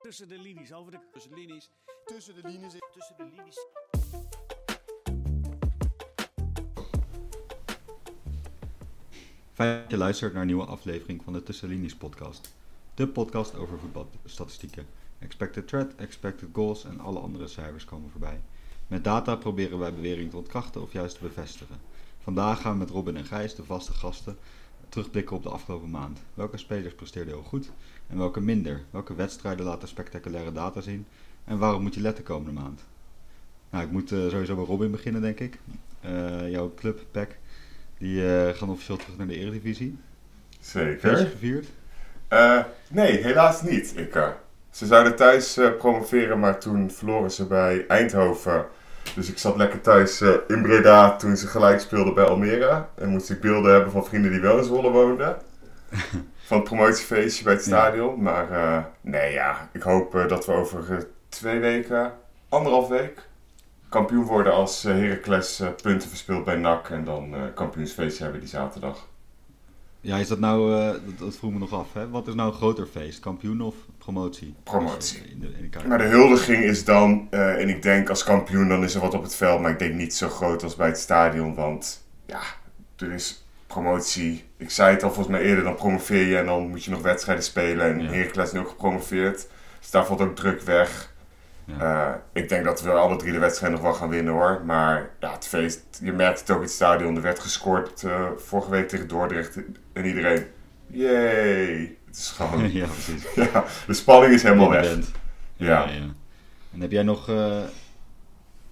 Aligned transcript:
Tussen 0.00 0.28
de 0.28 0.38
linies, 0.38 0.72
over 0.72 0.92
de... 0.92 0.98
Tussen 1.12 1.30
de 1.30 1.36
linies. 1.36 1.70
Tussen 2.04 2.34
de 2.34 2.48
linies. 2.48 2.72
Tussen 2.92 3.16
de 3.16 3.24
linies. 3.24 3.66
Fijn 9.52 9.80
dat 9.80 9.90
je 9.90 9.96
luistert 9.96 10.32
naar 10.32 10.40
een 10.40 10.46
nieuwe 10.46 10.64
aflevering 10.64 11.22
van 11.24 11.32
de 11.32 11.42
Tussenlinies 11.42 11.94
podcast. 11.96 12.54
De 12.94 13.08
podcast 13.08 13.56
over 13.56 13.78
voetbalstatistieken. 13.78 14.86
Expected 15.18 15.68
threat, 15.68 15.94
expected 15.94 16.48
goals 16.52 16.84
en 16.84 17.00
alle 17.00 17.18
andere 17.18 17.48
cijfers 17.48 17.84
komen 17.84 18.10
voorbij. 18.10 18.40
Met 18.86 19.04
data 19.04 19.36
proberen 19.36 19.78
wij 19.78 19.94
beweringen 19.94 20.30
te 20.30 20.36
ontkrachten 20.36 20.82
of 20.82 20.92
juist 20.92 21.14
te 21.14 21.22
bevestigen. 21.22 21.80
Vandaag 22.18 22.60
gaan 22.60 22.72
we 22.72 22.78
met 22.78 22.90
Robin 22.90 23.16
en 23.16 23.24
Gijs, 23.24 23.54
de 23.54 23.64
vaste 23.64 23.92
gasten, 23.92 24.38
terugblikken 24.90 25.36
op 25.36 25.42
de 25.42 25.48
afgelopen 25.48 25.90
maand. 25.90 26.18
Welke 26.34 26.56
spelers 26.56 26.94
presteerden 26.94 27.34
heel 27.34 27.42
goed 27.42 27.70
en 28.06 28.18
welke 28.18 28.40
minder? 28.40 28.80
Welke 28.90 29.14
wedstrijden 29.14 29.64
laten 29.64 29.88
spectaculaire 29.88 30.52
data 30.52 30.80
zien? 30.80 31.06
En 31.44 31.58
waarom 31.58 31.82
moet 31.82 31.94
je 31.94 32.00
letten 32.00 32.24
komende 32.24 32.60
maand? 32.60 32.84
Nou, 33.70 33.84
ik 33.84 33.90
moet 33.90 34.12
eh, 34.12 34.18
sowieso 34.28 34.54
bij 34.54 34.64
Robin 34.64 34.90
beginnen, 34.90 35.22
denk 35.22 35.40
ik. 35.40 35.58
Eh, 36.00 36.50
jouw 36.50 36.72
club, 36.74 37.00
PEC, 37.10 37.38
die 37.98 38.36
eh, 38.36 38.54
gaan 38.54 38.70
officieel 38.70 38.96
terug 38.96 39.16
naar 39.16 39.26
de 39.26 39.36
Eredivisie. 39.36 39.98
Zeker. 40.60 41.16
gevierd. 41.16 41.66
Eh, 42.28 42.64
nee, 42.88 43.22
helaas 43.22 43.62
niet. 43.62 43.92
Ik, 43.96 44.34
ze 44.70 44.86
zouden 44.86 45.16
thuis 45.16 45.58
promoveren, 45.78 46.38
maar 46.38 46.60
toen 46.60 46.90
verloren 46.90 47.30
ze 47.30 47.46
bij 47.46 47.86
Eindhoven. 47.86 48.66
Dus 49.14 49.30
ik 49.30 49.38
zat 49.38 49.56
lekker 49.56 49.80
thuis 49.80 50.20
eh, 50.20 50.34
in 50.48 50.62
Breda 50.62 51.16
toen 51.16 51.36
ze 51.36 51.46
gelijk 51.46 51.80
speelden 51.80 52.14
bij 52.14 52.24
Almere. 52.24 52.84
En 52.94 53.08
moest 53.08 53.30
ik 53.30 53.40
beelden 53.40 53.72
hebben 53.72 53.92
van 53.92 54.04
vrienden 54.04 54.30
die 54.30 54.40
wel 54.40 54.58
in 54.58 54.64
Zwolle 54.64 54.90
woonden. 54.90 55.36
van 56.46 56.56
het 56.58 56.64
promotiefeestje 56.64 57.44
bij 57.44 57.52
het 57.52 57.64
Ja. 57.64 57.68
stadion. 57.70 58.22
Maar 58.22 58.50
eh, 58.50 58.84
nee, 59.00 59.32
ja, 59.32 59.68
ik 59.72 59.82
hoop 59.82 60.14
eh, 60.14 60.28
dat 60.28 60.46
we 60.46 60.52
over 60.52 61.06
twee 61.28 61.58
weken, 61.58 62.12
anderhalf 62.48 62.88
week, 62.88 63.28
kampioen 63.88 64.24
worden 64.24 64.52
als 64.52 64.82
Heracles 64.82 65.62
punten 65.82 66.08
verspeelt 66.08 66.44
bij 66.44 66.56
NAC. 66.56 66.88
En 66.90 67.04
dan 67.04 67.34
kampioensfeestje 67.54 68.22
hebben 68.22 68.40
die 68.40 68.48
zaterdag. 68.50 69.08
Ja, 70.00 70.16
is 70.16 70.28
dat 70.28 70.38
nou, 70.38 70.70
dat, 70.92 71.18
dat 71.18 71.36
vroeg 71.36 71.52
me 71.52 71.58
nog 71.58 71.72
af, 71.72 71.92
hè? 71.92 72.08
Wat 72.10 72.26
is 72.26 72.34
nou 72.34 72.48
een 72.50 72.56
groter 72.56 72.86
feest, 72.86 73.20
kampioen 73.20 73.60
of 73.60 73.74
promotie? 74.12 74.54
Promotie. 74.62 75.18
Dus, 75.20 75.26
eh, 75.26 75.32
in 75.32 75.40
de, 75.40 75.46
in 75.56 75.62
de 75.62 75.68
kaart. 75.68 75.86
Maar 75.86 75.98
de 75.98 76.04
huldiging 76.04 76.64
is 76.64 76.84
dan, 76.84 77.26
eh, 77.30 77.60
en 77.60 77.68
ik 77.68 77.82
denk 77.82 78.08
als 78.08 78.24
kampioen, 78.24 78.68
dan 78.68 78.84
is 78.84 78.94
er 78.94 79.00
wat 79.00 79.14
op 79.14 79.22
het 79.22 79.34
veld. 79.34 79.60
Maar 79.60 79.70
ik 79.70 79.78
denk 79.78 79.94
niet 79.94 80.14
zo 80.14 80.28
groot 80.28 80.62
als 80.62 80.76
bij 80.76 80.86
het 80.86 80.98
stadion. 80.98 81.54
Want 81.54 82.06
ja, 82.26 82.40
er 82.96 83.12
is 83.12 83.46
promotie. 83.66 84.44
Ik 84.56 84.70
zei 84.70 84.90
het 84.94 85.02
al 85.02 85.12
volgens 85.12 85.36
mij 85.36 85.44
eerder, 85.46 85.64
dan 85.64 85.74
promoveer 85.74 86.26
je 86.26 86.38
en 86.38 86.46
dan 86.46 86.68
moet 86.68 86.84
je 86.84 86.90
nog 86.90 87.02
wedstrijden 87.02 87.44
spelen. 87.44 87.86
En 87.86 88.00
Ja. 88.00 88.10
Heracles 88.10 88.46
is 88.46 88.52
nu 88.52 88.60
ook 88.60 88.68
gepromoveerd. 88.68 89.46
Dus 89.80 89.90
daar 89.90 90.06
valt 90.06 90.20
ook 90.20 90.36
druk 90.36 90.60
weg. 90.60 91.12
Ja. 91.64 91.78
Eh, 91.80 92.42
ik 92.42 92.48
denk 92.48 92.64
dat 92.64 92.82
we 92.82 92.90
alle 92.90 93.16
drie 93.16 93.32
de 93.32 93.38
wedstrijden 93.38 93.78
nog 93.78 93.88
wel 93.88 93.98
gaan 93.98 94.08
winnen 94.08 94.32
hoor. 94.32 94.62
Maar 94.64 95.10
ja, 95.20 95.32
het 95.32 95.46
feest, 95.46 95.82
je 96.02 96.12
merkt 96.12 96.40
het 96.40 96.50
ook 96.50 96.56
in 96.56 96.62
het 96.62 96.72
stadion. 96.72 97.16
Er 97.16 97.22
werd 97.22 97.38
gescoord 97.38 98.04
vorige 98.36 98.70
week 98.70 98.88
tegen 98.88 99.08
Dordrecht. 99.08 99.58
En 99.92 100.04
iedereen, 100.04 100.46
yay. 100.86 101.96
Het 102.10 102.18
is 102.18 102.28
gewoon, 102.28 102.72
ja, 102.72 102.86
precies. 102.86 103.34
ja, 103.52 103.64
de 103.86 103.94
spanning 103.94 104.34
is 104.34 104.42
helemaal 104.42 104.70
weg. 104.70 104.98
Ja. 105.56 105.88
En 106.72 106.80
heb 106.80 106.90
jij 106.90 107.02
nog 107.02 107.28
eh, 107.28 107.62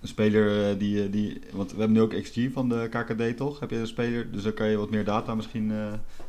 een 0.00 0.08
speler 0.08 0.70
eh, 0.70 0.78
die, 0.78 1.05
eh, 1.05 1.12
die... 1.12 1.41
Want 1.53 1.72
we 1.72 1.78
hebben 1.78 1.97
nu 1.97 2.03
ook 2.03 2.22
XG 2.22 2.53
van 2.53 2.69
de 2.69 2.89
KKD, 2.91 3.36
toch? 3.36 3.61
Heb 3.61 3.70
je 3.70 3.77
een 3.77 3.86
speler... 3.86 4.30
Dus 4.30 4.42
dan 4.42 4.55
kan 4.55 4.67
je 4.69 4.77
wat 4.77 4.91
meer 4.91 5.05
data 5.05 5.34
misschien 5.34 5.72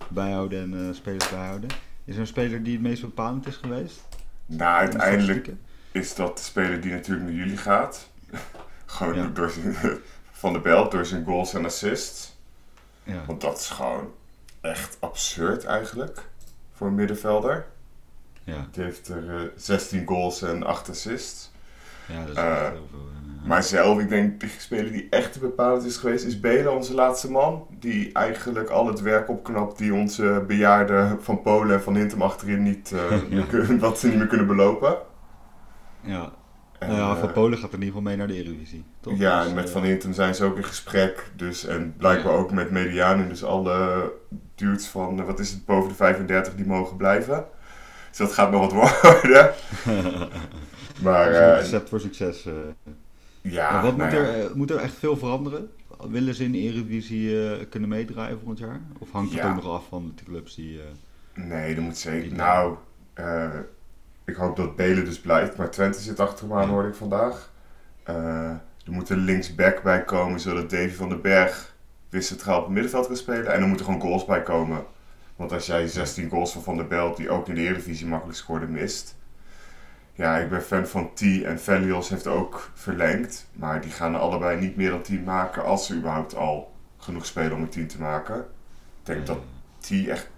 bijhouden 0.08 0.74
en 0.74 0.96
spelers 0.96 1.30
bijhouden. 1.30 1.70
Is 2.06 2.14
er 2.14 2.20
een 2.22 2.28
speler 2.28 2.64
die 2.64 2.74
het 2.74 2.82
meest 2.82 3.02
bepalend 3.02 3.48
is 3.48 3.56
geweest? 3.56 4.08
Nou, 4.46 4.78
uiteindelijk 4.80 5.50
is 5.92 6.16
dat 6.16 6.38
de 6.38 6.44
speler 6.44 6.82
die 6.82 6.92
natuurlijk 6.92 7.28
naar 7.28 7.38
jullie 7.38 7.58
gaat. 7.58 8.10
gewoon 8.86 9.16
Ja. 9.16 9.28
door 9.28 9.50
zijn, 9.50 9.76
van 10.32 10.54
de 10.54 10.60
belt, 10.60 10.92
door 10.92 11.06
zijn 11.06 11.26
goals 11.26 11.54
en 11.54 11.66
assists. 11.66 12.38
Ja. 13.04 13.24
Want 13.28 13.42
dat 13.42 13.60
is 13.60 13.70
gewoon 13.70 14.12
echt 14.62 14.98
absurd 15.00 15.64
eigenlijk 15.64 16.30
voor 16.80 16.88
een 16.88 16.96
middenvelder. 16.96 17.66
Ja. 18.44 18.68
Die 18.72 18.84
heeft 18.84 19.08
er 19.08 19.36
eh, 19.36 19.42
16 19.56 20.08
goals 20.08 20.42
en 20.42 20.64
8 20.64 20.90
assists. 20.90 21.52
ja, 22.08 22.20
dat 22.20 22.30
is 22.30 22.36
Eh, 22.36 22.52
echt 22.52 22.72
heel 22.72 22.88
veel. 22.92 23.00
eh, 23.00 23.48
Maar 23.48 23.64
zelf, 23.64 24.00
ik 24.00 24.10
denk 24.10 24.40
de 24.40 24.48
speler 24.58 24.92
die 24.92 25.08
echt 25.10 25.40
bepalend 25.40 25.84
is 25.86 25.98
geweest, 25.98 26.26
is 26.26 26.40
Bela, 26.40 26.70
onze 26.72 26.94
laatste 26.94 27.32
man. 27.32 27.68
Die 27.80 28.12
eigenlijk 28.14 28.70
al 28.70 28.88
het 28.88 29.02
werk 29.02 29.30
opknapt 29.30 29.78
die 29.78 29.94
onze 29.94 30.44
bejaarden 30.48 31.24
van 31.24 31.42
Polen 31.42 31.76
en 31.76 31.82
van 31.82 31.96
Hintem 31.96 32.22
achterin 32.22 32.64
niet, 32.64 32.92
eh, 32.92 33.22
Ja. 33.40 33.46
kunnen- 33.46 33.80
wat 33.90 34.00
ze 34.00 34.08
niet 34.08 34.18
meer 34.18 34.28
kunnen 34.28 34.48
belopen. 34.48 34.98
ja. 36.02 36.32
En, 36.80 36.88
nou 36.88 37.00
ja, 37.00 37.12
eh, 37.14 37.20
van 37.20 37.32
Polen 37.32 37.58
gaat 37.58 37.68
er 37.68 37.80
in 37.80 37.84
ieder 37.84 37.96
geval 37.96 38.02
mee 38.02 38.16
naar 38.18 38.28
de 38.28 38.34
Eredivisie. 38.34 38.84
Toch? 39.00 39.18
Ja, 39.18 39.40
Dus, 39.40 39.50
en 39.50 39.56
met 39.56 39.66
eh, 39.66 39.72
Van 39.72 39.84
Hintem 39.84 40.14
zijn 40.14 40.36
ze 40.36 40.44
ook 40.46 40.58
in 40.58 40.64
gesprek. 40.64 41.32
Dus, 41.36 41.66
en 41.66 41.94
blijkbaar 41.98 42.34
ook 42.34 42.52
met 42.52 42.72
Medianen. 42.72 43.30
Dus 43.30 43.44
alle 43.44 44.12
dudes 44.56 44.88
van, 44.88 45.20
eh, 45.20 45.26
wat 45.26 45.40
is 45.40 45.52
het, 45.52 45.66
boven 45.66 45.90
de 45.90 45.96
35 45.96 46.56
die 46.56 46.66
mogen 46.66 46.98
blijven. 46.98 47.46
Dus 48.10 48.18
dat 48.18 48.34
gaat 48.34 48.52
nog 48.52 48.62
wat 48.74 48.92
worden. 48.92 49.54
maar 51.04 51.28
een 51.34 51.56
recept 51.60 51.90
voor 51.90 52.00
succes. 52.00 52.48
ja, 53.42 53.72
Maar 53.72 53.84
wat 53.84 53.98
nou 53.98 54.10
moet, 54.10 54.20
er, 54.20 54.52
moet 54.58 54.72
er 54.72 54.78
echt 54.78 54.94
veel 54.96 55.18
veranderen? 55.18 55.70
Willen 56.10 56.36
ze 56.36 56.44
in 56.44 56.52
de 56.52 56.58
Eredivisie 56.58 57.66
kunnen 57.68 57.90
meedraaien 57.90 58.38
volgend 58.38 58.60
jaar? 58.60 58.82
Of 59.00 59.12
hangt 59.12 59.32
het 59.34 59.40
Ja. 59.42 59.50
ook 59.50 59.56
nog 59.64 59.70
af 59.74 59.86
van 59.90 60.14
de 60.16 60.24
clubs 60.24 60.56
die... 60.56 60.80
Nee, 61.34 61.76
dat 61.76 61.84
moet 61.84 61.98
zeker. 61.98 62.22
Die- 62.30 62.38
Nou, 62.38 62.76
ik 64.30 64.36
hoop 64.36 64.56
dat 64.56 64.76
Belen 64.76 65.06
dus 65.06 65.20
blijft. 65.20 65.58
Maar 65.58 65.70
Twente 65.70 66.00
zit 66.00 66.20
achter 66.20 66.48
hem 66.48 66.58
aan, 66.58 66.70
hoorde 66.70 66.88
ik 66.88 66.96
vandaag. 66.96 67.52
Eh, 68.04 68.50
er 68.86 68.92
moet 68.92 69.10
een 69.10 69.18
linksback 69.18 69.84
bij 69.84 70.04
komen, 70.04 70.40
zodat 70.40 70.70
Davy 70.70 70.94
van 70.94 71.10
den 71.10 71.22
Berg 71.22 71.76
weer 72.10 72.24
centraal 72.24 72.58
op 72.58 72.64
het 72.64 72.74
middenveld 72.74 73.08
kan 73.08 73.16
spelen. 73.16 73.54
En 73.54 73.62
er 73.62 73.68
moeten 73.68 73.86
gewoon 73.86 74.02
goals 74.02 74.26
bij 74.26 74.42
komen. 74.44 74.86
Want 75.36 75.52
als 75.52 75.66
jij 75.66 75.88
16 75.88 76.30
goals 76.30 76.52
van 76.52 76.64
Van 76.64 76.78
der 76.78 76.88
Belt, 76.88 77.18
die 77.18 77.30
ook 77.30 77.48
in 77.48 77.56
de 77.56 77.62
Eredivisie 77.62 78.08
makkelijk 78.08 78.38
scoorde, 78.38 78.68
mist. 78.68 79.16
Ja, 80.14 80.38
ik 80.38 80.50
ben 80.50 80.62
fan 80.62 80.88
van 80.88 81.14
T 81.14 81.22
en 81.22 81.60
Velios 81.60 82.10
heeft 82.10 82.28
ook 82.28 82.72
verlengd. 82.74 83.48
Maar 83.54 83.82
die 83.82 83.92
gaan 83.92 84.14
er 84.14 84.20
allebei 84.20 84.60
niet 84.60 84.76
meer 84.76 84.90
dan 84.90 85.02
10 85.02 85.24
maken 85.24 85.64
als 85.64 85.86
ze 85.86 85.96
überhaupt 85.96 86.36
al 86.36 86.76
genoeg 86.98 87.26
spelen 87.26 87.54
om 87.54 87.62
een 87.62 87.70
10 87.70 87.88
te 87.88 88.00
maken. 88.00 88.40
Ik 88.40 88.46
denk 89.04 89.26
dat 89.26 89.40
T 89.80 90.08
echt 90.08 90.30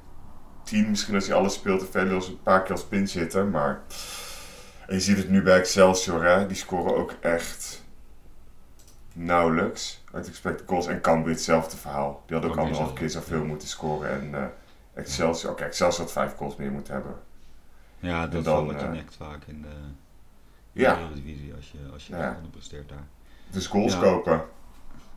10, 0.71 0.89
misschien 0.89 1.15
als 1.15 1.27
hij 1.27 1.35
alles 1.35 1.53
speelt, 1.53 1.81
en 1.81 1.87
Velios 1.87 2.27
een 2.27 2.41
paar 2.43 2.61
keer 2.61 2.71
als 2.71 2.85
pinchitter. 2.85 3.45
Maar 3.45 3.81
en 4.87 4.95
je 4.95 5.01
ziet 5.01 5.17
het 5.17 5.29
nu 5.29 5.41
bij 5.41 5.57
Excelsior, 5.59 6.23
hè? 6.23 6.47
die 6.47 6.55
scoren 6.57 6.95
ook 6.95 7.11
echt 7.21 7.83
nauwelijks 9.13 10.03
uit 10.13 10.27
expected 10.27 10.67
goals. 10.67 10.87
En 10.87 11.01
Cambuur 11.01 11.33
hetzelfde 11.33 11.77
verhaal. 11.77 12.23
Die 12.25 12.35
had 12.37 12.45
ook 12.45 12.57
anderhalf 12.57 12.93
keer 12.93 13.09
zoveel 13.09 13.39
ja. 13.39 13.45
moeten 13.45 13.67
scoren. 13.67 14.09
En 14.09 14.35
eh, 14.35 14.45
Excelsior, 14.93 15.51
oké, 15.51 15.63
Excelsior 15.63 16.03
had 16.03 16.11
vijf 16.11 16.35
goals 16.35 16.55
meer 16.55 16.71
moeten 16.71 16.93
hebben. 16.93 17.15
Ja, 17.99 18.27
dat 18.27 18.43
dan, 18.43 18.65
wel 18.65 18.73
wat 18.73 18.81
je 18.81 18.87
eh, 18.87 19.03
vaak 19.17 19.43
in 19.45 19.61
de, 19.61 19.67
in 19.67 20.81
Ja. 20.81 20.95
de 20.95 21.01
Eredivisie 21.01 21.53
als 21.55 21.71
je, 21.71 21.77
als 21.93 22.07
je 22.07 22.15
Ja. 22.15 22.33
onderpresteert 22.35 22.89
daar. 22.89 23.07
Dus 23.49 23.67
goals 23.67 23.93
Ja. 23.93 23.99
kopen. 23.99 24.41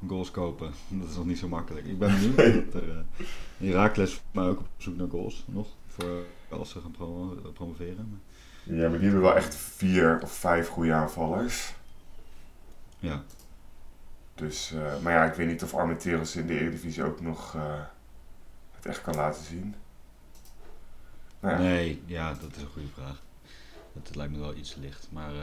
Goals 0.09 0.31
kopen, 0.31 0.73
dat 0.89 1.09
is 1.09 1.17
nog 1.17 1.25
niet 1.27 1.39
zo 1.39 1.49
makkelijk. 1.49 1.87
Ik 1.87 1.99
ben 1.99 2.11
benieuwd. 2.37 2.73
dat 2.73 2.83
er, 2.83 2.89
uh, 2.89 3.27
Herakles 3.57 4.21
maar 4.31 4.49
ook 4.49 4.59
op 4.59 4.67
zoek 4.77 4.97
naar 4.97 5.09
goals 5.09 5.45
nog, 5.47 5.69
voor 5.87 6.23
als 6.49 6.71
ze 6.71 6.81
gaan 6.81 6.91
promo- 6.91 7.35
promoveren. 7.53 8.23
Ja, 8.63 8.89
maar 8.89 8.99
die 8.99 9.09
hebben 9.09 9.21
wel 9.23 9.37
echt 9.37 9.55
vier 9.57 10.19
of 10.23 10.33
vijf 10.33 10.69
goede 10.69 10.93
aanvallers. 10.95 11.75
ja. 12.99 13.23
Dus, 14.35 14.73
eh, 14.73 15.01
maar 15.03 15.13
ja, 15.13 15.25
ik 15.25 15.35
weet 15.35 15.47
niet 15.49 15.63
of 15.63 15.75
Armenteros 15.75 16.37
in 16.37 16.47
de 16.47 16.59
Eredivisie 16.61 17.05
ook 17.05 17.21
nog 17.21 17.55
eh, 17.55 17.81
het 18.73 18.87
echt 18.87 19.03
kan 19.03 19.15
laten 19.15 19.45
zien. 19.45 19.75
Nou 21.41 21.55
ja, 21.55 21.61
Nee, 21.61 22.03
ja, 22.07 22.35
dat 22.35 22.57
is 22.57 22.63
een 22.63 22.69
goede 22.69 22.89
vraag. 22.89 23.23
Dat 23.93 24.15
lijkt 24.17 24.33
me 24.33 24.39
wel 24.39 24.55
iets 24.55 24.75
licht. 24.75 25.09
Maar 25.13 25.35
eh, 25.35 25.41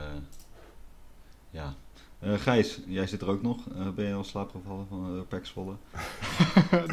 ja. 1.49 1.73
Eh, 2.21 2.33
Gijs, 2.33 2.79
jij 2.87 3.07
zit 3.07 3.21
er 3.21 3.29
ook 3.29 3.41
nog. 3.41 3.57
Eh, 3.75 3.89
ben 3.89 4.05
je 4.05 4.13
al 4.13 4.23
slaapgevallen 4.23 4.85
van 4.87 5.15
uh, 5.15 5.21
Pax 5.27 5.49
Volle? 5.49 5.73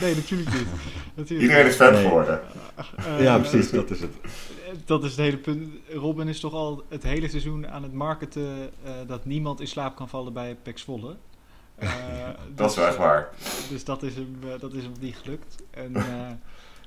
nee, 0.00 0.14
natuurlijk 0.14 0.52
niet. 0.54 0.66
Natuurlijk 1.16 1.48
Iedereen 1.48 1.66
is 1.66 1.75
fan 1.76 1.94
geworden. 1.94 2.40
Eh, 2.96 3.22
ja, 3.26 3.38
precies, 3.38 3.70
dat 3.70 3.90
is 3.90 4.00
het. 4.00 4.14
Dat 4.84 5.04
is 5.04 5.10
het 5.10 5.20
hele 5.20 5.36
punt. 5.36 5.69
Robin 5.92 6.28
is 6.28 6.40
toch 6.40 6.52
al 6.52 6.84
het 6.88 7.02
hele 7.02 7.28
seizoen 7.28 7.69
aan 7.69 7.82
het 7.82 7.92
marketen 7.92 8.70
eh, 8.84 8.92
dat 9.06 9.25
niemand 9.25 9.60
in 9.60 9.66
slaap 9.66 9.96
kan 9.96 10.08
vallen 10.08 10.32
bij 10.32 10.56
Pax 10.62 10.82
Volle. 10.82 11.16
Eh, 11.75 11.88
Dat 12.54 12.69
is 12.70 12.75
dus, 12.75 12.76
wel 12.76 12.86
echt 12.86 12.94
eh, 12.94 13.00
waar. 13.00 13.28
Dus 13.70 13.84
dat 13.84 14.02
is 14.02 14.14
hem, 14.14 14.38
eh, 14.42 14.60
dat 14.60 14.72
is 14.72 14.82
hem 14.82 14.92
niet 15.00 15.16
gelukt. 15.16 15.56
En 15.70 15.96
eh, 15.96 16.30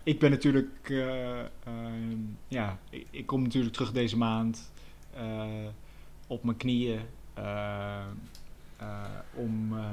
ik 0.04 0.20
ben 0.20 0.32
natuurlijk, 0.32 0.90
eh, 0.90 1.40
ehm, 1.40 2.18
ja, 2.48 2.78
ik, 2.90 3.08
ik 3.10 3.26
kom 3.26 3.42
natuurlijk 3.42 3.74
terug 3.74 3.92
deze 3.92 4.18
maand 4.18 4.72
eh, 5.14 5.44
op 6.28 6.44
mijn 6.44 6.58
knieën 6.58 6.94
eh, 6.94 7.00
eh, 7.00 7.06
om 9.34 9.78
eh, 9.78 9.84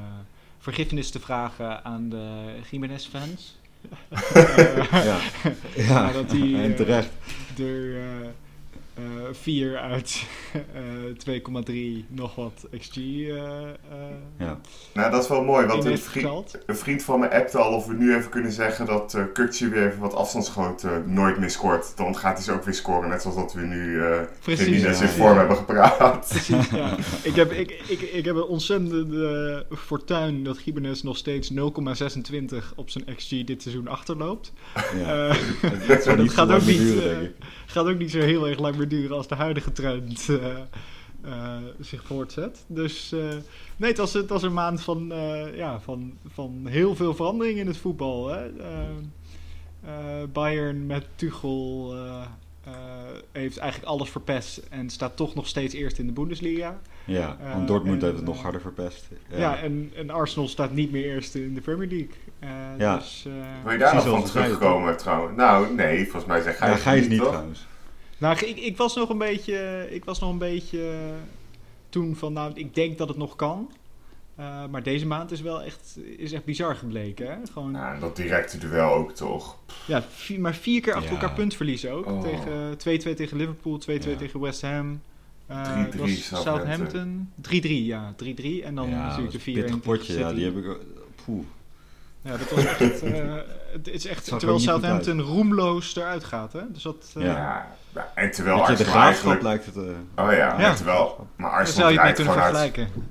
vergiffenis 0.59 1.11
te 1.11 1.21
vragen 1.21 1.85
aan 1.85 2.09
de 2.09 2.55
Jiménez-fans. 2.71 3.59
Eh, 4.09 4.93
Ja, 5.05 5.19
ja. 5.89 6.13
Dat 6.13 6.31
die, 6.31 6.57
en 6.57 6.71
eh, 6.71 6.77
terecht. 6.77 7.11
er, 7.59 7.97
eh, 7.97 8.27
eh 8.27 8.29
4 9.33 9.79
uit 9.79 10.27
eh 11.25 11.41
2,3 11.71 12.07
nog 12.09 12.35
wat 12.35 12.67
XG 12.79 12.97
eh 12.97 13.37
eh 13.37 13.75
Ja. 14.39 14.61
Nou, 14.95 15.11
dat 15.11 15.23
is 15.23 15.29
wel 15.29 15.45
mooi, 15.45 15.67
want 15.67 15.85
een 15.85 15.99
vriend, 15.99 16.59
een 16.67 16.77
vriend 16.77 17.03
van 17.03 17.21
me 17.21 17.31
appte 17.31 17.59
al 17.59 17.75
of 17.75 17.87
we 17.87 17.95
nu 17.95 18.15
even 18.15 18.31
kunnen 18.31 18.53
zeggen 18.53 18.87
dat 18.87 19.15
eh 19.15 19.23
Kukje 19.33 19.69
weer 19.69 19.87
even 19.87 20.01
wat 20.01 20.15
afstandsschoten 20.15 21.13
nooit 21.13 21.39
meer 21.39 21.51
scoort. 21.51 21.97
Dan 21.97 22.17
gaat 22.17 22.37
hij 22.37 22.45
ze 22.45 22.53
ook 22.53 22.65
weer 22.65 22.75
scoren, 22.75 23.09
net 23.09 23.23
zoals 23.23 23.37
dat 23.37 23.53
we 23.53 23.61
nu 23.61 24.03
eh 24.03 24.21
Precies, 24.41 24.83
ja. 24.83 24.89
in 24.89 25.09
vorm 25.09 25.39
hebben 25.39 25.57
gepraat. 25.57 26.27
Precies, 26.29 26.71
ja. 26.71 26.97
ik, 27.23 27.35
heb, 27.35 27.53
ik, 27.53 27.71
ik, 27.89 28.01
ik 28.01 28.25
heb 28.25 28.37
een 28.37 28.43
ontzettende 28.43 29.67
fortuin 29.77 30.45
dat 30.45 30.59
Gimenez 30.59 31.03
nog 31.03 31.17
steeds 31.17 31.53
0,26 31.53 31.59
op 32.77 32.91
zijn 32.91 33.05
XG 33.17 33.45
dit 33.45 33.63
seizoen 33.63 33.89
achterloopt. 33.89 34.53
Ja. 34.97 35.29
Eh, 35.29 35.89
dat 35.89 36.03
zou 36.03 36.17
dat 36.17 36.25
niet 36.25 36.33
gaat 36.33 36.49
zo 36.49 36.55
ook 36.55 36.67
niet, 36.67 36.79
duren, 36.79 37.21
eh, 37.21 37.29
gaat 37.67 37.87
ook 37.87 37.99
niet 37.99 38.11
zo 38.11 38.21
heel 38.21 38.49
erg 38.49 38.59
lang 38.59 38.77
meer 38.77 38.88
duren 38.89 39.17
als 39.17 39.29
de 39.29 39.35
huidige 39.35 39.73
trend 39.73 40.29
eh, 40.29 40.57
eh, 41.23 41.57
zich 41.81 42.03
voortzet. 42.05 42.65
Dus 42.67 43.13
eh, 43.13 43.21
nee, 43.77 43.89
het 43.89 43.99
was, 43.99 44.13
het 44.13 44.29
was 44.29 44.43
een 44.43 44.53
maand 44.53 44.81
van, 44.81 45.13
eh, 45.13 45.57
ja, 45.57 45.81
van, 45.81 46.13
van 46.35 46.67
heel 46.69 46.95
veel 46.97 47.15
verandering 47.15 47.59
in 47.59 47.67
het 47.67 47.77
voetbal. 47.77 48.29
Hè? 48.29 48.47
Eh, 48.47 48.79
eh, 49.85 50.29
Bayern 50.33 50.87
met 50.87 51.07
Tuchel 51.15 51.91
eh, 51.95 52.23
eh, 52.65 52.73
heeft 53.33 53.59
eigenlijk 53.59 53.91
alles 53.91 54.11
verpest 54.11 54.61
en 54.71 54.91
staat 54.91 55.17
toch 55.17 55.35
nog 55.35 55.47
steeds 55.47 55.75
eerst 55.75 55.99
in 55.99 56.07
de 56.07 56.13
Bundesliga. 56.13 56.79
Ja, 57.05 57.37
want 57.53 57.69
Dortmund 57.69 57.99
en, 58.03 58.05
heeft 58.07 58.17
het 58.19 58.27
nog 58.29 58.43
harder 58.43 58.61
verpest. 58.61 59.09
Ja, 59.37 59.59
en, 59.59 59.91
en 59.97 60.11
Arsenal 60.11 60.49
staat 60.49 60.73
niet 60.73 60.91
meer 60.93 61.05
eerst 61.05 61.35
in 61.35 61.55
de 61.55 61.61
Premier 61.61 61.89
League. 61.89 62.09
Eh, 62.39 62.49
Ja. 62.79 62.97
Dus, 62.97 63.25
eh, 63.27 63.33
Wil 63.63 63.73
je 63.73 63.79
daar 63.79 63.95
nog 63.95 64.09
van 64.09 64.25
terugkomen 64.25 64.97
trouwens? 64.97 65.37
Nou, 65.37 65.75
nee, 65.75 66.03
volgens 66.03 66.25
mij 66.25 66.41
zeg 66.43 66.59
Ja, 66.61 66.67
Gijs 66.67 66.83
Gijs 66.83 67.01
niet, 67.01 67.11
niet 67.11 67.19
toch? 67.19 67.29
trouwens. 67.29 67.67
Nou, 68.19 68.39
ik, 68.47 68.57
ik 68.59 68.77
was 68.77 68.95
nog 68.95 69.09
een 69.09 69.19
beetje. 69.19 69.87
Ik 69.91 70.05
was 70.05 70.21
nog 70.21 70.31
een 70.31 70.39
beetje 70.39 71.11
toen 71.89 72.17
van. 72.17 72.33
Nou, 72.33 72.53
ik 72.55 72.75
denk 72.75 72.99
dat 72.99 73.09
het 73.09 73.17
nog 73.17 73.37
kan. 73.37 73.71
Eh, 74.37 74.65
maar 74.71 74.83
deze 74.83 75.07
maand 75.07 75.31
is 75.31 75.41
wel 75.41 75.63
echt, 75.63 75.99
is 76.17 76.33
echt 76.33 76.45
bizar 76.45 76.77
gebleken. 76.77 77.27
Hè? 77.27 77.37
Gewoon, 77.53 77.77
en 77.77 78.01
dat 78.01 78.17
directe 78.17 78.59
duel 78.59 78.91
ook 78.93 79.13
toch? 79.13 79.57
ja, 79.87 80.03
vier- 80.03 80.41
maar 80.41 80.55
vier 80.55 80.81
keer 80.81 80.95
achter 80.95 81.13
Ja. 81.13 81.21
elkaar 81.21 81.35
puntverliezen 81.37 81.91
ook. 81.93 82.07
Oh. 82.07 82.23
Tegen 82.23 82.77
2-2 82.79 83.15
tegen 83.17 83.37
Liverpool, 83.37 83.79
2-2 83.79 84.11
Ja. 84.11 84.17
tegen 84.17 84.41
West 84.41 84.63
Ham. 84.63 85.01
Eh, 85.47 85.63
3-3 85.63 85.77
het 85.91 85.95
was 85.97 86.25
Southampton. 86.27 86.67
Southampton. 86.67 87.33
3-3, 87.41 87.85
ja. 87.85 88.15
3-3. 88.17 88.63
En 88.65 88.75
dan 88.75 88.89
ja, 88.89 89.03
natuurlijk 89.07 89.31
de 89.31 89.37
is 89.39 89.43
4 89.43 89.57
een 89.57 89.63
pittig 89.65 89.81
potje, 89.81 90.19
ja, 90.19 90.33
die 90.33 90.45
heb 90.45 90.57
ik... 90.57 90.77
Poeh. 91.25 91.45
Ja, 92.23 92.37
dat 92.37 92.51
was 92.51 92.65
echt. 92.65 93.03
eh, 93.03 93.35
het 93.73 93.89
is 93.89 94.07
echt 94.07 94.27
er 94.31 94.39
terwijl 94.39 94.59
Southampton 94.61 95.21
roemloos 95.21 95.97
eruit 95.97 96.25
gaat. 96.25 96.53
Hè? 96.53 96.61
Dus 96.73 96.83
dat. 96.83 97.13
eh, 97.17 97.23
Ja. 97.25 97.77
Ja. 97.99 98.13
en 98.15 98.31
terwijl 98.31 98.57
je, 98.57 98.63
de 98.65 98.71
Arsenal 98.73 98.93
graafschap 98.93 99.33
eigenlijk... 99.33 99.43
lijkt 99.43 99.65
het... 99.67 99.77
eh, 100.17 100.25
Oh 100.27 100.33
ja, 100.33 100.75
terwijl... 100.75 101.27
Maar 101.37 101.51
daar 101.51 101.59
Arsenal 101.59 101.81
zou 101.81 101.93
je 101.93 101.99
het 101.99 102.05
mee 102.07 102.15
draait 102.15 102.15
kunnen 102.15 102.33
gewoon 102.33 102.57
uit... 102.57 102.73
vergelijken. 102.75 103.03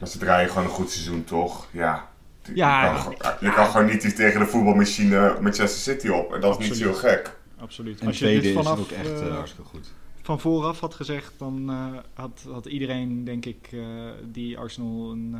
Maar 0.00 0.08
ze 0.08 0.18
draaien 0.18 0.48
gewoon 0.48 0.64
een 0.64 0.70
goed 0.70 0.90
seizoen, 0.90 1.24
toch? 1.24 1.66
Ja. 1.70 2.08
Je, 2.42 2.52
Ja, 2.54 2.84
kan, 2.84 2.94
ja. 2.94 3.00
gewoon- 3.00 3.36
je 3.40 3.52
kan 3.52 3.66
gewoon 3.66 3.86
niet 3.86 4.04
iets 4.04 4.14
tegen 4.14 4.40
de 4.40 4.46
voetbalmachine 4.46 5.36
Manchester 5.40 5.94
City 5.94 6.08
op. 6.08 6.34
En 6.34 6.40
dat 6.40 6.60
is 6.60 6.68
niet 6.68 6.78
zo 6.78 6.92
gek. 6.92 7.36
Absoluut. 7.58 8.00
en 8.00 8.06
Als 8.06 8.18
je 8.18 8.26
dit 8.26 8.44
is 8.44 8.54
vanaf 8.54 8.78
ook 8.78 8.90
echt 8.90 9.20
eh, 9.20 9.34
hartstikke 9.34 9.68
goed. 9.70 9.92
van 10.22 10.40
vooraf 10.40 10.80
had 10.80 10.94
gezegd, 10.94 11.32
dan 11.38 11.70
eh, 11.70 11.98
had, 12.14 12.44
had 12.52 12.66
iedereen, 12.66 13.24
denk 13.24 13.44
ik, 13.44 13.68
eh, 13.72 13.80
die 14.24 14.58
Arsenal 14.58 15.10
een, 15.10 15.36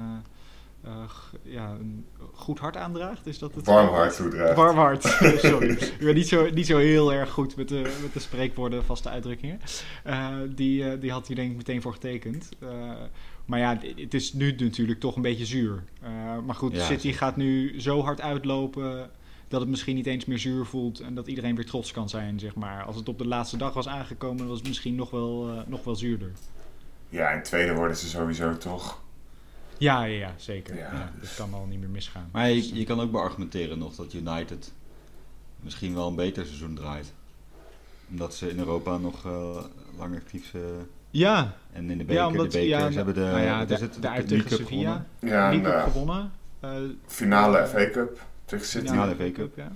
ja, 1.43 1.71
een 1.81 2.05
goed 2.33 2.59
hart 2.59 2.77
aandraagt. 2.77 3.27
Is 3.27 3.39
dat 3.39 3.55
het? 3.55 3.67
Warm 3.67 3.89
hart 3.95 4.17
toedraagt. 4.17 4.57
Warm 4.57 4.77
hart, 4.77 5.03
sorry. 5.39 5.71
Ik 5.71 5.97
ben 6.01 6.15
niet 6.15 6.29
zo, 6.29 6.51
niet 6.51 6.67
zo 6.67 6.79
heel 6.79 7.13
erg 7.13 7.31
goed 7.31 7.57
met 7.57 7.69
de, 7.69 7.99
met 8.03 8.13
de 8.13 8.21
spreekwoorden, 8.21 8.85
vaste 8.85 9.09
uitdrukkingen. 9.09 9.61
Eh, 10.05 10.29
die, 10.55 10.91
eh, 10.91 11.01
die 11.01 11.11
had 11.11 11.27
hij 11.27 11.37
denk 11.37 11.51
ik 11.51 11.57
meteen 11.57 11.83
voor 11.83 11.93
getekend. 11.93 12.49
Eh, 12.59 12.69
maar 13.45 13.59
ja, 13.59 13.79
het- 13.97 14.15
is 14.15 14.33
nu 14.33 14.55
natuurlijk 14.59 15.01
toch 15.01 15.17
een 15.17 15.23
beetje 15.23 15.47
zuur. 15.47 15.83
Eh, 16.03 16.11
maar 16.47 16.55
goed, 16.55 16.75
Ja, 16.75 16.85
City 16.85 17.01
zeker. 17.01 17.19
gaat 17.19 17.37
nu 17.37 17.81
zo 17.81 18.03
hard 18.03 18.21
uitlopen 18.21 19.11
dat 19.49 19.61
het 19.61 19.69
misschien 19.71 19.95
niet 19.95 20.07
eens 20.07 20.25
meer 20.25 20.39
zuur 20.39 20.65
voelt 20.65 21.01
en 21.01 21.15
dat 21.15 21.27
iedereen 21.27 21.55
weer 21.57 21.67
trots 21.67 21.91
kan 21.93 22.09
zijn, 22.09 22.39
zeg 22.39 22.55
maar. 22.55 22.85
Als 22.85 22.97
het 22.97 23.09
op 23.09 23.19
de 23.19 23.27
laatste 23.27 23.57
dag 23.57 23.73
was 23.75 23.89
aangekomen, 23.89 24.49
was 24.49 24.59
het 24.59 24.69
misschien 24.69 24.95
nog 24.95 25.11
wel, 25.11 25.49
eh, 25.49 25.61
nog 25.67 25.85
wel 25.85 25.95
zuurder. 25.97 26.33
Ja, 27.09 27.29
en 27.31 27.43
tweede 27.43 27.75
worden 27.75 27.97
ze 27.97 28.09
sowieso 28.09 28.57
toch. 28.57 29.05
Ja, 29.79 30.05
ja, 30.05 30.19
ja 30.19 30.33
zeker. 30.37 30.77
Ja, 30.77 30.93
Ja, 30.93 31.13
dus- 31.21 31.29
dat 31.37 31.47
kan 31.49 31.55
al 31.61 31.67
niet 31.67 31.81
meer 31.81 31.89
misgaan. 31.89 32.29
Maar 32.33 32.49
je, 32.49 32.75
je 32.75 32.85
kan 32.85 33.01
ook 33.01 33.11
beargumenteren 33.11 33.79
nog 33.79 33.95
dat 33.95 34.13
United 34.13 34.73
misschien 35.61 35.95
wel 35.95 36.09
een 36.09 36.15
beter 36.15 36.47
seizoen 36.47 36.75
draait. 36.75 37.13
Omdat 38.11 38.35
ze 38.35 38.51
in 38.51 38.59
Europa 38.59 38.97
nog 38.97 39.25
eh, 39.27 39.65
lang 39.99 40.17
actief 40.17 40.49
zijn. 40.51 40.63
Ja, 41.11 41.55
En 41.73 41.91
in 41.91 41.99
de 41.99 42.05
beker, 42.05 42.15
ja 42.23 42.27
omdat 42.27 42.53
de 42.53 42.59
beker, 42.59 42.79
ja, 42.79 42.91
ze 42.91 42.97
hebben 42.97 43.15
de, 43.15 43.21
nou 43.21 43.41
ja, 43.41 43.65
de, 43.65 43.75
is 43.75 43.81
het, 43.81 43.95
de 43.95 44.01
de 44.01 44.09
uit 44.09 44.31
League 44.31 44.49
tegen 44.49 44.57
Cup 44.59 44.67
Sevilla. 44.67 45.07
gewonnen. 45.19 45.39
Ja, 45.39 45.53
en 45.53 45.75
eh, 45.77 45.83
gewonnen. 45.83 46.33
Eh, 46.61 46.71
finale 47.07 47.59
eh, 47.59 47.69
FA 47.69 47.91
Cup 47.91 48.21
tegen 48.45 48.67
City. 48.67 48.87
Finale 48.87 49.15
FA 49.15 49.31
Cup. 49.31 49.57
ja. 49.57 49.73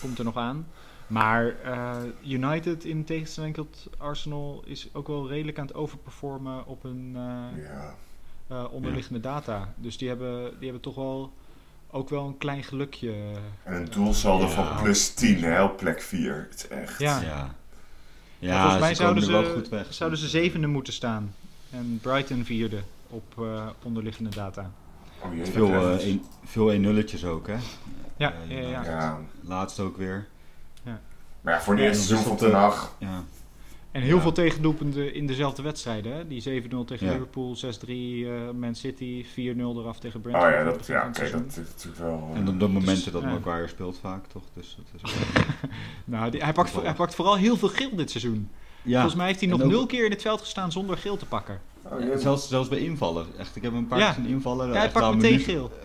Komt 0.00 0.18
er 0.18 0.24
nog 0.24 0.36
aan. 0.36 0.66
Maar 1.06 1.60
eh, 1.62 1.96
United, 2.26 2.84
in 2.84 3.04
tegenstelling 3.04 3.54
tot 3.54 3.86
Arsenal, 3.98 4.62
is 4.66 4.88
ook 4.92 5.06
wel 5.06 5.28
redelijk 5.28 5.58
aan 5.58 5.66
het 5.66 5.74
overperformen 5.74 6.66
op 6.66 6.84
eh, 6.84 6.90
Ja. 7.56 7.94
Eh, 8.48 8.64
onderliggende 8.70 9.20
data. 9.20 9.72
Dus 9.76 9.98
die 9.98 10.08
hebben, 10.08 10.42
die 10.50 10.62
hebben 10.64 10.80
toch 10.80 10.94
wel 10.94 11.32
ook 11.90 12.08
wel 12.08 12.26
een 12.26 12.38
klein 12.38 12.62
gelukje. 12.62 13.12
En 13.62 13.74
een 13.74 13.88
doelsaldo 13.90 14.44
Ja. 14.44 14.50
van 14.50 14.82
plus 14.82 15.14
10, 15.14 15.42
hè, 15.42 15.62
op 15.62 15.76
plek 15.76 16.02
4. 16.02 16.46
Het 16.50 16.54
is 16.54 16.68
echt... 16.68 16.98
Ja. 16.98 17.20
Ja. 18.38 18.60
Volgens 18.60 18.80
mij 18.80 18.94
ze 18.94 19.02
zouden 19.02 19.22
ze, 19.22 19.32
wel 19.32 19.44
goed 19.54 19.68
weg. 19.68 19.94
zouden 19.94 20.18
ze 20.18 20.28
zevende 20.28 20.66
moeten 20.66 20.92
staan. 20.92 21.34
En 21.70 21.98
Brighton 22.02 22.44
vierde 22.44 22.82
op 23.08 23.34
eh, 23.38 23.66
onderliggende 23.82 24.30
data. 24.30 24.70
Oh 25.24 25.34
jee, 25.34 25.46
Veel, 25.46 25.74
eh, 25.74 26.06
een, 26.06 26.24
veel 26.44 26.72
1-nulletjes 26.72 27.24
ook, 27.24 27.46
hè? 27.46 27.56
Ja, 28.16 28.32
ja, 28.48 28.82
ja. 28.84 29.18
Laatst 29.40 29.80
ook 29.80 29.96
weer. 29.96 30.26
Maar 31.40 31.54
ja, 31.54 31.60
voor 31.60 31.76
Ja, 31.78 31.82
eerste 31.82 32.02
seizoen 32.06 32.24
van 32.24 32.32
op 32.32 32.38
Ten 32.38 32.50
de- 32.50 32.56
Hag... 32.56 32.94
En 33.92 34.02
heel 34.02 34.16
Ja. 34.16 34.22
veel 34.22 34.32
tegendoelpunten 34.32 35.14
in 35.14 35.26
dezelfde 35.26 35.62
wedstrijden. 35.62 36.12
Hè? 36.12 36.26
Die 36.26 36.40
7-0 36.40 36.84
tegen 36.84 37.06
Ja. 37.06 37.12
Liverpool, 37.12 37.56
6-3 37.56 38.26
eh, 38.26 38.50
Man 38.58 38.74
City, 38.74 39.24
4-0 39.24 39.78
eraf 39.80 39.98
tegen 39.98 40.16
Oh 40.16 40.22
Brentford. 40.22 40.52
ja, 40.54 40.64
dat, 40.64 40.76
begin 40.76 40.94
ja 40.94 41.04
dat 41.04 41.18
is 41.50 41.56
natuurlijk 41.56 41.96
wel... 42.02 42.28
eh, 42.32 42.38
En 42.40 42.48
op 42.48 42.60
de 42.60 42.68
momenten 42.68 43.12
dat 43.12 43.22
ja. 43.22 43.28
Maguire 43.28 43.68
speelt 43.68 43.98
vaak, 43.98 44.26
toch? 44.26 44.42
Dus 44.54 44.76
dat 44.92 45.02
is 45.02 45.14
wel- 45.14 45.44
Nou, 46.18 46.30
die- 46.30 46.42
hij, 46.42 46.52
pakt, 46.52 46.82
hij 46.82 46.94
pakt 46.94 47.14
vooral 47.14 47.36
heel 47.36 47.56
veel 47.56 47.68
geel 47.68 47.96
dit 47.96 48.10
seizoen. 48.10 48.48
ja. 48.82 48.92
Volgens 48.92 49.14
mij 49.14 49.26
heeft 49.26 49.40
hij 49.40 49.48
en 49.50 49.56
nog 49.56 49.66
ook- 49.66 49.72
nul 49.72 49.86
keer 49.86 50.04
in 50.04 50.10
het 50.10 50.22
veld 50.22 50.40
gestaan 50.40 50.72
zonder 50.72 50.98
geel 50.98 51.16
te 51.16 51.26
pakken. 51.26 51.60
Oh, 51.92 52.00
Ja, 52.00 52.18
zelfs, 52.18 52.48
zelfs 52.48 52.68
bij 52.68 52.78
invallen. 52.78 53.26
Echt, 53.38 53.56
ik 53.56 53.62
heb 53.62 53.72
een 53.72 53.86
paar 53.86 53.98
Ja. 53.98 54.12
keer 54.12 54.22
zien 54.24 54.32
invallen. 54.32 54.68
Ja, 54.68 54.74
hij 54.78 54.90
pakt 54.90 55.06
een 55.06 55.16
meteen 55.16 55.38
geel. 55.40 55.72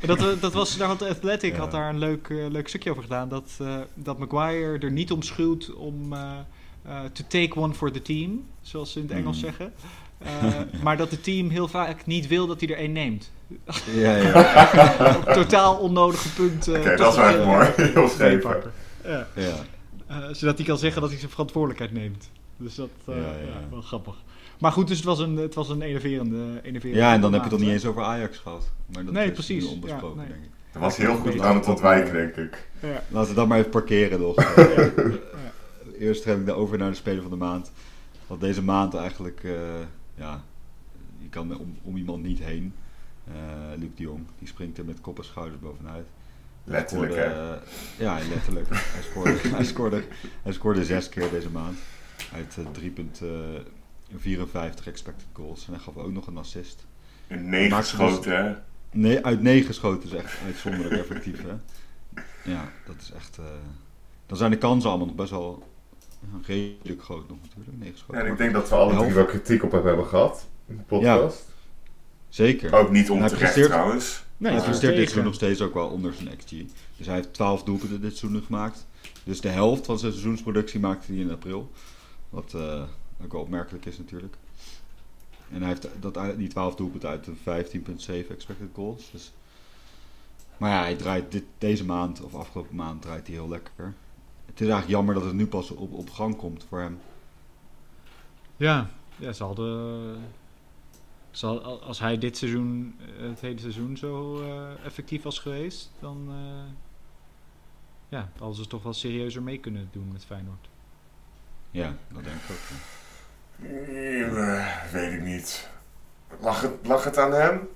En 0.00 0.06
dat, 0.08 0.18
eh, 0.18 0.26
dat 0.40 0.52
was, 0.52 0.76
daar 0.76 0.88
had 0.88 0.98
de 0.98 1.08
Athletic 1.08 1.52
Ja. 1.52 1.58
had 1.58 1.70
daar 1.70 1.88
een 1.88 1.98
leuk, 1.98 2.28
eh, 2.28 2.46
leuk 2.48 2.68
stukje 2.68 2.90
over 2.90 3.02
gedaan. 3.02 3.28
Dat, 3.28 3.50
eh, 3.60 3.76
dat 3.94 4.18
Maguire 4.18 4.78
er 4.78 4.90
niet 4.90 5.12
om 5.12 5.22
schuwt 5.22 5.74
om 5.74 6.12
eh, 6.12 6.32
eh, 6.82 7.00
to 7.12 7.24
take 7.28 7.56
one 7.60 7.74
for 7.74 7.90
the 7.92 8.02
team, 8.02 8.44
zoals 8.60 8.92
ze 8.92 8.98
in 9.00 9.06
het 9.06 9.16
Engels 9.16 9.36
Mm. 9.36 9.42
zeggen. 9.42 9.72
Eh, 10.18 10.54
maar 10.82 10.96
dat 10.96 11.10
het 11.10 11.22
team 11.24 11.48
heel 11.48 11.68
vaak 11.68 12.06
niet 12.06 12.26
wil 12.26 12.46
dat 12.46 12.60
hij 12.60 12.68
er 12.68 12.76
één 12.76 12.92
neemt. 12.92 13.30
Ja, 13.94 14.16
ja. 14.16 14.42
Totaal 15.34 15.76
onnodige 15.76 16.28
punten. 16.32 16.80
Oké, 16.80 16.96
dat 16.96 17.12
is 17.12 17.18
wel 17.18 17.34
een, 17.40 17.46
mooi. 17.46 17.68
Heel 17.76 18.38
pakken. 18.38 18.72
Ja. 19.04 19.26
ja. 19.34 19.54
Eh, 20.06 20.16
zodat 20.32 20.56
hij 20.56 20.66
kan 20.66 20.78
zeggen 20.78 21.00
dat 21.00 21.10
hij 21.10 21.18
zijn 21.18 21.30
verantwoordelijkheid 21.30 21.92
neemt. 21.92 22.30
Dus 22.56 22.74
dat 22.74 22.88
eh 23.06 23.14
Ja, 23.16 23.20
ja, 23.22 23.28
ja. 23.28 23.60
wel 23.70 23.80
grappig. 23.80 24.14
Maar 24.58 24.72
goed, 24.72 24.88
dus 24.88 24.96
het 24.96 25.06
was 25.06 25.18
een, 25.18 25.36
het 25.36 25.54
was 25.54 25.68
een 25.68 25.82
enerverende, 25.82 26.60
enerverende 26.62 27.00
Ja, 27.00 27.12
en 27.12 27.20
dan 27.20 27.32
heb 27.32 27.42
je 27.42 27.48
het 27.48 27.58
nog 27.58 27.66
niet 27.66 27.76
eens 27.76 27.86
over 27.86 28.02
Ajax 28.02 28.38
gehad. 28.38 28.70
Maar 28.94 29.04
dat 29.04 29.12
nee, 29.12 29.26
is 29.26 29.32
precies. 29.32 29.66
onbesproken, 29.66 30.18
denk 30.18 30.44
ik. 30.44 30.50
Dat 30.72 30.82
was 30.82 30.96
heel 30.96 31.16
goed 31.16 31.40
aan 31.40 31.56
het 31.56 31.68
ontwijken, 31.68 32.12
denk 32.12 32.36
ik. 32.36 32.68
Laten 33.08 33.28
we 33.28 33.34
dat 33.34 33.48
maar 33.48 33.58
even 33.58 33.70
parkeren 33.70 34.20
nog. 34.20 34.36
Eerst 35.98 36.24
heb 36.24 36.38
ik 36.38 36.46
de 36.46 36.52
over 36.52 36.78
naar 36.78 36.90
de 36.90 36.96
Speler 36.96 37.22
van 37.22 37.30
de 37.30 37.36
Maand. 37.36 37.70
Want 38.26 38.40
deze 38.40 38.62
maand 38.62 38.94
eigenlijk, 38.94 39.40
eh, 39.44 39.52
ja, 40.14 40.42
je 41.18 41.28
kan 41.28 41.58
om, 41.58 41.78
om 41.82 41.96
iemand 41.96 42.22
niet 42.22 42.38
heen. 42.38 42.74
Uh, 43.28 43.78
Luc 43.78 43.88
de 43.94 44.02
Jong, 44.02 44.26
die 44.38 44.48
springt 44.48 44.78
er 44.78 44.84
met 44.84 45.00
kop 45.00 45.18
en 45.18 45.24
schouders 45.24 45.60
bovenuit. 45.60 46.06
Letterlijk, 46.64 47.14
hè? 47.14 47.24
Ja, 47.98 48.18
letterlijk. 48.28 48.66
hij, 48.70 49.02
scoorde, 49.10 49.36
hij, 49.56 49.64
scoorde, 49.64 50.02
hij 50.42 50.52
scoorde 50.52 50.84
zes 50.84 51.08
keer 51.08 51.30
deze 51.30 51.50
maand. 51.50 51.78
Uit 52.32 52.56
3,2 52.80 52.92
eh, 53.20 53.28
54 54.16 54.86
expected 54.86 55.26
goals. 55.32 55.66
En 55.66 55.72
hij 55.72 55.82
gaf 55.82 55.96
ook 55.96 56.12
nog 56.12 56.26
een 56.26 56.36
assist. 56.36 56.86
Een 57.28 57.48
9 57.48 57.76
dus 57.76 57.88
schoten, 57.88 58.44
hè? 58.44 58.54
Nee, 58.90 59.24
uit 59.24 59.42
negen 59.42 59.74
schoten 59.74 60.08
is 60.08 60.14
echt 60.14 60.38
uitzonderlijk 60.44 61.00
effectief, 61.02 61.42
hè? 61.42 61.54
Ja, 62.50 62.72
dat 62.86 62.96
is 63.00 63.12
echt... 63.12 63.38
Eh, 63.38 63.44
dan 64.26 64.36
zijn 64.36 64.50
de 64.50 64.58
kansen 64.58 64.88
allemaal 64.88 65.06
nog 65.06 65.16
best 65.16 65.30
wel 65.30 65.62
redelijk 66.42 67.02
groot 67.02 67.28
nog 67.28 67.38
natuurlijk. 67.42 67.78
9 67.78 67.98
schoten. 67.98 68.18
Ja, 68.18 68.26
en 68.26 68.32
ik 68.32 68.38
denk 68.38 68.52
dat 68.52 68.68
we 68.68 68.74
alle 68.74 68.96
drie 68.96 69.14
wel 69.14 69.24
kritiek 69.24 69.62
op 69.62 69.72
hem 69.72 69.86
hebben 69.86 70.06
gehad 70.06 70.48
in 70.66 70.76
de 70.76 70.82
podcast. 70.82 71.44
Ja, 71.46 71.52
zeker. 72.28 72.72
Ook 72.72 72.90
niet 72.90 73.10
onterecht, 73.10 73.62
trouwens. 73.62 74.24
Nee, 74.36 74.52
hij 74.52 74.62
presteert 74.62 74.94
dit 74.94 75.02
seizoen 75.02 75.24
nog 75.24 75.34
steeds 75.34 75.60
ook 75.60 75.74
wel 75.74 75.88
onder 75.88 76.14
zijn 76.14 76.36
XG. 76.36 76.50
Dus 76.96 77.06
hij 77.06 77.14
heeft 77.14 77.32
12 77.32 77.62
doelpunten 77.62 78.00
dit 78.00 78.16
seizoen 78.16 78.42
gemaakt. 78.42 78.86
Dus 79.24 79.40
de 79.40 79.48
helft 79.48 79.86
van 79.86 79.98
zijn 79.98 80.12
seizoensproductie 80.12 80.80
maakte 80.80 81.12
hij 81.12 81.20
in 81.20 81.30
april. 81.30 81.70
Wat... 82.28 82.54
Eh, 82.54 82.82
ook 83.24 83.32
wel 83.32 83.40
opmerkelijk 83.40 83.86
is 83.86 83.98
natuurlijk. 83.98 84.36
En 85.50 85.58
hij 85.62 85.68
heeft 85.68 85.88
dat, 86.00 86.36
die 86.36 86.48
12 86.48 86.74
doelpunten 86.74 87.08
uit 87.08 87.24
de 87.24 87.34
15,7 88.24 88.30
expected 88.30 88.68
goals. 88.74 89.10
Dus. 89.10 89.32
Maar 90.56 90.70
ja, 90.70 90.80
hij 90.80 90.96
draait 90.96 91.32
dit, 91.32 91.44
deze 91.58 91.84
maand, 91.84 92.20
of 92.20 92.34
afgelopen 92.34 92.76
maand, 92.76 93.02
draait 93.02 93.26
hij 93.26 93.36
heel 93.36 93.48
lekker. 93.48 93.94
Het 94.46 94.60
is 94.60 94.70
eigenlijk 94.70 94.88
jammer 94.88 95.14
dat 95.14 95.24
het 95.24 95.34
nu 95.34 95.46
pas 95.46 95.70
op, 95.70 95.92
op 95.92 96.10
gang 96.10 96.36
komt 96.36 96.64
voor 96.68 96.80
hem. 96.80 96.98
Ja, 98.56 98.90
ja 99.16 99.32
ze 99.32 99.44
hadden... 99.44 100.16
Zal, 101.30 101.82
als 101.82 101.98
hij 101.98 102.18
dit 102.18 102.36
seizoen, 102.36 102.94
eh, 103.18 103.28
het 103.28 103.40
hele 103.40 103.58
seizoen 103.58 103.96
zo 103.96 104.42
eh, 104.42 104.84
effectief 104.84 105.22
was 105.22 105.38
geweest, 105.38 105.90
dan 106.00 106.26
eh, 106.28 106.72
ja, 108.08 108.30
hadden 108.38 108.56
ze 108.56 108.66
toch 108.66 108.82
wel 108.82 108.92
serieuzer 108.92 109.42
mee 109.42 109.58
kunnen 109.58 109.88
doen 109.92 110.12
met 110.12 110.24
Feyenoord. 110.24 110.68
Ja, 111.70 111.96
dat 112.12 112.24
denk 112.24 112.36
ik 112.36 112.50
ook. 112.50 112.56
ja. 112.68 113.05
Eh, 113.62 114.66
weet 114.92 115.12
ik 115.12 115.22
niet. 115.22 115.68
Lag 116.40 116.60
het, 116.60 116.70
lag 116.82 117.04
het 117.04 117.18
aan 117.18 117.32
hem? 117.32 117.68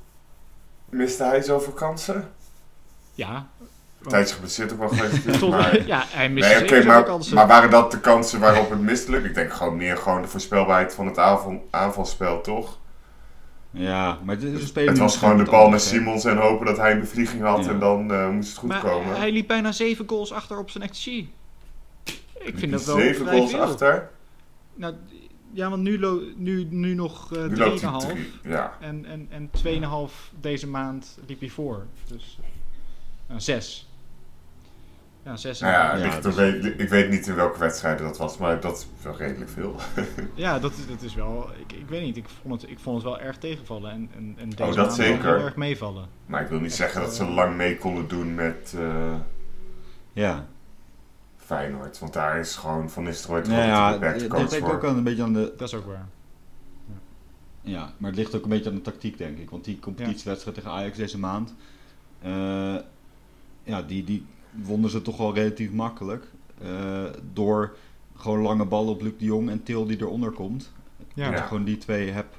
Miste 0.89 1.25
hij 1.25 1.43
zoveel 1.43 1.73
kansen? 1.73 2.31
Ja, 3.15 3.47
tijdje 4.09 4.35
geblesseerd 4.35 4.73
ook 4.73 4.79
wel 4.79 4.89
geweest 4.89 5.41
maar... 5.49 5.87
ja 5.87 6.05
hij 6.07 6.29
miste 6.31 6.51
Nee, 6.53 6.59
oké, 6.63 6.69
zeker 6.69 6.87
maar, 6.87 7.03
kansen. 7.05 7.35
maar 7.35 7.47
waren 7.47 7.71
dat 7.71 7.91
de 7.91 8.01
kansen 8.01 8.41
waarop 8.41 8.71
het 8.71 8.81
mistelijk? 8.81 9.25
Ik 9.25 9.35
denk 9.35 9.53
gewoon 9.53 9.77
meer 9.77 9.97
gewoon 9.97 10.23
de 10.23 10.29
voorspelbaarheid 10.29 10.95
van 10.95 11.07
het 11.07 11.19
aanval, 11.19 11.67
aanvalspel, 11.71 12.41
toch? 12.41 12.79
Ja, 13.71 14.19
maar 14.25 14.35
het 14.35 14.45
is 14.45 14.61
een 14.61 14.67
speler 14.67 14.89
Het 14.89 14.99
was 14.99 15.17
gewoon 15.17 15.37
de 15.37 15.51
bal 15.51 15.69
naar 15.71 15.81
Simons 15.81 16.25
en 16.25 16.37
hopen 16.37 16.67
dat 16.67 16.77
hij 16.77 16.93
een 16.93 17.01
bevlieging 17.01 17.43
had 17.43 17.65
Ja. 17.65 17.71
en 17.71 17.79
dan 17.79 18.13
eh, 18.13 18.29
moest 18.29 18.49
het 18.49 18.59
goed 18.59 18.69
maar 18.69 18.81
komen. 18.81 19.17
hij 19.17 19.33
liep 19.33 19.47
bijna 19.47 19.73
zeven 19.73 20.09
goals 20.09 20.33
achter 20.33 20.59
op 20.59 20.71
zijn 20.71 20.91
XG. 20.91 21.07
Ik 21.07 22.55
vind 22.59 22.73
dat 22.73 22.85
wel 22.85 22.97
Zeven 22.99 23.27
goals 23.29 23.51
veel. 23.51 23.61
achter. 23.61 24.11
Nou, 24.75 24.95
ja, 25.53 25.71
want 25.71 25.83
nu, 25.83 25.99
nu, 26.37 26.65
nu 26.71 26.95
nog 26.95 27.33
eh 27.37 27.45
Nu 27.45 27.57
loopt 27.57 27.81
hij 27.81 27.91
3,5 28.03 28.07
drie. 28.07 28.31
Ja. 28.43 28.77
en, 28.81 29.05
en, 29.05 29.27
en 29.31 29.51
2,5 30.09 30.15
deze 30.41 30.67
maand 30.67 31.19
liep 31.27 31.41
hij 31.41 31.49
voor. 31.49 31.87
Dus 32.09 32.39
uh, 33.31 33.37
6. 33.39 33.89
Ja, 35.25 35.37
6. 35.37 35.61
Nou 35.61 35.73
ja, 35.73 36.21
dus- 36.21 36.35
weet- 36.35 36.65
ik 36.81 36.89
weet 36.89 37.11
niet 37.11 37.27
in 37.27 37.35
welke 37.35 37.59
wedstrijden 37.59 38.07
dat 38.07 38.19
was, 38.19 38.39
maar 38.39 38.61
dat 38.61 38.79
is 38.79 38.87
wel 39.05 39.17
redelijk 39.17 39.51
veel. 39.51 39.77
Ja, 40.35 40.59
dat, 40.59 40.73
is- 40.73 40.87
dat 40.87 41.03
is 41.03 41.15
wel. 41.15 41.51
Ik, 41.67 41.73
ik 41.79 41.89
weet 41.89 42.03
niet, 42.03 42.17
ik 42.17 42.25
vond, 42.43 42.61
het, 42.63 42.71
ik 42.71 42.79
vond 42.79 42.97
het 42.97 43.05
wel 43.05 43.21
erg 43.21 43.39
tegenvallen. 43.39 43.91
En, 43.91 44.11
en, 44.17 44.35
en 44.39 44.49
deze 44.51 44.63
Oh, 44.63 44.69
dat 44.69 44.77
maand 44.77 44.97
wel 44.97 45.07
zeker. 45.07 45.35
heel 45.37 45.45
erg 45.45 45.57
meevallen. 45.57 46.09
Maar 46.27 46.43
ik 46.43 46.49
wil 46.49 46.59
niet 46.59 46.67
Echt, 46.67 46.77
zeggen 46.77 47.01
dat 47.01 47.15
ze 47.15 47.23
eh, 47.23 47.35
lang 47.35 47.57
mee 47.57 47.77
konden 47.79 48.09
doen 48.09 48.35
met 48.35 48.75
eh, 48.79 49.15
Ja, 50.13 50.47
Feyenoord. 51.57 51.99
Want 51.99 52.13
daar 52.13 52.39
is 52.39 52.57
gewoon 52.57 52.91
Van 52.91 53.03
Nistelrooy 53.03 53.43
toch 53.43 53.53
altijd 53.53 54.21
ja, 54.21 54.27
coach 54.29 54.51
ligt 54.51 54.65
voor. 54.65 54.75
ook 54.75 54.85
aan 54.85 54.97
een 54.97 55.03
beetje 55.05 55.23
aan 55.23 55.33
de, 55.33 55.53
Dat 55.57 55.69
is 55.69 55.75
ook 55.75 55.87
waar. 55.87 56.09
Ja, 57.63 57.93
maar 57.99 58.11
het 58.11 58.19
ligt 58.19 58.35
ook 58.37 58.43
een 58.43 58.49
beetje 58.49 58.71
aan 58.71 58.77
de 58.77 58.83
tactiek, 58.83 59.19
denk 59.19 59.39
ik. 59.39 59.51
Want 59.51 59.65
die 59.65 59.79
competitiewedstrijd 59.79 60.57
tegen 60.57 60.71
Ajax 60.71 60.97
deze 60.97 61.19
maand, 61.19 61.55
eh, 62.23 62.77
ja, 63.63 63.83
die, 63.83 64.05
die 64.05 64.27
wonnen 64.51 64.91
ze 64.91 65.03
toch 65.03 65.17
wel 65.17 65.35
relatief 65.35 65.73
makkelijk. 65.73 66.27
eh, 66.63 67.05
door 67.33 67.77
gewoon 68.17 68.41
lange 68.43 68.65
ballen 68.65 68.93
op 68.93 69.01
Luc 69.03 69.13
de 69.19 69.25
Jong 69.25 69.51
en 69.51 69.63
Til 69.63 69.87
die 69.87 70.01
eronder 70.01 70.31
komt. 70.31 70.73
Ja. 71.15 71.25
Dat 71.25 71.33
je 71.35 71.41
Ja. 71.41 71.47
gewoon 71.47 71.65
die 71.65 71.79
twee 71.79 72.11
hebt 72.11 72.37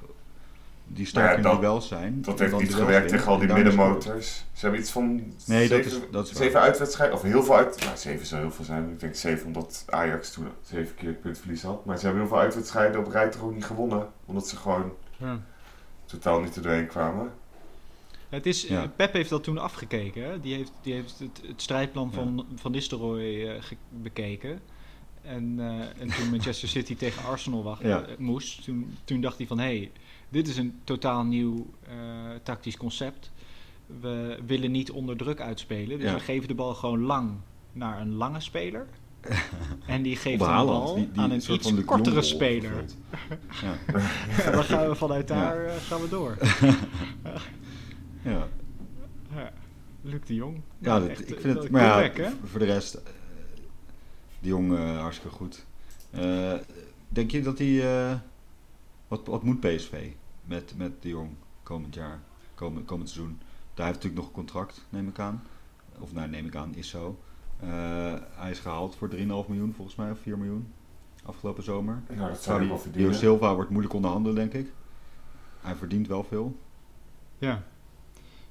die 0.94 1.06
sterk 1.06 1.24
Maar 1.24 1.32
ja, 1.32 1.36
in 1.38 1.42
dat- 1.42 1.60
duels 1.60 1.88
zijn. 1.88 2.22
Dat 2.22 2.38
heeft 2.38 2.58
niet 2.58 2.74
gewerkt 2.74 3.08
tegen 3.08 3.26
al 3.26 3.38
die 3.38 3.52
middenmotors. 3.52 4.36
Ze 4.52 4.60
hebben 4.60 4.80
iets 4.80 4.90
van 4.90 5.14
Nee, 5.46 5.68
dat 5.68 5.78
zeven, 5.84 5.90
is, 6.02 6.10
dat 6.10 6.26
is 6.26 6.32
waar. 6.32 6.42
zeven 6.42 6.60
uitwedstrijden, 6.60 7.16
of 7.16 7.22
heel 7.22 7.42
veel 7.42 7.56
uit... 7.56 7.84
Nou, 7.84 7.96
zeven 7.96 8.26
zou 8.26 8.40
heel 8.40 8.50
veel 8.50 8.64
zijn. 8.64 8.90
Ik 8.90 9.00
denk 9.00 9.14
zeven 9.14 9.46
omdat 9.46 9.84
Ajax 9.88 10.32
toen 10.32 10.46
zeven 10.62 10.94
keer 10.94 11.12
puntverlies 11.12 11.62
had. 11.62 11.84
Maar 11.84 11.98
ze 11.98 12.04
hebben 12.04 12.20
heel 12.22 12.30
veel 12.30 12.40
uitwedstrijden 12.40 13.00
op 13.06 13.12
rij 13.12 13.28
toch 13.28 13.42
ook 13.42 13.54
niet 13.54 13.64
gewonnen. 13.64 14.08
Omdat 14.24 14.48
ze 14.48 14.56
gewoon 14.56 14.92
Ja. 15.16 15.40
totaal 16.04 16.40
niet 16.40 16.52
te 16.52 16.60
doorheen 16.60 16.86
kwamen. 16.86 17.32
Het 18.28 18.46
is, 18.46 18.62
Ja. 18.62 18.86
Pep 18.96 19.12
heeft 19.12 19.30
dat 19.30 19.44
toen 19.44 19.58
afgekeken. 19.58 20.22
Hè? 20.24 20.40
Die 20.40 20.54
heeft, 20.54 20.72
die 20.82 20.94
heeft 20.94 21.18
het, 21.18 21.40
het 21.46 21.62
strijdplan 21.62 22.08
Ja. 22.10 22.14
van 22.16 22.46
Van 22.54 22.70
Nistelrooy 22.72 23.48
eh, 23.48 23.62
bekeken. 23.88 24.60
En, 25.22 25.54
eh, 25.58 26.02
en 26.02 26.08
toen 26.16 26.30
Manchester 26.30 26.68
City 26.68 26.96
tegen 26.96 27.24
Arsenal 27.24 27.62
wacht, 27.62 27.82
Ja. 27.82 28.02
eh, 28.02 28.16
moest, 28.18 28.64
toen, 28.64 28.96
toen 29.04 29.20
dacht 29.20 29.38
hij 29.38 29.46
van... 29.46 29.58
hé, 29.58 29.64
hey, 29.64 29.90
dit 30.28 30.48
is 30.48 30.56
een 30.56 30.74
totaal 30.84 31.24
nieuw 31.24 31.66
eh, 31.88 31.92
tactisch 32.42 32.76
concept. 32.76 33.30
We 34.00 34.38
willen 34.46 34.70
niet 34.70 34.90
onder 34.90 35.16
druk 35.16 35.40
uitspelen. 35.40 35.98
Dus 35.98 36.08
Ja. 36.08 36.14
we 36.14 36.20
geven 36.20 36.48
de 36.48 36.54
bal 36.54 36.74
gewoon 36.74 37.00
lang 37.00 37.30
naar 37.72 38.00
een 38.00 38.14
lange 38.14 38.40
speler. 38.40 38.86
en 39.86 40.02
die 40.02 40.16
geeft 40.16 40.38
de 40.38 40.44
bal 40.44 40.94
die- 40.94 41.10
die 41.12 41.20
aan 41.22 41.30
een 41.30 41.40
soort 41.42 41.66
iets 41.66 41.84
kortere 41.84 42.22
speler. 42.22 42.72
Ja. 43.62 43.94
En 44.44 44.52
dan 44.52 44.64
gaan 44.64 44.88
we 44.88 44.94
vanuit 44.94 45.28
daar 45.28 45.70
gaan 45.80 46.00
we 46.00 46.08
door. 46.08 46.36
ja. 48.32 48.48
Luc 50.02 50.20
de 50.26 50.34
Jong. 50.34 50.60
Ja, 50.78 50.98
dat, 51.00 51.08
Echt, 51.08 51.30
ik 51.30 51.40
vind 51.40 51.54
dat 51.54 51.62
het, 51.62 51.72
maar 51.72 52.12
voor 52.44 52.58
de 52.58 52.64
rest, 52.66 53.02
eh, 54.42 54.48
die 54.48 54.50
jongen 54.50 54.96
hartstikke 54.98 55.36
goed. 55.36 55.64
Eh, 56.10 56.54
denk 57.08 57.30
je 57.30 57.42
dat 57.42 57.58
hij, 57.58 58.10
eh, 58.10 58.16
wat, 59.08 59.26
wat 59.26 59.42
moet 59.42 59.60
PSV 59.60 60.10
met, 60.44 60.74
met 60.76 61.02
de 61.02 61.08
jong 61.08 61.30
komend 61.62 61.94
jaar, 61.94 62.20
komend, 62.54 62.84
komend 62.86 63.08
seizoen? 63.10 63.38
Daar 63.74 63.86
heeft 63.86 63.96
natuurlijk 63.98 64.14
nog 64.22 64.26
een 64.26 64.32
contract, 64.44 64.86
neem 64.88 65.08
ik 65.08 65.18
aan. 65.18 65.42
Of 65.98 66.12
nou, 66.12 66.28
neem 66.28 66.46
ik 66.46 66.56
aan, 66.56 66.74
is 66.74 66.88
zo. 66.88 67.18
Eh, 67.60 67.68
hij 68.34 68.50
is 68.50 68.58
gehaald 68.58 68.94
voor 68.96 69.08
3,5 69.08 69.16
miljoen 69.48 69.72
volgens 69.76 69.96
mij, 69.96 70.10
of 70.10 70.18
4 70.18 70.38
miljoen, 70.38 70.72
afgelopen 71.24 71.62
zomer. 71.62 72.02
Nou, 72.08 72.28
dat 72.28 72.42
zou 72.42 72.68
wel 72.68 72.78
verdienen. 72.78 73.14
Silva 73.14 73.54
wordt 73.54 73.70
moeilijk 73.70 73.94
onderhandelen, 73.94 74.36
denk 74.36 74.52
ik. 74.66 74.72
Hij 75.60 75.74
verdient 75.74 76.06
wel 76.08 76.24
veel. 76.24 76.56
Ja. 77.38 77.62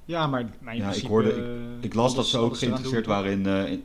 Ja, 0.04 0.26
maar, 0.26 0.50
maar 0.60 0.74
in 0.74 0.80
Ja, 0.80 0.92
ik 0.92 1.06
hoorde- 1.06 1.32
eh, 1.78 1.84
Ik 1.84 1.94
las 1.94 2.14
dat 2.14 2.26
ze 2.26 2.38
ook 2.38 2.56
geïnteresseerd 2.56 3.06
waren 3.06 3.32
in, 3.32 3.46
eh, 3.46 3.70
in- 3.72 3.84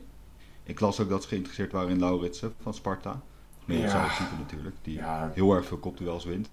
Ik 0.68 0.80
las 0.80 1.00
ook 1.00 1.08
dat 1.08 1.22
ze 1.22 1.28
geïnteresseerd 1.28 1.72
waren 1.72 1.88
in 1.90 1.98
Lauritsen 1.98 2.54
van 2.62 2.74
Sparta. 2.74 3.20
Nee, 3.64 3.76
Ja. 3.78 3.82
dat 3.82 3.92
zou 3.92 4.04
ik 4.04 4.10
type 4.12 4.34
natuurlijk. 4.38 4.76
Die 4.82 4.94
Ja, 4.96 5.30
heel 5.34 5.54
erg 5.54 5.66
veel 5.66 5.76
kopduels 5.78 6.24
wint. 6.24 6.48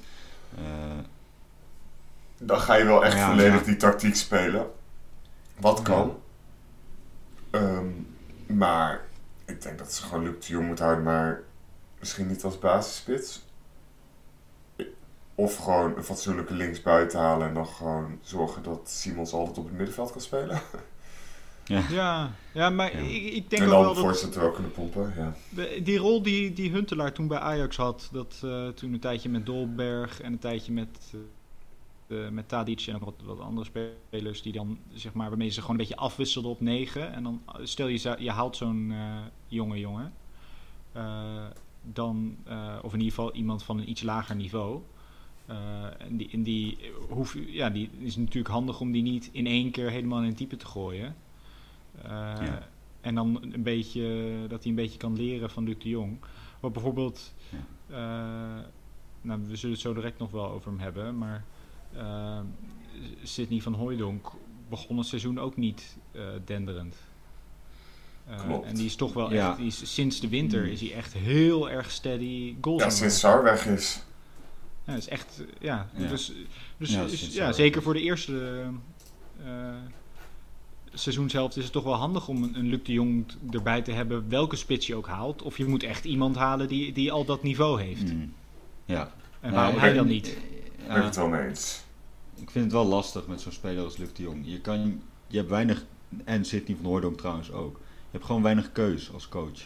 Eh, 0.57 0.63
dan 2.38 2.60
ga 2.60 2.75
je 2.75 2.86
wel 2.86 3.05
echt 3.05 3.17
Ja, 3.17 3.27
volledig 3.29 3.60
ja. 3.60 3.65
die 3.65 3.75
tactiek 3.77 4.15
spelen. 4.15 4.72
Wat 5.60 5.81
kan. 5.81 6.17
Ehm, 7.50 7.88
maar 8.48 9.01
ik 9.45 9.62
denk 9.62 9.77
dat 9.77 9.93
ze 9.93 10.03
gewoon 10.03 10.24
Luc 10.24 10.45
de 10.45 10.53
Jong 10.53 10.67
moet 10.67 10.79
houden, 10.79 11.03
maar 11.03 11.41
misschien 12.00 12.27
niet 12.27 12.43
als 12.43 12.60
basisspits. 12.60 13.43
Of 15.36 15.55
gewoon 15.57 15.98
een 15.98 16.03
fatsoenlijke 16.03 16.53
linksbuiten 16.53 17.19
halen 17.19 17.48
en 17.48 17.53
dan 17.53 17.67
gewoon 17.67 18.19
zorgen 18.22 18.63
dat 18.63 18.79
Simons 18.89 19.34
altijd 19.34 19.57
op 19.57 19.63
het 19.65 19.74
middenveld 19.77 20.12
kan 20.12 20.22
spelen. 20.22 20.62
Ja, 21.65 22.31
ja 22.53 22.69
maar 22.69 22.98
Ja. 22.98 23.03
Ik, 23.03 23.34
ik 23.34 23.50
denk 23.50 23.62
en 23.62 23.67
ook 23.67 23.74
dan 23.74 23.84
wel 23.84 23.93
dat 23.93 24.03
voorzitter 24.03 24.41
wel 24.41 24.51
kunnen 24.51 24.72
pompen. 24.72 25.13
Ja. 25.17 25.34
die 25.84 25.98
rol 25.98 26.22
die, 26.22 26.53
die 26.53 26.72
Huntelaar 26.72 27.13
toen 27.13 27.27
bij 27.27 27.39
Ajax 27.39 27.75
had, 27.75 28.10
dat 28.12 28.41
eh, 28.43 28.67
toen 28.67 28.93
een 28.93 29.00
tijdje 29.00 29.29
met 29.29 29.45
Dolberg 29.45 30.22
en 30.22 30.31
een 30.31 30.39
tijdje 30.39 30.72
met, 30.72 31.13
eh, 32.07 32.25
eh, 32.25 32.31
met 32.31 32.48
Tadic 32.50 32.86
en 32.88 32.95
ook 32.95 33.03
wat, 33.03 33.15
wat 33.24 33.39
andere 33.39 33.67
spelers, 34.10 34.41
die 34.41 34.53
dan, 34.53 34.77
zeg 34.93 35.13
maar, 35.13 35.29
waarmee 35.29 35.50
ze 35.50 35.62
gewoon 35.62 35.72
een 35.72 35.81
beetje 35.81 35.95
afwisselden 35.95 36.51
op 36.51 36.62
negen. 36.62 37.13
En 37.13 37.24
dan, 37.24 37.41
stel 37.63 37.88
je, 37.88 38.15
je 38.19 38.31
haalt 38.31 38.55
zo'n 38.55 38.91
eh, 38.91 39.17
jonge 39.48 39.79
jongen, 39.79 40.13
eh, 40.91 41.45
dan, 41.93 42.38
eh, 42.43 42.75
of 42.81 42.93
in 42.93 43.00
ieder 43.00 43.13
geval 43.15 43.34
iemand 43.34 43.63
van 43.63 43.77
een 43.77 43.89
iets 43.89 44.01
lager 44.01 44.36
niveau. 44.36 44.81
Eh, 45.45 45.55
en 45.98 46.17
die, 46.17 46.29
en 46.31 46.43
die, 46.43 46.77
hoef, 47.10 47.38
ja, 47.48 47.69
die 47.69 47.89
is 48.00 48.15
natuurlijk 48.15 48.53
handig 48.53 48.79
om 48.79 48.91
die 48.91 49.01
niet 49.01 49.29
in 49.31 49.48
één 49.48 49.72
keer 49.72 49.89
helemaal 49.89 50.22
in 50.22 50.27
een 50.27 50.36
type 50.36 50.55
te 50.55 50.65
gooien. 50.65 51.15
Eh, 52.04 52.10
Ja. 52.46 52.68
En 53.02 53.16
dan 53.16 53.40
een 53.54 53.64
beetje, 53.64 54.36
dat 54.48 54.62
hij 54.62 54.70
een 54.70 54.78
beetje 54.78 54.98
kan 54.98 55.16
leren 55.16 55.50
van 55.50 55.64
Luc 55.64 55.75
de 55.80 55.90
Jong. 55.90 56.18
Wat 56.60 56.74
bijvoorbeeld, 56.74 57.34
eh, 57.90 57.98
nou, 59.22 59.42
we 59.48 59.56
zullen 59.56 59.75
het 59.75 59.84
zo 59.84 59.94
direct 59.94 60.18
nog 60.20 60.32
wel 60.32 60.50
over 60.50 60.72
hem 60.72 60.80
hebben, 60.80 61.18
maar 61.18 61.44
eh 61.94 62.40
Sidney 63.24 63.62
van 63.62 63.74
Hooijdonk 63.74 64.32
begon 64.70 64.98
het 64.98 65.08
seizoen 65.08 65.40
ook 65.40 65.58
niet 65.58 65.98
eh, 66.12 66.22
denderend. 66.46 66.96
Eh, 68.28 68.44
Klopt. 68.46 68.66
En 68.66 68.75
die 68.75 68.86
is 68.86 68.96
toch 68.96 69.14
wel 69.14 69.34
Ja. 69.34 69.48
echt, 69.50 69.58
die 69.58 69.66
is, 69.66 69.94
sinds 69.94 70.20
de 70.20 70.28
winter 70.28 70.62
Hmm. 70.64 70.72
is 70.72 70.82
hij 70.82 70.94
echt 70.94 71.14
heel 71.14 71.70
erg 71.70 71.92
steady 71.92 72.56
goals 72.62 72.84
ja, 72.84 72.90
sinds 72.90 73.20
Sar 73.20 73.44
weg 73.44 73.66
is. 73.66 74.04
ja, 74.86 74.92
dat 74.94 75.02
is 75.02 75.08
echt, 75.08 75.44
ja. 75.60 75.90
Ja. 75.98 76.08
Dus, 76.08 76.32
dus 76.78 76.92
Ja, 77.34 77.48
is- 77.50 77.56
zeker 77.56 77.82
voor 77.82 77.94
de 77.94 78.02
eerste 78.02 78.64
eh, 79.44 79.74
seizoenshelft 80.96 81.58
is 81.58 81.64
het 81.64 81.74
toch 81.74 81.84
wel 81.84 81.94
handig 81.94 82.28
om 82.28 82.44
een, 82.44 82.56
een 82.58 82.68
Luc 82.68 82.80
de 82.84 82.94
Jong 82.94 83.25
erbij 83.52 83.82
te 83.82 83.92
hebben, 83.92 84.30
welke 84.30 84.56
spits 84.56 84.88
je 84.88 84.96
ook 84.96 85.08
haalt. 85.08 85.42
Of 85.42 85.58
je 85.58 85.66
moet 85.66 85.84
echt 85.84 86.06
iemand 86.06 86.36
halen 86.36 86.68
die, 86.68 86.92
die 86.92 87.12
al 87.12 87.25
dat 87.25 87.44
niveau 87.44 87.82
heeft. 87.82 88.14
mm, 88.14 88.34
ja. 88.86 89.12
En 89.40 89.54
waarom 89.54 89.74
ik 89.75 89.80
hij 89.82 89.94
dan 89.94 90.08
niet? 90.08 90.38
Daar 90.78 90.88
ben 90.88 90.98
ik 90.98 91.04
het 91.04 91.16
wel 91.16 91.28
mee 91.28 91.48
eens. 91.48 91.84
ik 92.36 92.50
vind 92.52 92.64
het 92.66 92.74
wel 92.74 92.86
lastig 92.86 93.28
met 93.28 93.42
zo'n 93.42 93.52
speler 93.52 93.84
als 93.84 93.98
Luc 93.98 94.14
de 94.14 94.24
Jong. 94.24 94.42
Je 94.46 94.60
kan 94.62 95.02
je 95.28 95.38
hebt 95.38 95.50
weinig, 95.50 95.86
en 96.24 96.46
Sidney 96.46 96.78
van 96.82 96.86
Hooydonk 96.86 97.18
trouwens 97.18 97.52
ook, 97.52 97.74
je 97.78 98.12
hebt 98.12 98.25
gewoon 98.25 98.42
weinig 98.42 98.72
keus 98.72 99.14
als 99.14 99.30
coach. 99.30 99.60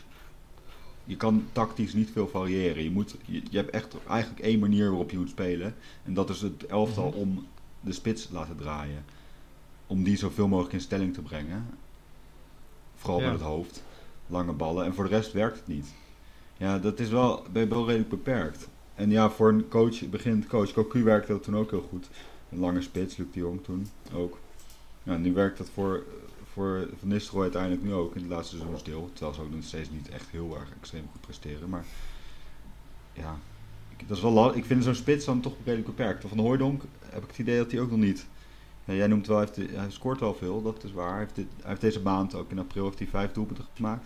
Je 1.06 1.16
kan 1.16 1.46
tactisch 1.52 1.94
niet 1.94 2.10
veel 2.14 2.28
variëren. 2.28 2.84
Je, 2.84 2.92
moet, 2.92 3.16
je, 3.26 3.42
je 3.50 3.58
hebt 3.58 3.70
echt 3.70 3.96
eigenlijk 4.08 4.42
één 4.42 4.60
manier 4.60 4.88
waarop 4.90 5.12
je 5.12 5.18
moet 5.18 5.30
spelen. 5.30 5.76
En 6.04 6.14
dat 6.14 6.30
is 6.30 6.42
het 6.42 6.66
elftal 6.66 7.08
Mhm. 7.10 7.18
om 7.18 7.48
de 7.82 7.92
spits 7.92 8.28
te 8.28 8.34
laten 8.34 8.56
draaien. 8.56 9.06
Om 9.90 10.04
die 10.04 10.18
zoveel 10.18 10.48
mogelijk 10.48 10.74
in 10.74 10.82
stelling 10.82 11.14
te 11.14 11.22
brengen. 11.22 11.68
Vooral 12.96 13.20
Ja. 13.20 13.26
met 13.26 13.40
het 13.40 13.48
hoofd. 13.50 13.84
Lange 14.28 14.54
ballen. 14.54 14.86
En 14.86 14.94
voor 14.94 15.04
de 15.04 15.10
rest 15.10 15.32
werkt 15.32 15.58
het 15.58 15.68
niet. 15.68 15.88
Ja, 16.58 16.80
dat 16.80 17.00
is 17.00 17.10
wel, 17.10 17.44
ben 17.52 17.62
je 17.62 17.68
wel 17.70 17.86
redelijk 17.86 18.10
beperkt. 18.10 18.68
En 18.96 19.10
ja, 19.10 19.30
voor 19.30 19.50
een 19.50 19.68
coach, 19.68 20.10
beginnend 20.10 20.48
coach, 20.48 20.72
Cocu 20.72 21.04
werkte 21.04 21.32
dat 21.32 21.44
toen 21.44 21.56
ook 21.56 21.70
heel 21.70 21.88
goed. 21.90 22.10
Een 22.52 22.60
lange 22.60 22.82
spits, 22.82 23.18
Luc 23.18 23.28
de 23.34 23.40
Jong 23.40 23.64
toen 23.64 23.88
ook. 24.14 24.38
Ja, 25.04 25.18
nu 25.18 25.34
werkt 25.34 25.58
dat 25.58 25.70
voor, 25.74 26.04
voor 26.54 26.88
Van 27.00 27.08
Nistelrooy 27.08 27.44
uiteindelijk 27.44 27.84
nu 27.84 27.94
ook 27.94 28.16
in 28.16 28.22
het 28.22 28.30
laatste 28.30 28.56
seizoensdeel. 28.56 29.10
Terwijl 29.14 29.34
ze 29.34 29.42
ook 29.42 29.52
nog 29.52 29.64
steeds 29.64 29.90
niet 29.90 30.10
echt 30.10 30.28
heel 30.30 30.58
erg 30.60 30.70
extreem 30.80 31.08
goed 31.12 31.22
presteren. 31.22 31.70
Maar 31.70 31.86
ja, 33.14 33.38
ik, 33.98 34.08
dat 34.08 34.18
is 34.18 34.24
wel 34.24 34.56
ik 34.56 34.66
vind 34.66 34.84
zo'n 34.84 34.96
spits 34.96 35.26
dan 35.26 35.42
toch 35.42 35.54
redelijk 35.64 35.88
beperkt. 35.88 36.26
Van 36.28 36.40
Hooijdonk 36.40 36.84
heb 37.10 37.24
ik 37.24 37.28
het 37.30 37.38
idee 37.40 37.58
dat 37.58 37.72
hij 37.72 37.82
ook 37.82 37.90
nog 37.90 38.00
niet... 38.00 38.26
Jij 38.96 39.08
noemt 39.08 39.28
wel, 39.28 39.38
hij, 39.38 39.86
scoort 39.88 40.20
wel 40.20 40.34
veel, 40.34 40.62
dat 40.62 40.84
is 40.84 40.92
waar. 40.92 41.10
Hij 41.10 41.20
heeft, 41.20 41.36
hij 41.36 41.46
heeft 41.64 41.82
deze 41.82 42.02
maand, 42.02 42.36
ook 42.36 42.52
in 42.52 42.60
april, 42.60 42.84
heeft 42.84 43.00
hij 43.00 43.08
vijf 43.08 43.32
doelpunten 43.32 43.66
gemaakt. 43.74 44.06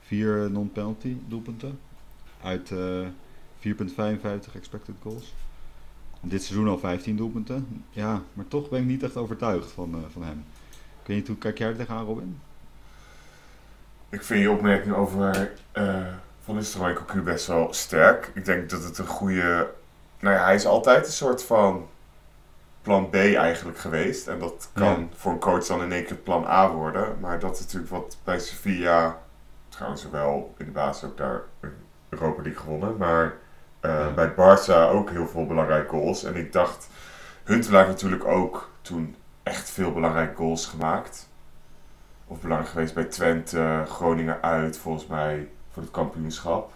Vier 0.00 0.50
non-penalty 0.50 1.16
doelpunten. 1.28 1.78
Uit 2.42 2.70
eh 2.70 3.06
4,55 3.62 4.54
expected 4.54 4.94
goals. 5.02 5.34
Dit 6.20 6.42
seizoen 6.42 6.68
al 6.68 6.78
15 6.78 7.16
doelpunten. 7.16 7.84
Ja, 7.90 8.22
maar 8.32 8.48
toch 8.48 8.68
ben 8.68 8.80
ik 8.80 8.86
niet 8.86 9.02
echt 9.02 9.16
overtuigd 9.16 9.70
van, 9.70 9.94
eh, 9.94 10.00
van 10.12 10.22
hem. 10.22 10.44
Weet 11.06 11.16
niet, 11.16 11.26
hoe 11.26 11.36
kijk 11.36 11.58
jij 11.58 11.68
er 11.68 11.76
tegenaan, 11.76 12.04
Robin? 12.04 12.40
Ik 14.08 14.22
vind 14.22 14.40
je 14.42 14.50
opmerking 14.50 14.94
over 14.94 15.52
eh 15.72 16.06
Van 16.40 16.54
Nistelrooy 16.54 16.90
en 16.90 16.96
Cocu 16.96 17.20
best 17.20 17.46
wel 17.46 17.72
sterk. 17.72 18.30
Ik 18.34 18.44
denk 18.44 18.70
dat 18.70 18.82
het 18.82 18.98
een 18.98 19.06
goede... 19.06 19.70
Nou 20.20 20.34
ja, 20.34 20.44
hij 20.44 20.54
is 20.54 20.66
altijd 20.66 21.06
een 21.06 21.12
soort 21.12 21.44
van 21.44 21.88
plan 22.82 23.10
B 23.10 23.14
eigenlijk 23.14 23.78
geweest. 23.78 24.28
En 24.28 24.38
dat 24.38 24.70
kan 24.74 25.00
Ja. 25.00 25.06
voor 25.14 25.32
een 25.32 25.38
coach 25.38 25.66
dan 25.66 25.82
in 25.82 25.92
één 25.92 26.04
keer 26.04 26.16
plan 26.16 26.44
A 26.46 26.70
worden. 26.70 27.16
Maar 27.20 27.38
dat 27.38 27.54
is 27.54 27.60
natuurlijk 27.60 27.90
wat 27.92 28.16
bij 28.24 28.38
Sevilla... 28.38 29.18
Trouwens 29.68 30.10
wel 30.10 30.54
in 30.58 30.64
de 30.64 30.70
basis 30.70 31.08
ook 31.08 31.16
daar 31.16 31.42
een 31.60 31.72
Europa 32.08 32.42
League 32.42 32.60
gewonnen. 32.62 32.96
Maar 32.96 33.34
eh, 33.80 33.90
Ja. 33.90 34.10
bij 34.10 34.30
Barça 34.32 34.90
ook 34.92 35.10
heel 35.10 35.26
veel 35.28 35.46
belangrijke 35.46 35.88
goals. 35.88 36.24
En 36.24 36.36
ik 36.36 36.52
dacht... 36.52 36.88
Huntelaar 37.44 37.86
natuurlijk 37.86 38.24
ook 38.24 38.70
toen 38.82 39.16
echt 39.42 39.70
veel 39.70 39.92
belangrijke 39.92 40.34
goals 40.36 40.66
gemaakt. 40.66 41.28
Of 42.26 42.40
belangrijk 42.40 42.70
geweest 42.72 42.94
bij 42.94 43.04
Twente, 43.04 43.84
Groningen 43.88 44.42
uit, 44.42 44.78
volgens 44.78 45.06
mij 45.06 45.48
voor 45.72 45.82
het 45.82 45.90
kampioenschap. 45.90 46.72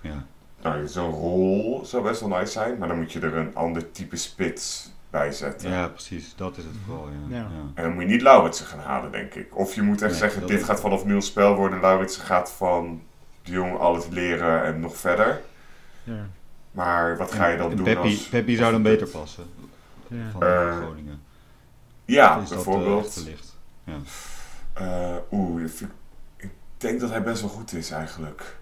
Ja, 0.00 0.24
Nou, 0.62 0.86
zo'n 0.86 1.10
rol 1.10 1.80
zou 1.84 2.02
best 2.02 2.20
wel 2.20 2.28
nice 2.28 2.52
zijn, 2.52 2.78
maar 2.78 2.88
dan 2.88 2.96
moet 2.98 3.12
je 3.12 3.20
er 3.20 3.36
een 3.36 3.54
ander 3.54 3.90
type 3.90 4.16
spits 4.16 4.92
bij 5.10 5.32
zetten. 5.32 5.70
ja 5.70 5.88
precies. 5.88 6.34
Dat 6.36 6.56
is 6.56 6.64
het 6.64 6.72
vooral, 6.86 7.08
ja. 7.08 7.36
Ja. 7.36 7.42
ja. 7.42 7.46
En 7.74 7.82
dan 7.82 7.92
moet 7.92 8.02
je 8.02 8.08
niet 8.08 8.22
Lauritsen 8.22 8.66
gaan 8.66 8.78
halen, 8.78 9.12
denk 9.12 9.34
ik. 9.34 9.56
Of 9.56 9.74
je 9.74 9.82
moet 9.82 10.02
echt 10.02 10.10
Nee, 10.10 10.20
zeggen, 10.20 10.46
dit 10.46 10.58
is- 10.60 10.64
gaat 10.64 10.80
vanaf 10.80 11.04
nul 11.04 11.22
spel 11.22 11.54
worden. 11.54 11.80
Lauritsen 11.80 12.22
gaat 12.22 12.52
van 12.52 13.02
de 13.42 13.52
jong 13.52 13.78
alles 13.78 14.08
leren 14.08 14.64
en 14.64 14.80
nog 14.80 14.96
verder. 14.96 15.40
Ja. 16.04 16.26
Maar 16.70 17.16
wat 17.16 17.32
ga 17.32 17.46
je 17.46 17.56
dan 17.56 17.70
En 17.70 17.76
doen 17.76 17.84
Peppi, 17.84 18.08
als... 18.08 18.28
Peppi 18.28 18.56
zou 18.56 18.72
dan 18.72 18.82
beter 18.82 19.06
passen 19.08 19.44
Ja. 20.06 20.30
van 20.30 20.42
Eh, 20.42 20.76
Groningen. 20.76 21.20
Ja, 22.04 22.34
is 22.40 22.48
dat, 22.48 22.58
eh, 22.58 22.64
bijvoorbeeld. 22.64 23.26
Eh, 24.72 25.16
Oeh, 25.30 25.62
ik- 25.62 25.80
ik 26.36 26.50
denk 26.76 27.00
dat 27.00 27.10
hij 27.10 27.22
best 27.22 27.40
wel 27.40 27.50
goed 27.50 27.72
is 27.72 27.90
eigenlijk. 27.90 28.56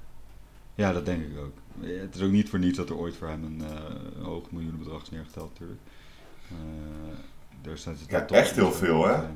Ja, 0.75 0.93
dat 0.93 1.05
denk 1.07 1.23
ik 1.23 1.39
ook. 1.39 1.53
Het 1.81 2.15
is 2.15 2.23
ook 2.23 2.31
niet 2.31 2.49
voor 2.49 2.59
niets 2.59 2.77
dat 2.77 2.89
er 2.89 2.97
ooit 2.97 3.17
voor 3.17 3.29
hem 3.29 3.45
een, 3.45 3.63
eh, 3.65 3.95
een 4.19 4.25
hoog 4.25 4.51
miljoenenbedrag 4.51 5.03
is 5.03 5.11
neergeteld, 5.11 5.51
natuurlijk. 5.53 5.81
Eh 6.51 7.71
er 7.71 7.79
zijn 7.79 7.97
Ja, 8.09 8.27
echt 8.27 8.55
heel 8.55 8.73
veel, 8.73 9.07
hè? 9.07 9.13
Ja, 9.13 9.29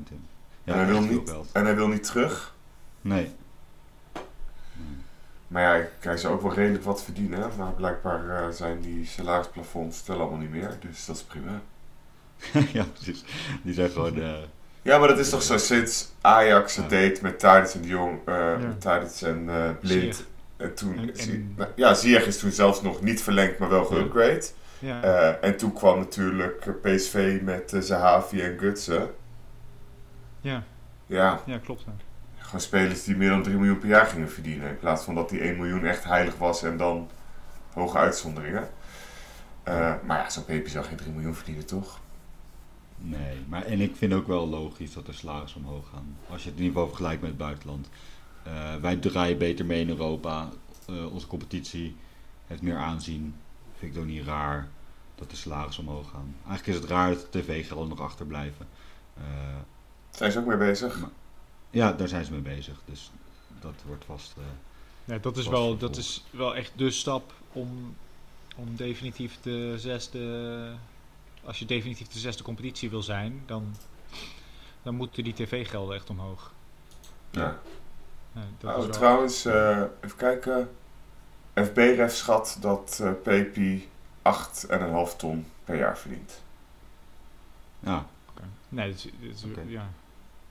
En 0.63 0.73
hij 0.75 0.85
wil 0.85 1.01
niet-. 1.01 1.33
En 1.51 1.65
hij 1.65 1.75
wil 1.75 1.87
niet 1.87 2.03
terug. 2.03 2.55
Nee. 3.01 3.31
Maar 5.47 5.61
ja, 5.79 5.87
hij 5.99 6.17
zou 6.17 6.33
ook 6.33 6.41
wel 6.41 6.53
redelijk 6.53 6.83
wat 6.83 7.03
verdienen. 7.03 7.49
Maar 7.57 7.71
blijkbaar 7.71 8.29
eh, 8.29 8.49
zijn 8.53 8.81
die 8.81 9.05
salarisplafonds 9.05 10.01
tellen 10.03 10.21
allemaal 10.21 10.39
niet 10.39 10.49
meer. 10.51 10.77
Dus 10.79 11.05
dat 11.05 11.15
is 11.15 11.21
prima. 11.23 11.61
ja, 12.79 12.83
precies. 12.93 13.23
Die 13.61 13.73
zijn 13.73 13.89
gewoon... 13.89 14.21
eh, 14.21 14.33
Ja, 14.81 14.97
maar 14.97 15.07
dat 15.07 15.19
is 15.19 15.29
toch 15.29 15.41
zo 15.43 15.57
sinds 15.57 16.11
Ajax 16.21 16.75
het 16.75 16.83
Ja. 16.83 16.89
deed 16.97 17.21
met 17.21 17.39
Tadic 17.39 17.73
en 17.73 17.81
de 17.81 17.87
Jong, 17.87 18.19
eh 18.25 18.35
Ja. 18.35 18.57
met 18.57 18.81
Tadic 18.81 19.21
en 19.21 19.49
eh, 19.49 19.69
Blind. 19.79 20.25
En 20.57 20.73
toen, 20.75 20.97
En- 20.97 21.09
en- 21.09 21.17
Zie- 21.17 21.53
nou, 21.57 21.69
ja, 21.75 21.93
Ziyech 21.93 22.25
is 22.25 22.39
toen 22.39 22.51
zelfs 22.51 22.81
nog 22.81 23.01
niet 23.01 23.21
verlengd, 23.21 23.57
maar 23.59 23.69
wel 23.69 23.85
geupgrade. 23.85 24.45
Ja. 24.81 25.03
Eh, 25.03 25.49
en 25.49 25.57
toen 25.57 25.73
kwam 25.73 25.99
natuurlijk 25.99 26.81
PSV 26.81 27.39
met 27.43 27.73
uh, 27.73 27.81
Zahavi 27.81 28.41
en 28.41 28.59
Gutsen. 28.59 29.09
ja. 30.41 30.63
Ja, 31.05 31.41
ja, 31.45 31.57
klopt. 31.57 31.83
Ja. 31.85 31.91
gewoon 32.37 32.61
spelers 32.61 33.03
die 33.03 33.15
meer 33.15 33.29
dan 33.29 33.43
3 33.43 33.55
miljoen 33.55 33.79
per 33.79 33.89
jaar 33.89 34.05
gingen 34.05 34.29
verdienen. 34.29 34.69
In 34.69 34.79
plaats 34.79 35.03
van 35.03 35.15
dat 35.15 35.29
die 35.29 35.39
1 35.39 35.57
miljoen 35.57 35.85
echt 35.85 36.03
heilig 36.03 36.37
was 36.37 36.63
en 36.63 36.77
dan 36.77 37.09
hoge 37.73 37.97
uitzonderingen. 37.97 38.69
Eh, 39.63 39.93
maar 40.05 40.17
ja, 40.17 40.29
zo'n 40.29 40.45
Pepe 40.45 40.69
zou 40.69 40.85
geen 40.85 40.97
3 40.97 41.11
miljoen 41.11 41.35
verdienen, 41.35 41.65
toch? 41.65 41.99
nee, 42.97 43.45
maar 43.47 43.65
en 43.65 43.81
ik 43.81 43.95
vind 43.95 44.13
ook 44.13 44.27
wel 44.27 44.47
logisch 44.47 44.93
dat 44.93 45.05
de 45.05 45.13
salarissen 45.13 45.61
omhoog 45.65 45.89
gaan. 45.93 46.17
Als 46.29 46.43
je 46.43 46.49
het 46.49 46.57
in 46.57 46.63
ieder 46.63 46.73
geval 46.73 46.87
vergelijkt 46.87 47.21
met 47.21 47.29
het 47.29 47.39
buitenland. 47.39 47.89
Eh, 48.43 48.75
wij 48.75 48.95
draaien 48.95 49.37
beter 49.37 49.65
mee 49.65 49.81
in 49.81 49.89
Europa. 49.89 50.49
Eh, 50.87 51.13
onze 51.13 51.27
competitie 51.27 51.95
heeft 52.47 52.61
meer 52.61 52.77
aanzien. 52.77 53.35
Vind 53.81 53.93
ik 53.95 53.99
het 54.01 54.09
ook 54.09 54.15
niet 54.17 54.25
raar 54.25 54.67
dat 55.15 55.29
de 55.29 55.35
salarissen 55.35 55.87
omhoog 55.87 56.09
gaan. 56.09 56.35
Eigenlijk 56.47 56.67
is 56.67 56.75
het 56.75 56.85
raar 56.91 57.09
dat 57.09 57.27
de 57.33 57.39
tv-gelden 57.39 57.89
nog 57.89 57.99
achterblijven. 58.01 58.67
Eh, 59.17 59.23
Zijn 60.09 60.31
ze 60.31 60.39
ook 60.39 60.45
mee 60.45 60.57
bezig? 60.57 60.99
Maar- 60.99 61.09
ja, 61.69 61.93
daar 61.93 62.07
zijn 62.07 62.25
ze 62.25 62.31
mee 62.31 62.41
bezig. 62.41 62.79
Dus 62.85 63.11
dat 63.59 63.73
wordt 63.85 64.05
vast... 64.05 64.33
eh, 64.37 64.43
Ja, 65.05 65.17
dat 65.17 65.37
is 65.37 65.47
wel, 65.47 65.53
vervolgd. 65.59 65.79
dat 65.79 65.97
is 65.97 66.23
wel 66.29 66.55
echt 66.55 66.71
de 66.75 66.91
stap 66.91 67.33
om, 67.51 67.95
om 68.55 68.75
definitief 68.75 69.37
de 69.41 69.73
zesde. 69.77 70.73
Als 71.43 71.59
je 71.59 71.65
definitief 71.65 72.07
de 72.07 72.19
zesde 72.19 72.43
competitie 72.43 72.89
wil 72.89 73.03
zijn, 73.03 73.43
dan, 73.45 73.75
dan 74.83 74.95
moeten 74.95 75.23
die 75.23 75.33
tv-gelden 75.33 75.95
echt 75.95 76.09
omhoog. 76.09 76.51
Ja. 77.29 77.59
Ja, 78.33 78.41
dat 78.57 78.71
Oh, 78.73 78.77
is 78.79 78.85
wel- 78.85 78.95
trouwens, 78.95 79.45
eh, 79.45 79.81
even 80.01 80.17
kijken. 80.17 80.69
FBREF 81.55 82.13
schat 82.15 82.57
dat 82.61 82.99
eh 83.03 83.11
Pepe 83.23 83.79
8,5 85.11 85.15
ton 85.17 85.45
per 85.65 85.77
jaar 85.77 85.97
verdient. 85.97 86.41
ja, 87.79 88.05
Oké. 88.29 88.41
Nee, 88.69 88.87
dat 88.89 88.95
is, 88.97 89.03
dat 89.03 89.35
is- 89.35 89.43
Oké. 89.43 89.61
ja. 89.67 89.89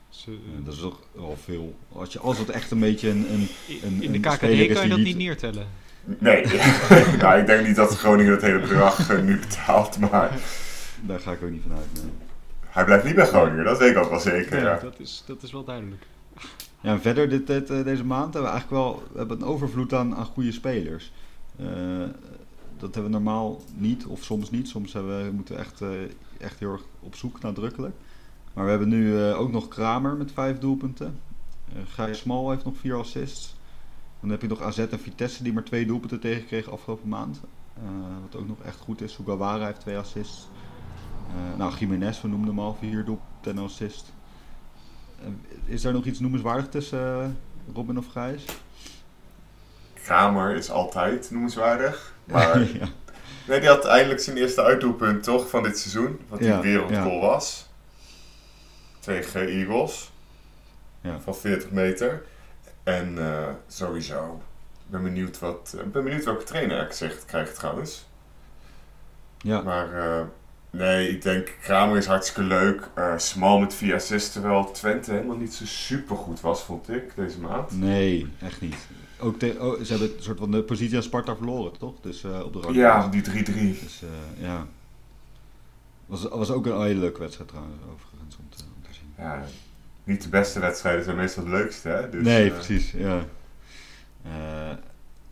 Ze- 0.08 0.30
eh, 0.30 0.64
dat 0.64 0.74
is 0.74 0.80
toch 0.80 1.00
wel 1.12 1.36
veel. 1.44 1.74
Als, 1.92 2.12
je, 2.12 2.18
als 2.18 2.38
het 2.38 2.50
echt 2.50 2.70
een 2.70 2.80
beetje 2.80 3.08
een... 3.10 3.26
een 3.32 3.48
in, 3.66 3.80
een- 3.82 4.02
in 4.02 4.12
de 4.12 4.20
KKD 4.20 4.38
kan 4.40 4.50
je 4.50 4.74
dat 4.74 4.96
niet- 4.96 5.06
niet 5.06 5.16
neertellen. 5.16 5.66
Nee, 6.04 6.46
nou, 7.20 7.40
ik 7.40 7.46
denk 7.46 7.66
niet 7.66 7.76
dat 7.76 7.96
Groningen 7.98 8.32
het 8.32 8.42
hele 8.42 8.60
bedrag 8.60 9.10
eh, 9.10 9.20
nu 9.22 9.38
betaalt, 9.38 9.98
maar 9.98 10.38
daar 11.06 11.20
ga 11.20 11.32
ik 11.32 11.42
ook 11.42 11.50
niet 11.50 11.62
van 11.68 11.76
uit. 11.76 12.02
nee. 12.02 12.12
hij 12.66 12.84
blijft 12.84 13.04
niet 13.04 13.14
bij 13.14 13.26
Groningen, 13.26 13.64
dat 13.64 13.78
weet 13.78 13.90
ik 13.90 13.96
ook 13.96 14.10
wel 14.10 14.20
zeker. 14.20 14.58
Ja, 14.58 14.64
Ja. 14.70 14.78
dat, 14.78 14.94
is, 15.00 15.22
dat 15.26 15.42
is 15.42 15.52
wel 15.52 15.64
duidelijk. 15.64 16.02
Ja, 16.80 16.92
en 16.92 17.00
verder 17.00 17.28
dit, 17.28 17.46
dit, 17.46 17.70
eh, 17.70 17.84
deze 17.84 18.04
maand 18.04 18.34
hebben 18.34 18.52
we 18.52 18.58
eigenlijk 18.58 18.82
wel 18.82 19.02
we 19.12 19.18
hebben 19.18 19.40
een 19.40 19.46
overvloed 19.46 19.94
aan, 19.94 20.14
goede 20.14 20.52
spelers. 20.52 21.12
Eh, 21.56 21.66
dat 22.76 22.94
hebben 22.94 23.12
we 23.12 23.18
normaal 23.18 23.60
niet, 23.74 24.06
of 24.06 24.24
soms 24.24 24.50
niet. 24.50 24.68
Soms 24.68 24.92
hebben 24.92 25.24
we, 25.24 25.32
moeten 25.32 25.54
we 25.54 25.60
echt, 25.60 25.80
eh, 25.80 25.88
echt 26.38 26.58
heel 26.58 26.72
erg 26.72 26.82
op 27.00 27.14
zoek, 27.14 27.40
nadrukkelijk. 27.40 27.94
Maar 28.52 28.64
we 28.64 28.70
hebben 28.70 28.88
nu 28.88 29.22
ook 29.22 29.52
nog 29.52 29.68
Kramer 29.68 30.16
met 30.16 30.32
vijf 30.32 30.58
doelpunten. 30.58 31.20
Gijs 31.84 32.18
Smal 32.18 32.50
heeft 32.50 32.64
nog 32.64 32.76
vier 32.76 32.96
assists. 32.96 33.56
Dan 34.20 34.30
heb 34.30 34.42
je 34.42 34.48
nog 34.48 34.62
AZ 34.62 34.78
en 34.78 35.00
Vitesse 35.00 35.42
die 35.42 35.52
maar 35.52 35.64
twee 35.64 35.86
doelpunten 35.86 36.20
tegenkregen 36.20 36.72
afgelopen 36.72 37.08
maand. 37.08 37.40
Wat 38.20 38.40
ook 38.40 38.48
nog 38.48 38.60
echt 38.60 38.80
goed 38.80 39.00
is. 39.00 39.12
Sugawara 39.12 39.66
heeft 39.66 39.80
twee 39.80 39.98
assists. 39.98 40.48
Nou, 41.56 41.74
Jiménez, 41.78 42.20
we 42.20 42.28
noemden 42.28 42.48
hem 42.48 42.58
al, 42.58 42.74
vier 42.74 43.04
doelpunten 43.04 43.50
en 43.50 43.56
een 43.56 43.64
assist. 43.64 44.12
Eh, 45.20 45.26
is 45.64 45.84
er 45.84 45.92
nog 45.92 46.04
iets 46.04 46.20
noemenswaardig 46.20 46.68
tussen 46.68 47.20
eh, 47.22 47.74
Robin 47.74 47.98
of 47.98 48.06
Gijs? 48.06 48.44
Kramer 50.02 50.54
is 50.54 50.70
altijd 50.70 51.30
noemenswaardig. 51.30 52.08
Maar 52.24 52.58
ja. 52.58 52.88
nee, 53.46 53.60
die 53.60 53.68
had 53.68 53.84
eindelijk 53.84 54.20
zijn 54.20 54.36
eerste 54.36 54.62
uitdoelpunt 54.62 55.22
toch 55.22 55.48
van 55.48 55.62
dit 55.62 55.78
seizoen. 55.78 56.20
Wat 56.28 56.38
die 56.38 56.48
Ja, 56.48 56.60
wereldgoal 56.60 57.20
was. 57.20 57.68
Tegen 59.00 59.48
Eagles. 59.48 60.10
Ja. 61.00 61.20
Van 61.20 61.36
40 61.36 61.70
meter. 61.70 62.22
En 62.82 63.18
eh, 63.18 63.48
sowieso. 63.66 64.42
Ik 64.84 64.90
ben 64.90 65.02
benieuwd, 65.02 65.38
wat, 65.38 65.76
ben 65.92 66.04
benieuwd 66.04 66.24
welke 66.24 66.44
trainer 66.44 66.82
ik 66.86 66.92
zegt 66.92 67.24
krijgt 67.24 67.54
trouwens. 67.54 68.06
ja. 69.38 69.60
Maar 69.60 70.28
Nee, 70.70 71.08
ik 71.08 71.22
denk 71.22 71.56
Kramer 71.60 71.96
is 71.96 72.06
hartstikke 72.06 72.42
leuk. 72.42 72.88
Uh, 72.98 73.18
Smal 73.18 73.58
met 73.58 73.74
vier 73.74 73.94
assists, 73.94 74.32
terwijl 74.32 74.70
Twente 74.70 75.12
helemaal 75.12 75.36
niet 75.36 75.54
zo 75.54 75.64
super 75.64 76.16
goed 76.16 76.40
was, 76.40 76.62
vond 76.62 76.88
ik, 76.88 77.12
deze 77.16 77.40
maand. 77.40 77.70
Nee, 77.70 78.26
echt 78.40 78.60
niet. 78.60 78.76
Ook 79.20 79.38
te, 79.38 79.56
oh, 79.58 79.82
ze 79.82 79.90
hebben 79.90 80.16
een 80.16 80.22
soort 80.22 80.38
van 80.38 80.50
de 80.50 80.62
positie 80.62 80.96
aan 80.96 81.02
Sparta 81.02 81.36
verloren, 81.36 81.78
toch? 81.78 81.94
Dus 82.00 82.22
uh, 82.22 82.40
op 82.44 82.52
de 82.52 82.60
rang. 82.60 82.74
Ja, 82.74 83.08
die 83.08 83.22
3-3. 83.22 83.32
Dus 83.54 84.02
uh, 84.02 84.44
ja. 84.44 84.66
Was, 86.06 86.22
was 86.22 86.50
ook 86.50 86.66
een 86.66 86.82
hele 86.82 87.00
leuke 87.00 87.20
wedstrijd 87.20 87.48
trouwens, 87.48 87.76
overigens, 87.92 88.36
om 88.36 88.44
te, 88.48 88.62
om 88.76 88.82
te 88.82 88.94
zien. 88.94 89.12
Ja, 89.18 89.44
niet 90.04 90.22
de 90.22 90.28
beste 90.28 90.60
wedstrijden 90.60 91.04
zijn 91.04 91.16
meestal 91.16 91.42
het 91.42 91.52
leukste, 91.52 91.88
hè? 91.88 92.10
Dus, 92.10 92.24
nee, 92.24 92.50
precies, 92.50 92.90
ja. 92.90 93.26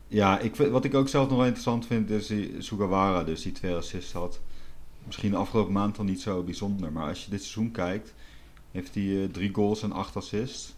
ja, 0.08 0.38
ik, 0.38 0.56
wat 0.56 0.84
ik 0.84 0.94
ook 0.94 1.08
zelf 1.08 1.28
nog 1.28 1.36
wel 1.36 1.46
interessant 1.46 1.86
vind, 1.86 2.10
is 2.10 2.26
die 2.26 2.54
Sugawara, 2.58 3.24
dus 3.24 3.42
die 3.42 3.52
twee 3.52 3.74
assists 3.74 4.12
had 4.12 4.40
misschien 5.04 5.30
de 5.30 5.36
afgelopen 5.36 5.72
maand 5.72 5.96
dan 5.96 6.06
niet 6.06 6.20
zo 6.20 6.42
bijzonder. 6.42 6.92
Maar 6.92 7.08
als 7.08 7.24
je 7.24 7.30
dit 7.30 7.40
seizoen 7.40 7.70
kijkt, 7.70 8.14
heeft 8.70 8.94
hij 8.94 9.04
uh, 9.04 9.28
drie 9.28 9.54
goals 9.54 9.82
en 9.82 9.92
acht 9.92 10.16
assists. 10.16 10.74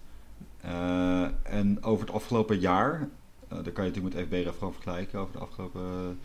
Uh, 0.65 1.29
en 1.43 1.83
over 1.83 2.07
het 2.07 2.15
afgelopen 2.15 2.59
jaar, 2.59 3.01
uh, 3.01 3.09
daar 3.49 3.73
kan 3.73 3.85
je 3.85 3.91
natuurlijk 3.91 4.15
met 4.15 4.27
FB 4.27 4.55
gewoon 4.59 4.73
vergelijken, 4.73 5.19
over 5.19 5.33
de 5.33 5.39
afgelopen 5.39 6.19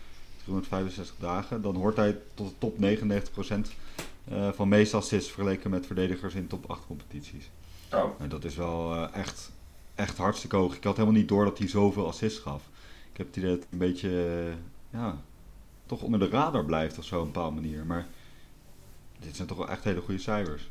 365 0.44 1.16
dagen, 1.20 1.62
dan 1.62 1.76
hoort 1.76 1.96
hij 1.96 2.18
tot 2.34 2.50
de 2.50 2.56
top 2.58 2.78
99% 2.78 4.54
van 4.56 4.68
meeste 4.68 4.98
assists 4.98 5.32
vergeleken 5.32 5.70
met 5.70 5.86
verdedigers 5.86 6.34
in 6.34 6.48
top 6.48 6.70
8 6.70 6.86
competities. 6.88 7.50
Oh. 7.94 8.10
En 8.20 8.30
dat 8.30 8.44
is 8.44 8.56
wel 8.56 9.10
echt, 9.12 9.52
echt 9.96 10.18
hartstikke 10.18 10.56
hoog. 10.56 10.76
Ik 10.76 10.84
had 10.84 10.96
helemaal 10.96 11.20
niet 11.20 11.28
door 11.28 11.46
dat 11.46 11.58
hij 11.58 11.68
zoveel 11.68 12.08
assists 12.08 12.40
gaf. 12.40 12.70
Ik 13.12 13.18
heb 13.18 13.28
het 13.28 13.38
idee 13.38 13.50
dat 13.50 13.68
een 13.72 13.78
beetje, 13.78 14.54
ja, 14.90 15.22
toch 15.86 16.02
onder 16.02 16.20
de 16.20 16.30
radar 16.30 16.66
blijft 16.66 16.98
op 16.98 17.04
zo'n 17.04 17.26
bepaalde 17.26 17.62
manier. 17.62 17.86
Maar 17.86 18.06
dit 19.20 19.36
zijn 19.36 19.48
toch 19.48 19.58
wel 19.58 19.70
echt 19.70 19.84
hele 19.84 20.02
goede 20.02 20.22
cijfers. 20.22 20.70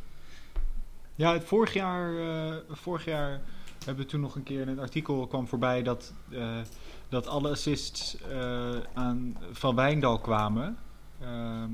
Ja, 1.14 1.32
het 1.32 1.44
vorig 1.44 1.72
jaar, 1.72 2.12
uh, 2.12 2.54
vorig 2.70 3.04
jaar 3.04 3.40
hebben 3.84 4.04
we 4.04 4.10
toen 4.10 4.20
nog 4.20 4.34
een 4.34 4.42
keer 4.42 4.60
in 4.60 4.68
een 4.68 4.78
artikel 4.78 5.26
kwam 5.26 5.48
voorbij 5.48 5.82
dat, 5.82 6.12
uh, 6.28 6.58
dat 7.08 7.26
alle 7.26 7.50
assists 7.50 8.16
uh, 8.30 8.76
aan 8.94 9.36
Van 9.50 9.74
Wijndal 9.74 10.18
kwamen. 10.18 10.78
Ehm, 11.20 11.70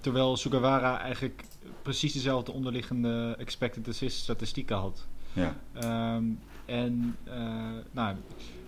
terwijl 0.00 0.36
Sugawara 0.36 1.00
eigenlijk 1.00 1.44
precies 1.82 2.12
dezelfde 2.12 2.52
onderliggende 2.52 3.34
expected 3.38 3.88
assist 3.88 4.18
statistieken 4.18 4.76
had. 4.76 5.06
Ja. 5.32 5.56
Um, 6.16 6.40
en 6.70 7.16
nou, 7.92 8.16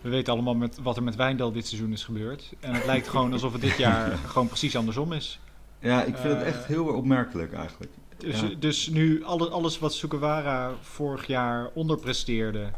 we 0.01 0.09
weten 0.09 0.33
allemaal 0.33 0.55
met, 0.55 0.79
wat 0.83 0.97
er 0.97 1.03
met 1.03 1.17
Wijndal 1.17 1.53
dit 1.53 1.67
seizoen 1.67 1.93
is 1.93 2.05
gebeurd. 2.05 2.53
En 2.61 2.75
het 2.75 2.85
lijkt 2.85 3.09
gewoon 3.09 3.33
alsof 3.33 3.53
het 3.53 3.61
dit 3.61 3.77
jaar 3.77 4.11
gewoon 4.33 4.49
precies 4.49 4.77
andersom 4.77 5.13
is. 5.13 5.41
Ja, 5.79 6.03
ik 6.03 6.17
vind 6.17 6.35
het 6.35 6.43
echt 6.43 6.67
heel 6.67 6.87
opmerkelijk 6.87 7.53
eigenlijk. 7.53 7.93
Dus, 8.19 8.41
ja. 8.41 8.49
dus 8.59 8.89
nu 8.89 9.25
alle, 9.25 9.49
alles 9.49 9.79
wat 9.79 9.95
Sukawara 9.95 10.75
vorig 10.81 11.27
jaar 11.27 11.71
onderpresteerde, 11.75 12.71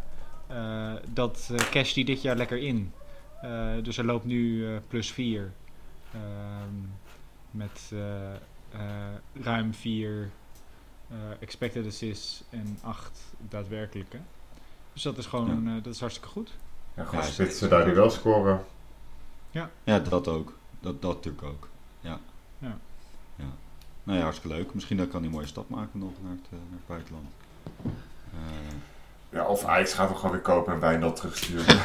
uh, 0.50 0.92
dat 1.12 1.48
uh, 1.52 1.58
casht 1.58 1.94
hij 1.94 2.04
dit 2.04 2.22
jaar 2.22 2.36
lekker 2.36 2.58
in. 2.58 2.92
Uh, 3.44 3.70
dus 3.82 3.96
hij 3.96 4.04
loopt 4.04 4.24
nu 4.24 4.66
plus 4.88 5.12
4. 5.12 5.52
met 7.50 7.92
ruim 9.42 9.74
4 9.74 10.30
expected 11.40 11.86
assists 11.86 12.44
en 12.50 12.78
8 12.82 13.34
daadwerkelijke. 13.48 14.18
Dus 14.94 15.02
dat 15.02 15.18
is 15.18 15.26
gewoon 15.26 15.62
ja. 15.64 15.80
dat 15.80 15.94
is 15.94 16.00
hartstikke 16.00 16.28
goed. 16.28 16.50
Ja, 16.96 17.04
gewoon 17.04 17.24
ja, 17.24 17.30
spitsen 17.30 17.70
daar 17.70 17.84
die 17.84 17.94
wel 17.94 18.10
scoren. 18.10 18.64
Ja. 19.50 19.70
Ja, 19.84 19.98
dat 19.98 20.28
ook. 20.28 20.52
Dat, 20.80 21.02
dat 21.02 21.14
natuurlijk 21.14 21.44
ook. 21.44 21.68
Ja. 22.00 22.18
Ja. 22.58 22.76
ja. 23.36 23.44
Nou 24.02 24.18
ja, 24.18 24.24
hartstikke 24.24 24.56
leuk. 24.56 24.74
Misschien 24.74 24.96
dan 24.96 25.08
kan 25.08 25.18
hij 25.18 25.28
een 25.28 25.34
mooie 25.34 25.46
stap 25.46 25.68
maken 25.68 25.98
nog 25.98 26.12
naar 26.22 26.32
het, 26.32 26.50
naar 26.50 26.60
het 26.70 26.86
buitenland. 26.86 27.26
Uh, 28.34 28.40
ja, 29.30 29.46
of 29.46 29.64
Ajax 29.64 29.94
gaat 29.94 30.08
hem 30.08 30.16
gewoon 30.16 30.32
weer 30.32 30.40
kopen 30.40 30.72
en 30.72 30.80
Wijndal 30.80 31.12
terugsturen. 31.12 31.66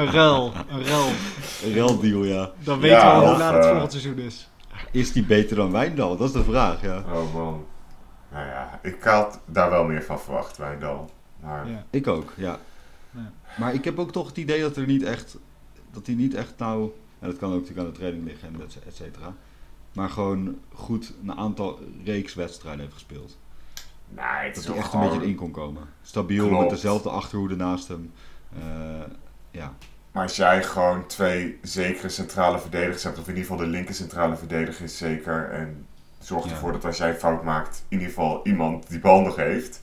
een 0.00 0.10
ruil, 0.10 0.52
een 0.68 0.84
ruil. 0.84 1.08
Een 1.64 1.74
ruildeal, 1.74 2.24
ja. 2.24 2.50
Dan 2.58 2.80
weten 2.80 2.98
ja, 2.98 3.20
we 3.20 3.26
hoe 3.26 3.38
laat 3.38 3.54
het 3.54 3.64
uh, 3.64 3.70
volgend 3.70 3.92
seizoen 3.92 4.18
is. 4.18 4.48
Is 4.90 5.12
die 5.12 5.24
beter 5.24 5.56
dan 5.56 5.70
Wijndal? 5.70 6.16
Dat 6.16 6.26
is 6.26 6.32
de 6.32 6.44
vraag, 6.44 6.82
ja. 6.82 6.98
Oh 6.98 7.34
man. 7.34 7.66
Nou 8.32 8.46
ja, 8.46 8.78
ik 8.82 9.02
had 9.02 9.40
daar 9.44 9.70
wel 9.70 9.84
meer 9.84 10.02
van 10.02 10.20
verwacht, 10.20 10.56
Wijndal. 10.56 11.10
Maar... 11.40 11.68
Ja. 11.70 11.84
Ik 11.90 12.06
ook, 12.06 12.32
ja. 12.36 12.58
Ja. 13.10 13.32
Maar 13.58 13.74
ik 13.74 13.84
heb 13.84 13.98
ook 13.98 14.12
toch 14.12 14.26
het 14.26 14.36
idee 14.36 14.60
dat 14.60 14.76
er 14.76 14.86
niet 14.86 15.02
echt, 15.02 15.36
dat 15.90 16.06
hij 16.06 16.14
niet 16.14 16.34
echt 16.34 16.54
nou, 16.58 16.90
en 17.18 17.28
dat 17.28 17.38
kan 17.38 17.52
ook 17.52 17.60
natuurlijk 17.60 17.86
aan 17.86 17.92
de 17.92 17.98
training 17.98 18.24
liggen 18.24 18.48
en 18.48 18.60
et 18.86 18.96
cetera, 18.96 19.34
maar 19.92 20.10
gewoon 20.10 20.58
goed 20.72 21.12
een 21.22 21.34
aantal 21.36 21.78
reeks 22.04 22.34
wedstrijden 22.34 22.80
heeft 22.80 22.92
gespeeld. 22.92 23.38
Nee, 24.08 24.24
het 24.24 24.54
dat 24.54 24.64
is 24.64 24.70
hij 24.70 24.78
echt 24.78 24.92
een 24.92 25.00
beetje 25.00 25.26
in 25.26 25.34
kon 25.34 25.50
komen. 25.50 25.82
Stabiel 26.02 26.46
Klopt. 26.46 26.60
met 26.60 26.70
dezelfde 26.70 27.08
achterhoede 27.08 27.56
naast 27.56 27.88
hem. 27.88 28.12
Uh, 28.58 28.62
ja. 29.50 29.72
Maar 30.12 30.22
als 30.22 30.36
jij 30.36 30.64
gewoon 30.64 31.06
twee 31.06 31.58
zekere 31.62 32.08
centrale 32.08 32.58
verdedigers 32.58 33.02
hebt, 33.02 33.18
of 33.18 33.28
in 33.28 33.36
ieder 33.36 33.50
geval 33.50 33.64
de 33.64 33.70
linker 33.70 33.94
centrale 33.94 34.36
verdediger 34.36 34.84
is 34.84 34.96
zeker, 34.96 35.50
en 35.50 35.86
zorgt 36.18 36.46
Ja. 36.46 36.50
ervoor 36.50 36.72
dat 36.72 36.84
als 36.84 36.96
jij 36.96 37.14
fout 37.14 37.42
maakt, 37.44 37.84
in 37.88 37.98
ieder 37.98 38.14
geval 38.14 38.40
iemand 38.46 38.88
die 38.88 38.98
bal 38.98 39.20
nog 39.20 39.36
heeft, 39.36 39.80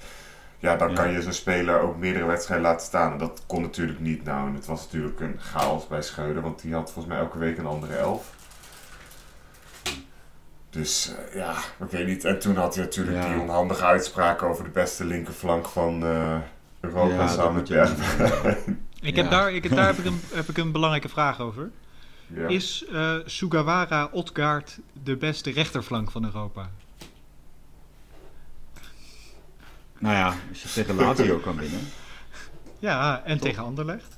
ja, 0.65 0.75
dan 0.75 0.89
Ja. 0.89 0.95
kan 0.95 1.11
je 1.11 1.21
zo'n 1.21 1.33
speler 1.33 1.79
ook 1.79 1.97
meerdere 1.97 2.25
wedstrijden 2.25 2.65
laten 2.67 2.85
staan. 2.85 3.11
En 3.11 3.17
dat 3.17 3.43
kon 3.47 3.61
natuurlijk 3.61 3.99
niet 3.99 4.23
nou. 4.23 4.47
En 4.47 4.53
het 4.53 4.65
was 4.65 4.83
natuurlijk 4.83 5.19
een 5.19 5.35
chaos 5.39 5.87
bij 5.87 6.01
Schreuder, 6.01 6.41
want 6.41 6.61
die 6.61 6.73
had 6.73 6.91
volgens 6.91 7.13
mij 7.13 7.23
elke 7.23 7.37
week 7.37 7.57
een 7.57 7.65
andere 7.65 7.95
elf. 7.95 8.33
Dus 10.69 11.13
eh, 11.29 11.35
ja, 11.35 11.51
ik 11.85 11.89
weet 11.91 12.07
niet. 12.07 12.23
En 12.25 12.39
toen 12.39 12.55
had 12.55 12.75
hij 12.75 12.83
natuurlijk 12.83 13.17
Ja. 13.17 13.29
die 13.33 13.39
onhandige 13.41 13.85
uitspraak 13.85 14.43
over 14.43 14.63
de 14.63 14.69
beste 14.69 15.05
linkerflank 15.05 15.67
van 15.67 16.03
eh, 16.03 16.35
Europa 16.79 17.07
Ja, 17.13 17.17
daar 17.17 17.29
samen 17.29 17.53
met 17.53 17.69
Bergwijn. 17.69 18.83
Ik 19.01 19.15
heb 19.15 19.25
Ja. 19.25 19.31
daar, 19.31 19.53
ik, 19.53 19.75
daar 19.75 19.85
heb, 19.85 19.97
ik 19.97 20.05
een, 20.05 20.19
heb 20.33 20.49
ik 20.49 20.57
een 20.57 20.71
belangrijke 20.71 21.09
vraag 21.09 21.39
over. 21.39 21.69
ja. 22.27 22.47
Is 22.47 22.85
eh 22.93 23.15
Sugawara 23.25 24.09
Otgaard 24.11 24.79
de 25.03 25.15
beste 25.17 25.51
rechterflank 25.51 26.11
van 26.11 26.25
Europa? 26.25 26.69
Nou 30.05 30.17
ja, 30.17 30.35
als 30.49 30.63
je 30.63 30.69
tegen 30.69 30.95
Lazio 30.95 31.37
kan 31.45 31.55
winnen. 31.57 31.79
Ja, 32.79 33.21
en 33.23 33.39
tegen 33.39 33.63
Anderlecht. 33.63 34.17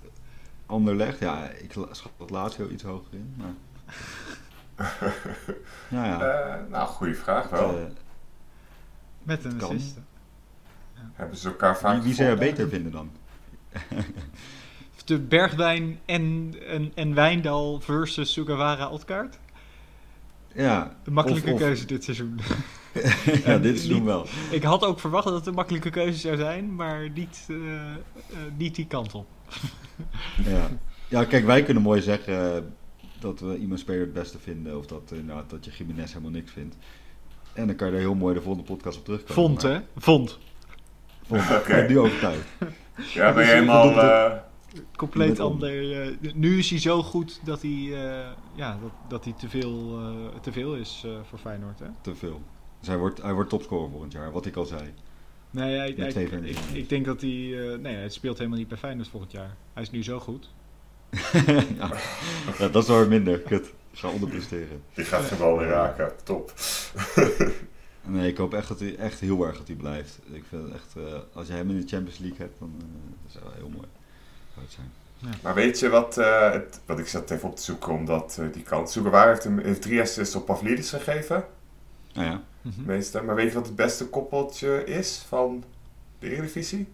Anderlecht, 0.66 1.20
ja, 1.20 1.48
ik 1.50 1.72
schat 1.92 2.12
dat 2.18 2.30
Lazio 2.30 2.68
iets 2.70 2.84
hoger 2.84 3.14
in. 3.14 3.36
Maar... 3.38 3.54
ja, 5.88 6.06
ja. 6.06 6.22
Eh, 6.22 6.56
nou, 6.70 6.88
goede 6.88 7.14
vraag 7.16 7.50
wel. 7.50 7.78
Eh, 7.78 7.84
Met 9.24 9.44
een 9.44 9.62
assist. 9.62 9.98
Hebben 11.14 11.38
ze 11.38 11.48
elkaar 11.48 11.78
vaak 11.78 11.94
wie, 11.96 12.04
wie 12.04 12.14
zou 12.14 12.30
je 12.30 12.36
beter 12.36 12.70
vinden 12.70 12.92
dan? 12.92 13.12
De 15.06 15.20
Bergwijn 15.20 16.00
en, 16.06 16.56
en, 16.68 16.92
en 16.96 17.14
Wijndal 17.14 17.80
versus 17.80 18.34
Sugawara 18.34 18.90
Otgaard? 18.90 19.38
Ja, 20.54 20.96
De 21.04 21.12
makkelijke 21.12 21.48
Of- 21.48 21.54
of- 21.54 21.60
keuze 21.60 21.86
dit 21.86 22.04
seizoen. 22.04 22.40
Ja, 23.46 23.58
dit 23.58 23.76
is 23.76 23.88
doen 23.88 24.06
wel. 24.06 24.26
Ik 24.52 24.64
had 24.64 24.84
ook 24.84 25.00
verwacht 25.00 25.26
dat 25.26 25.34
het 25.34 25.46
een 25.46 25.54
makkelijke 25.54 25.90
keuze 25.90 26.20
zou 26.20 26.38
zijn, 26.38 26.76
maar 26.76 27.10
niet, 27.10 27.46
eh, 27.50 27.56
eh, 27.56 27.96
niet 28.58 28.76
die 28.76 28.88
kant 28.88 29.14
op. 29.14 29.28
Ja. 30.46 30.68
ja, 31.08 31.24
kijk, 31.26 31.46
wij 31.46 31.64
kunnen 31.64 31.84
mooi 31.84 32.02
zeggen 32.02 32.56
eh, 32.56 32.62
dat 33.20 33.40
we 33.40 33.58
iemand 33.58 33.80
speler 33.80 34.02
het 34.02 34.14
beste 34.14 34.40
vinden. 34.40 34.78
Of 34.78 34.86
dat, 34.86 35.14
nou, 35.26 35.44
dat 35.48 35.66
je 35.66 35.72
Jiménez 35.72 36.10
helemaal 36.10 36.32
niks 36.32 36.52
vindt. 36.52 36.76
En 37.54 37.68
dan 37.68 37.76
kan 37.76 37.88
je 37.88 37.94
er 37.94 38.00
heel 38.00 38.16
mooi 38.16 38.34
de 38.34 38.42
volgende 38.42 38.68
podcast 38.68 38.98
op 38.98 39.06
terugkomen. 39.06 39.34
Vond, 39.36 39.64
Maar- 39.64 39.72
hè? 39.72 39.80
Vond. 39.98 40.40
Vond. 41.28 41.42
Oké. 41.52 41.56
Ik 41.56 41.66
ben 41.66 41.88
nu 41.88 42.00
overtuigd. 42.00 42.48
Ja, 43.14 43.34
ben 43.34 43.46
je 43.46 43.52
helemaal... 43.54 44.02
eh, 44.02 44.38
Compleet 44.96 45.40
ander. 45.40 45.72
nu 46.34 46.58
is 46.58 46.70
hij 46.70 46.80
zo 46.80 47.04
goed 47.04 47.40
dat 47.44 47.62
hij, 47.62 47.72
eh, 47.72 48.28
ja, 48.56 48.78
dat, 48.82 48.92
dat 49.10 49.24
hij 49.24 49.34
te, 49.34 49.50
veel, 49.50 50.00
eh, 50.00 50.40
te 50.42 50.52
veel 50.52 50.76
is 50.76 51.04
eh, 51.06 51.12
voor 51.30 51.40
Feyenoord. 51.40 51.80
Hè? 51.80 51.86
Te 52.02 52.16
veel. 52.16 52.42
Dus 52.88 52.96
hij 52.96 53.06
wordt, 53.06 53.22
hij 53.22 53.34
wordt 53.34 53.50
topscorer 53.50 53.90
volgend 53.90 54.12
jaar, 54.12 54.32
wat 54.32 54.46
ik 54.46 54.56
al 54.56 54.66
zei. 54.66 54.94
Nee, 55.50 55.78
hij, 55.78 55.94
hij- 55.98 56.08
ik, 56.24 56.30
verliezen. 56.30 56.76
ik 56.76 56.90
denk 56.90 57.06
dat 57.06 57.22
hij. 57.22 57.30
eh, 57.72 57.78
nee, 57.80 57.96
hij 57.96 58.10
speelt 58.10 58.38
helemaal 58.38 58.58
niet 58.58 58.68
bij 58.68 58.78
Feyenoord 58.78 59.08
volgend 59.08 59.32
jaar. 59.32 59.56
Hij 59.74 59.84
is 59.84 59.92
nu 59.92 60.04
zo 60.04 60.20
goed. 60.20 60.50
ja. 61.78 61.92
ja, 62.60 62.68
dat 62.68 62.84
is 62.84 62.90
wel 62.90 62.98
weer 63.00 63.08
minder. 63.08 63.40
Kut. 63.40 63.74
Ga 63.94 64.10
onderpresteren. 64.10 64.82
die 64.94 65.06
gaat 65.06 65.24
gewoon 65.24 65.58
weer 65.58 65.68
raken. 65.68 66.12
Top. 66.24 66.54
Nee, 68.10 68.30
ik 68.32 68.38
hoop 68.38 68.54
echt, 68.54 68.68
dat 68.68 68.80
hij, 68.80 68.96
echt 68.96 69.20
heel 69.20 69.46
erg 69.46 69.58
dat 69.58 69.68
hij 69.68 69.76
blijft. 69.76 70.20
Ik 70.32 70.44
vind 70.50 70.64
het 70.64 70.74
echt, 70.74 70.96
eh, 70.98 71.20
als 71.34 71.48
je 71.48 71.54
hem 71.54 71.70
in 71.70 71.82
de 71.82 71.88
Champions 71.88 72.18
League 72.18 72.38
hebt, 72.38 72.60
dan 72.60 72.74
uh, 72.78 72.84
dat 73.24 73.32
zou 73.32 73.44
wel 73.44 73.54
heel 73.54 73.70
mooi 73.70 73.88
het 74.62 74.72
zijn. 74.72 74.92
Maar 75.44 75.54
weet 75.54 75.80
je 75.80 75.90
wat, 75.90 76.18
eh, 76.18 76.52
het, 76.52 76.80
wat 76.86 77.00
ik 77.00 77.08
zat 77.08 77.32
even 77.32 77.50
op 77.50 77.56
te 77.56 77.64
zoeken, 77.64 77.94
omdat 77.94 78.38
eh, 78.40 78.46
die 78.54 78.64
kant 78.64 78.90
Sugawara 78.90 79.30
heeft 79.30 79.44
hem 79.44 79.60
heeft 79.60 79.82
drie 79.82 80.02
assists 80.02 80.36
op 80.36 80.46
Pavlidis 80.46 80.90
gegeven, 80.90 81.46
Nou 82.18 82.30
ja, 82.30 82.42
Mhm. 82.62 83.26
Maar 83.26 83.36
weet 83.36 83.48
je 83.50 83.54
wat 83.54 83.66
het 83.66 83.76
beste 83.76 84.08
koppeltje 84.08 84.84
is 84.84 85.26
van 85.28 85.64
de 86.20 86.30
Eredivisie? 86.30 86.88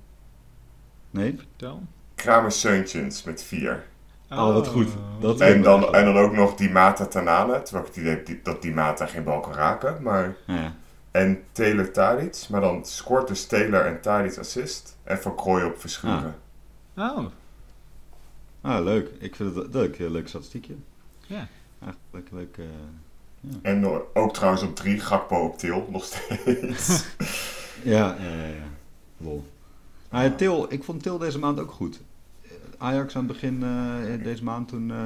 nee? 1.09 1.35
Vertel. 1.37 1.83
Kramer 2.15 2.51
Seuntjens 2.51 3.23
met 3.23 3.43
vier. 3.43 3.85
Oh, 4.29 4.53
wat 4.53 4.67
goed. 4.67 4.87
Dat 5.19 5.39
En 5.41 5.61
dan, 5.61 5.93
en 5.93 6.05
dan 6.05 6.17
ook 6.17 6.31
nog 6.33 6.55
die 6.55 6.69
Mata 6.69 7.05
Tanane. 7.05 7.61
Terwijl 7.61 7.85
ik 7.87 7.93
het 7.95 8.03
idee 8.03 8.15
heb 8.25 8.43
dat 8.43 8.61
die 8.61 8.73
Mata 8.73 9.05
geen 9.05 9.23
bal 9.23 9.39
kan 9.39 9.53
raken. 9.53 10.03
Maar, 10.03 10.35
Ja. 10.47 10.75
en 11.11 11.43
Taylor 11.51 11.91
Tadic. 11.91 12.45
Maar 12.49 12.61
dan 12.61 12.85
scoort 12.85 13.27
dus 13.27 13.45
Taylor 13.45 13.85
en 13.85 14.01
Tadic 14.01 14.37
assist. 14.37 14.97
En 15.03 15.17
Van 15.21 15.35
Krooi 15.35 15.63
op 15.65 15.79
Verschuren. 15.79 16.35
Oh, 16.97 17.25
Ah, 18.61 18.83
leuk. 18.83 19.09
Ik 19.19 19.35
vind 19.35 19.55
het 19.55 19.73
leuk. 19.73 19.99
Een 19.99 20.11
leuk 20.11 20.27
statistiekje. 20.27 20.75
ja. 21.27 21.47
Eigenlijk 21.81 22.31
leuk. 22.31 22.57
Eh, 23.61 23.71
En 23.71 23.81
uh, 23.81 23.97
ook 24.13 24.33
trouwens 24.33 24.63
op 24.63 24.75
drie 24.75 24.99
Gakpo 24.99 25.35
op 25.45 25.57
Til. 25.57 25.87
Nog 25.91 26.03
steeds. 26.05 27.03
Ja, 27.83 28.15
ja, 28.19 28.29
ja. 28.29 28.45
ja. 28.47 28.63
Lol. 29.17 29.45
Maar 30.09 30.23
ja, 30.23 30.31
Til, 30.35 30.65
ik 30.69 30.83
vond 30.83 31.03
Til 31.03 31.17
deze 31.17 31.39
maand 31.39 31.59
ook 31.59 31.71
goed. 31.71 31.99
Eh, 32.41 32.49
Ajax 32.77 33.15
aan 33.15 33.23
het 33.23 33.31
begin 33.31 33.63
eh, 33.63 34.23
deze 34.23 34.43
maand 34.43 34.67
toen... 34.67 34.91
eh 34.91 34.97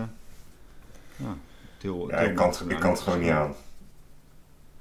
ja, 1.16 1.36
Til, 1.78 2.08
ja, 2.10 2.18
Til 2.18 2.30
ik 2.30 2.36
kan, 2.36 2.50
het- 2.50 2.64
ik 2.68 2.80
kan 2.80 2.92
het 2.92 3.00
gewoon 3.00 3.20
niet 3.20 3.30
aan. 3.32 3.54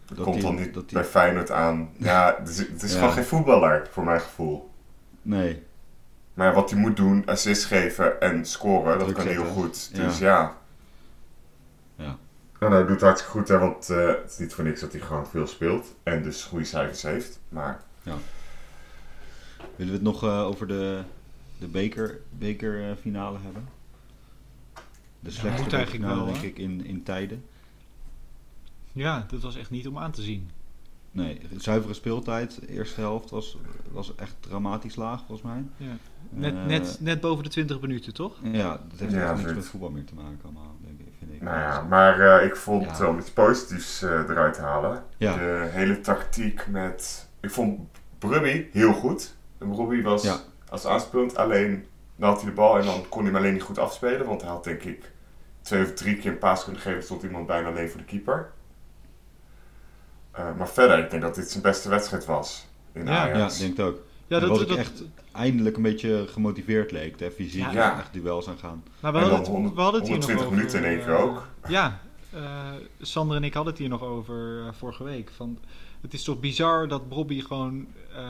Dat 0.06 0.24
komt 0.24 0.40
dan 0.42 0.54
niet 0.54 0.74
dat 0.74 0.88
die- 0.88 0.98
bij 0.98 1.06
Feyenoord 1.06 1.50
aan. 1.50 1.90
Ja, 1.96 2.36
het 2.38 2.48
is, 2.48 2.58
het 2.58 2.82
is 2.82 2.92
Ja. 2.92 2.98
gewoon 2.98 3.12
geen 3.12 3.24
voetballer, 3.24 3.88
voor 3.90 4.04
mijn 4.04 4.20
gevoel. 4.20 4.70
Nee, 5.22 5.62
Maar 6.34 6.54
wat 6.54 6.70
hij 6.70 6.78
moet 6.78 6.96
doen, 6.96 7.22
assist 7.26 7.64
geven 7.64 8.20
en 8.20 8.46
scoren, 8.46 8.98
dat 8.98 9.08
Druk 9.08 9.16
kan 9.18 9.26
heel 9.26 9.44
goed. 9.44 9.94
Dus 9.94 10.18
ja. 10.18 10.56
Ja. 12.60 12.68
Nou, 12.68 12.72
hij 12.72 12.82
doet 12.82 12.90
het 12.90 13.00
hartstikke 13.00 13.38
goed, 13.38 13.48
hè, 13.48 13.58
want 13.58 13.90
eh, 13.90 14.06
het 14.06 14.30
is 14.30 14.38
niet 14.38 14.54
voor 14.54 14.64
niks 14.64 14.80
dat 14.80 14.92
hij 14.92 15.00
gewoon 15.00 15.26
veel 15.26 15.46
speelt. 15.46 15.94
En 16.02 16.22
dus 16.22 16.44
goede 16.44 16.64
cijfers 16.64 17.02
heeft. 17.02 17.40
Maar 17.48 17.82
willen 19.76 19.92
we 19.92 19.98
het 19.98 20.02
nog 20.02 20.22
eh, 20.24 20.42
over 20.42 20.66
de, 20.66 21.02
de 21.58 21.66
beker, 21.68 22.20
bekerfinale 22.30 23.38
hebben? 23.42 23.68
De 25.20 25.30
slechtste 25.30 25.68
bekerfinale, 25.70 26.14
wel, 26.14 26.24
denk 26.32 26.40
ik, 26.44 26.58
in, 26.58 26.84
in 26.84 27.02
tijden. 27.02 27.44
ja, 28.92 29.26
dat 29.28 29.42
was 29.42 29.56
echt 29.56 29.70
niet 29.70 29.88
om 29.88 29.98
aan 29.98 30.10
te 30.12 30.22
zien. 30.22 30.50
Nee, 31.10 31.40
zuivere 31.56 31.94
speeltijd, 31.94 32.60
de 32.60 32.68
eerste 32.68 33.00
helft 33.00 33.30
was, 33.30 33.56
was 33.92 34.14
echt 34.14 34.34
dramatisch 34.40 34.96
laag 34.96 35.18
volgens 35.26 35.42
mij. 35.42 35.64
Ja. 35.76 35.96
Net, 36.30 36.54
Eh, 36.54 36.64
net, 36.66 36.96
net 37.00 37.20
boven 37.20 37.44
de 37.44 37.50
20 37.50 37.80
minuten, 37.80 38.14
toch? 38.14 38.38
Ja, 38.42 38.80
dat 38.88 38.98
heeft 38.98 39.12
Ja, 39.12 39.32
echt 39.32 39.42
niks 39.42 39.54
met 39.54 39.66
voetbal 39.66 39.90
meer 39.90 40.04
te 40.04 40.14
maken 40.14 40.38
allemaal, 40.42 40.76
denk 40.84 41.00
ik, 41.00 41.06
vind 41.18 41.25
ik. 41.25 41.25
Nou 41.40 41.58
ja, 41.58 41.80
maar 41.88 42.20
eh, 42.20 42.46
ik 42.46 42.56
vond 42.56 42.84
Ja. 42.84 42.98
wel 42.98 43.18
iets 43.18 43.30
positiefs 43.30 44.02
eh, 44.02 44.10
eruit 44.10 44.58
halen. 44.58 45.02
Ja. 45.16 45.32
De 45.36 45.66
hele 45.70 46.00
tactiek 46.00 46.66
met... 46.66 47.28
Ik 47.40 47.50
vond 47.50 47.80
Brubby 48.18 48.66
heel 48.72 48.92
goed. 48.92 49.34
Brubby 49.58 50.02
was 50.02 50.22
Ja. 50.22 50.36
als 50.68 50.86
aanspeelend, 50.86 51.36
alleen 51.36 51.86
dan 52.16 52.28
had 52.28 52.40
hij 52.40 52.48
de 52.50 52.54
bal 52.56 52.78
en 52.78 52.84
dan 52.84 53.08
kon 53.08 53.22
hij 53.22 53.30
hem 53.32 53.40
alleen 53.40 53.52
niet 53.52 53.62
goed 53.62 53.78
afspelen. 53.78 54.26
Want 54.26 54.40
hij 54.40 54.50
had 54.50 54.64
denk 54.64 54.82
ik 54.82 55.10
twee 55.62 55.82
of 55.84 55.92
drie 55.92 56.16
keer 56.16 56.30
een 56.30 56.38
paas 56.38 56.64
kunnen 56.64 56.82
geven, 56.82 57.02
stond 57.02 57.22
iemand 57.22 57.46
bijna 57.46 57.68
alleen 57.68 57.88
voor 57.90 57.98
de 58.00 58.06
keeper. 58.06 58.50
Eh, 60.32 60.44
maar 60.56 60.68
verder, 60.68 60.98
ik 60.98 61.10
denk 61.10 61.22
dat 61.22 61.34
dit 61.34 61.50
zijn 61.50 61.62
beste 61.62 61.88
wedstrijd 61.88 62.24
was 62.24 62.68
in 62.92 63.06
Ja. 63.06 63.26
Ja, 63.26 63.32
Ajax. 63.34 63.54
ik 63.54 63.60
denk 63.60 63.76
het 63.76 63.86
ook. 63.86 64.05
Ja, 64.26 64.38
dat, 64.40 64.48
dat, 64.48 64.60
ik 64.60 64.76
echt 64.76 65.02
eindelijk 65.32 65.76
een 65.76 65.82
beetje 65.82 66.24
gemotiveerd 66.28 66.90
leek. 66.92 67.18
De 67.18 67.30
fysiek, 67.30 67.60
Ja. 67.60 67.72
Ja. 67.72 67.98
echt 67.98 68.12
duels 68.12 68.48
aan 68.48 68.58
gaan. 68.58 68.82
maar 69.00 69.12
we 69.12 69.18
En 69.18 69.24
hadden, 69.24 69.40
het, 69.40 69.48
100 69.48 69.74
we 69.74 69.80
hadden 69.80 70.00
het 70.00 70.08
hier 70.10 70.18
nog 70.18 70.26
120 70.28 70.46
over. 70.46 70.56
minuten 70.56 70.78
in 70.78 70.84
één 70.84 70.98
keer 71.06 71.14
eh, 71.14 71.22
ook. 71.22 71.46
Ja, 71.68 72.00
eh, 72.32 72.72
Sander 73.00 73.36
en 73.36 73.44
ik 73.44 73.54
hadden 73.54 73.72
het 73.72 73.82
hier 73.82 73.90
nog 73.90 74.02
over 74.02 74.60
eh, 74.66 74.72
vorige 74.72 75.04
week. 75.04 75.30
Van, 75.36 75.58
het 76.00 76.14
is 76.14 76.22
toch 76.22 76.40
bizar 76.40 76.88
dat 76.88 77.08
Bobby 77.08 77.40
gewoon... 77.40 77.86
eh, 78.14 78.22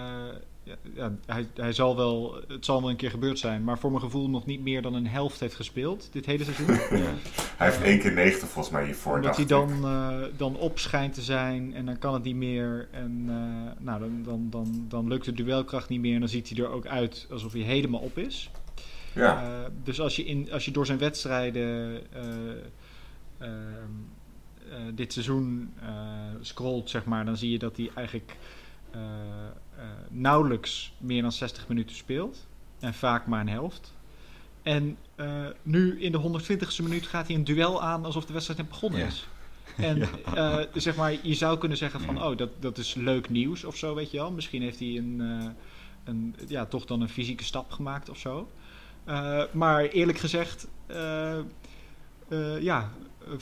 ja, 0.66 0.74
ja, 0.94 1.12
hij, 1.26 1.46
hij 1.55 1.72
zal 1.72 1.96
wel, 1.96 2.42
het 2.48 2.64
zal 2.64 2.81
wel 2.81 2.90
een 2.90 2.96
keer 2.96 3.11
gebeurd 3.11 3.38
zijn, 3.38 3.64
maar 3.64 3.79
voor 3.79 3.90
mijn 3.90 4.02
gevoel 4.02 4.31
nog 4.31 4.46
niet 4.46 4.61
meer 4.61 4.83
dan 4.83 4.94
een 4.94 5.07
helft 5.07 5.40
heeft 5.40 5.55
gespeeld 5.55 6.09
dit 6.12 6.26
hele 6.26 6.44
seizoen. 6.44 6.98
Ja. 6.98 7.12
Hij 7.57 7.70
heeft 7.70 7.83
één 7.83 7.98
keer 7.98 8.12
90 8.12 8.48
volgens 8.48 8.74
mij 8.74 8.85
hiervoor, 8.85 9.14
Omdat 9.16 9.37
hij 9.37 9.46
dan, 9.46 9.85
eh, 9.85 10.18
dan 10.37 10.57
op 10.57 10.79
schijnt 10.79 11.14
te 11.14 11.22
zijn 11.22 11.74
en 11.74 11.87
dan 11.87 11.98
kan 11.98 12.14
het 12.14 12.22
niet 12.22 12.37
meer. 12.37 12.88
En 12.90 13.24
eh, 13.29 13.85
nou, 13.85 14.00
dan, 14.00 14.22
dan, 14.24 14.46
dan, 14.50 14.85
dan 14.88 15.09
lukt 15.09 15.24
de 15.24 15.33
duelkracht 15.33 15.88
niet 15.88 16.00
meer 16.00 16.14
en 16.14 16.20
dan 16.20 16.29
ziet 16.29 16.48
hij 16.48 16.64
er 16.64 16.70
ook 16.70 16.87
uit 16.87 17.26
alsof 17.31 17.52
hij 17.52 17.62
helemaal 17.62 18.00
op 18.00 18.18
is. 18.18 18.50
Ja, 19.12 19.42
Eh, 19.42 19.70
dus 19.85 20.00
als 20.00 20.16
je, 20.16 20.24
in, 20.24 20.52
als 20.52 20.64
je 20.64 20.70
door 20.70 20.87
zijn 20.87 20.98
wedstrijden 20.98 22.00
eh, 22.12 22.20
ehm, 23.38 23.92
eh, 24.70 24.79
dit 24.94 25.12
seizoen 25.12 25.72
eh, 25.81 25.88
scrolt, 26.40 26.90
zeg 26.90 27.05
maar, 27.05 27.24
dan 27.24 27.37
zie 27.37 27.50
je 27.50 27.59
dat 27.59 27.76
hij 27.76 27.90
eigenlijk 27.94 28.37
nauwelijks 30.09 30.93
meer 30.99 31.23
dan 31.23 31.33
60 31.33 31.69
minuten 31.69 31.97
speelt. 31.97 32.47
En 32.81 32.95
vaak 32.95 33.27
maar 33.27 33.41
een 33.41 33.49
helft. 33.49 33.95
En 34.62 34.97
eh, 35.15 35.47
nu 35.62 36.01
in 36.01 36.12
de 36.12 36.41
120ste 36.43 36.83
minuut 36.83 37.07
gaat 37.07 37.27
hij 37.27 37.37
een 37.37 37.45
duel 37.45 37.83
aan 37.83 38.05
alsof 38.05 38.25
de 38.27 38.33
wedstrijd 38.33 38.61
net 38.61 38.69
begonnen 38.69 39.01
Ja. 39.01 39.07
is. 39.07 39.27
En 39.77 39.99
Ja. 40.35 40.59
eh, 40.61 40.67
zeg 40.75 40.97
maar, 40.97 41.15
je 41.23 41.35
zou 41.35 41.59
kunnen 41.59 41.79
zeggen 41.79 42.01
van, 42.01 42.23
oh, 42.23 42.37
dat, 42.37 42.51
dat 42.62 42.79
is 42.79 42.95
leuk 42.95 43.29
nieuws 43.29 43.65
of 43.65 43.77
zo, 43.77 43.95
weet 43.95 44.11
je 44.11 44.17
wel. 44.17 44.31
Misschien 44.31 44.62
heeft 44.62 44.79
hij 44.79 44.89
een, 44.97 45.21
eh, 45.21 45.49
een, 46.05 46.35
ja, 46.49 46.67
toch 46.67 46.85
dan 46.85 47.01
een 47.01 47.09
fysieke 47.09 47.45
stap 47.45 47.71
gemaakt 47.71 48.09
of 48.09 48.19
zo. 48.19 48.51
Eh, 49.05 49.43
maar 49.53 49.85
eerlijk 49.85 50.19
gezegd, 50.19 50.67
eh, 50.87 51.39
eh, 52.29 52.61
ja, 52.61 52.91
eh, 53.25 53.33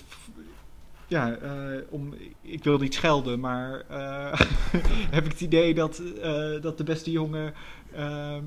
ja 1.07 1.37
eh, 1.37 1.51
om, 1.89 2.15
ik 2.43 2.65
wil 2.65 2.79
niet 2.79 2.95
schelden, 2.95 3.41
maar 3.41 3.83
eh, 3.89 4.41
heb 5.17 5.25
ik 5.25 5.33
het 5.33 5.41
idee 5.41 5.75
dat, 5.75 6.03
eh, 6.23 6.61
dat 6.61 6.79
de 6.79 6.85
beste 6.85 7.11
jongen 7.11 7.55
ehm, 7.95 8.43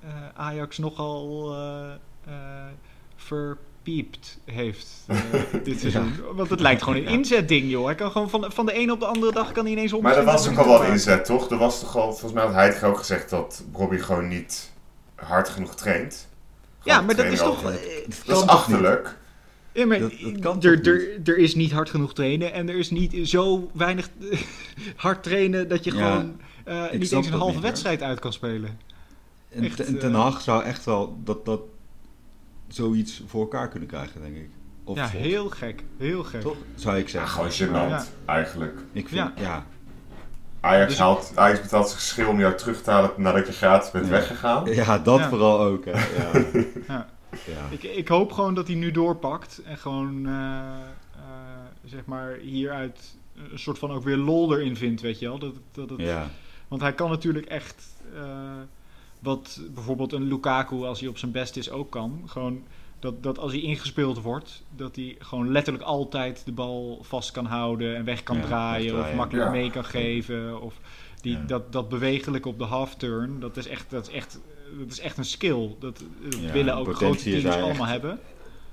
eh, 0.00 0.08
Ajax 0.34 0.78
nogal 0.78 1.54
verpiept 3.16 4.38
heeft 4.44 4.88
dit 5.64 5.80
seizoen. 5.80 6.12
Want 6.32 6.50
het 6.50 6.60
lijkt 6.60 6.82
gewoon 6.82 6.98
een 6.98 7.06
inzetding, 7.06 7.70
joh. 7.70 7.84
Hij 7.84 7.94
kan 7.94 8.10
gewoon 8.10 8.30
van, 8.30 8.52
van 8.52 8.66
de 8.66 8.72
ene 8.72 8.92
op 8.92 9.00
de 9.00 9.06
andere 9.06 9.32
dag 9.32 9.52
kan 9.52 9.64
hij 9.64 9.72
ineens 9.72 9.92
om. 9.92 10.02
maar 10.02 10.16
er 10.16 10.24
was 10.24 10.48
ook 10.48 10.56
al 10.56 10.66
wel 10.66 10.84
inzet, 10.84 11.24
toch? 11.24 11.50
Er 11.50 11.58
was 11.58 11.80
toch 11.80 11.96
al, 11.96 12.10
volgens 12.10 12.32
mij 12.32 12.42
had 12.42 12.52
Heidegger 12.52 12.88
ook 12.88 12.98
gezegd 12.98 13.30
dat 13.30 13.64
Robbie 13.72 13.98
gewoon 13.98 14.28
niet 14.28 14.72
hard 15.14 15.48
genoeg 15.48 15.74
traint. 15.74 16.28
Ja, 16.82 17.00
maar 17.00 17.16
dat 17.16 17.24
is 17.26 17.38
toch... 17.38 17.62
Dat 18.26 18.42
is 18.42 18.46
achterlijk. 18.46 19.20
Ja, 19.72 19.86
maar 19.86 19.98
Dat- 19.98 20.12
dat 20.22 20.38
kan 20.40 20.62
er, 20.62 20.86
er, 20.86 21.20
er 21.24 21.38
is 21.38 21.54
niet 21.54 21.72
hard 21.72 21.90
genoeg 21.90 22.14
trainen 22.14 22.52
en 22.52 22.68
er 22.68 22.76
is 22.78 22.90
niet 22.90 23.28
zo 23.28 23.70
weinig 23.74 24.08
hard 24.96 25.22
trainen 25.22 25.68
dat 25.68 25.84
je 25.84 25.94
Ja, 25.94 26.10
gewoon 26.10 26.40
eh, 26.64 26.82
niet 26.82 26.92
eens 26.92 27.10
een 27.12 27.32
halve 27.32 27.44
niet, 27.44 27.52
hoor. 27.54 27.62
wedstrijd 27.62 28.02
uit 28.02 28.18
kan 28.20 28.32
spelen. 28.32 28.78
En 29.48 29.64
Echt, 29.64 29.76
ten, 29.76 29.86
eh, 29.94 30.00
ten 30.00 30.14
Hag 30.14 30.40
zou 30.40 30.62
echt 30.64 30.84
wel 30.84 31.18
dat, 31.24 31.44
dat 31.44 31.60
zoiets 32.68 33.22
voor 33.26 33.40
elkaar 33.40 33.68
kunnen 33.68 33.88
krijgen, 33.88 34.20
denk 34.22 34.36
ik. 34.36 34.48
Of 34.84 34.96
ja, 34.96 35.06
heel 35.08 35.48
gek. 35.48 35.82
Heel 35.98 36.24
gek. 36.24 36.40
Toch? 36.40 36.56
Zou 36.74 36.98
ik 36.98 37.08
zeggen. 37.08 37.30
gewoon 37.30 37.50
gênant, 37.50 37.90
Ja. 37.90 38.04
eigenlijk. 38.24 38.78
Ik 38.92 39.08
vind, 39.08 39.20
Ja. 39.20 39.32
ja. 39.36 39.66
Ajax, 40.60 40.88
Dus- 40.88 40.98
haalt, 40.98 41.32
Ajax 41.34 41.60
betaalt 41.60 41.86
zijn 41.88 41.98
geschil 42.00 42.28
om 42.28 42.38
jou 42.38 42.54
terug 42.56 42.82
te 42.82 42.90
halen 42.90 43.10
nadat 43.16 43.46
je 43.46 43.52
gratis 43.52 43.90
bent 43.90 44.04
Ja. 44.04 44.10
weggegaan. 44.10 44.64
Ja, 44.74 44.98
dat 44.98 45.18
Ja. 45.18 45.28
vooral 45.28 45.60
ook. 45.60 45.84
Hè. 45.84 45.90
Ja. 46.88 47.08
Ja. 47.46 47.68
Ik, 47.70 47.82
ik 47.82 48.08
hoop 48.08 48.32
gewoon 48.32 48.54
dat 48.54 48.66
hij 48.66 48.76
nu 48.76 48.90
doorpakt 48.90 49.62
en 49.64 49.78
gewoon, 49.78 50.26
eh, 50.26 50.32
eh, 51.16 51.22
zeg 51.84 52.04
maar, 52.04 52.36
hieruit 52.36 53.16
een 53.50 53.58
soort 53.58 53.78
van 53.78 53.90
ook 53.90 54.04
weer 54.04 54.16
lol 54.16 54.54
erin 54.56 54.76
vindt, 54.76 55.00
weet 55.00 55.18
je 55.18 55.26
wel. 55.26 55.38
Dat, 55.38 55.54
dat, 55.72 55.90
ja. 55.96 56.30
Want 56.68 56.82
hij 56.82 56.92
kan 56.92 57.10
natuurlijk 57.10 57.46
echt, 57.46 58.02
eh, 58.14 58.60
wat 59.18 59.60
bijvoorbeeld 59.74 60.12
een 60.12 60.22
Lukaku, 60.28 60.74
als 60.74 61.00
hij 61.00 61.08
op 61.08 61.18
zijn 61.18 61.30
best 61.32 61.56
is, 61.56 61.70
ook 61.70 61.90
kan. 61.90 62.22
Gewoon 62.26 62.62
dat, 62.98 63.22
dat 63.22 63.38
als 63.38 63.52
hij 63.52 63.60
ingespeeld 63.60 64.22
wordt, 64.22 64.62
dat 64.76 64.96
hij 64.96 65.16
gewoon 65.18 65.52
letterlijk 65.52 65.84
altijd 65.84 66.42
de 66.44 66.52
bal 66.52 66.98
vast 67.02 67.30
kan 67.30 67.46
houden 67.46 67.96
en 67.96 68.04
weg 68.04 68.22
kan 68.22 68.36
Ja, 68.36 68.42
draaien 68.42 68.98
of 69.00 69.14
makkelijk 69.14 69.46
Ja. 69.46 69.52
mee 69.52 69.70
kan 69.70 69.84
geven. 69.84 70.60
Of 70.60 70.80
die, 71.20 71.32
Ja. 71.32 71.44
dat, 71.46 71.72
dat 71.72 71.88
bewegelijk 71.88 72.46
op 72.46 72.58
de 72.58 72.64
half-turn, 72.64 73.40
dat 73.40 73.56
is 73.56 73.66
echt, 73.66 73.90
dat 73.90 74.08
is 74.08 74.14
echt, 74.14 74.40
dat 74.78 74.90
is 74.90 75.00
echt 75.00 75.18
een 75.18 75.24
skill. 75.24 75.68
Dat, 75.78 76.02
dat 76.22 76.34
Ja, 76.40 76.52
willen 76.52 76.76
ook 76.76 76.94
grote 76.94 77.22
teams 77.22 77.44
allemaal 77.44 77.70
echt- 77.82 77.90
hebben. 77.90 78.18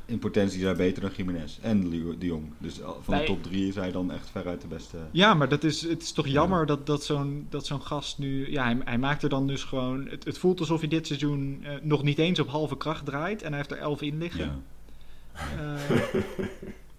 In 0.06 0.20
potentie 0.20 0.58
is 0.60 0.64
hij 0.66 0.76
beter 0.76 1.02
dan 1.02 1.12
Jiménez 1.18 1.58
en 1.62 1.90
de 1.90 2.26
Jong. 2.26 2.44
Dus 2.58 2.80
van 3.02 3.14
Nee. 3.14 3.20
de 3.26 3.28
top 3.34 3.44
drie 3.44 3.68
is 3.68 3.76
hij 3.76 3.92
dan 3.92 4.12
echt 4.12 4.30
veruit 4.30 4.62
de 4.62 4.68
beste. 4.68 4.98
Ja, 5.12 5.34
maar 5.34 5.50
dat 5.50 5.64
is, 5.64 5.82
het 5.82 6.02
is 6.02 6.12
toch 6.12 6.26
Ja. 6.26 6.32
jammer 6.32 6.66
dat, 6.66 6.86
dat 6.86 7.04
zo'n 7.04 7.48
dat 7.50 7.66
zo'n 7.66 7.82
gast 7.82 8.18
nu... 8.18 8.52
Ja, 8.52 8.64
hij, 8.64 8.78
hij 8.84 8.98
maakt 8.98 9.24
er 9.24 9.30
dan 9.30 9.48
dus 9.48 9.64
gewoon... 9.64 10.08
Het, 10.08 10.26
het 10.26 10.38
voelt 10.38 10.60
alsof 10.60 10.80
hij 10.80 10.90
dit 10.90 11.08
seizoen 11.08 11.60
eh, 11.64 11.72
nog 11.82 12.04
niet 12.04 12.18
eens 12.18 12.40
op 12.40 12.48
halve 12.48 12.78
kracht 12.78 13.06
draait. 13.06 13.42
En 13.42 13.48
hij 13.48 13.58
heeft 13.58 13.72
er 13.72 13.78
elf 13.78 14.02
in 14.02 14.18
liggen. 14.18 14.64
Ja. 15.34 15.40
Eh, 15.58 16.02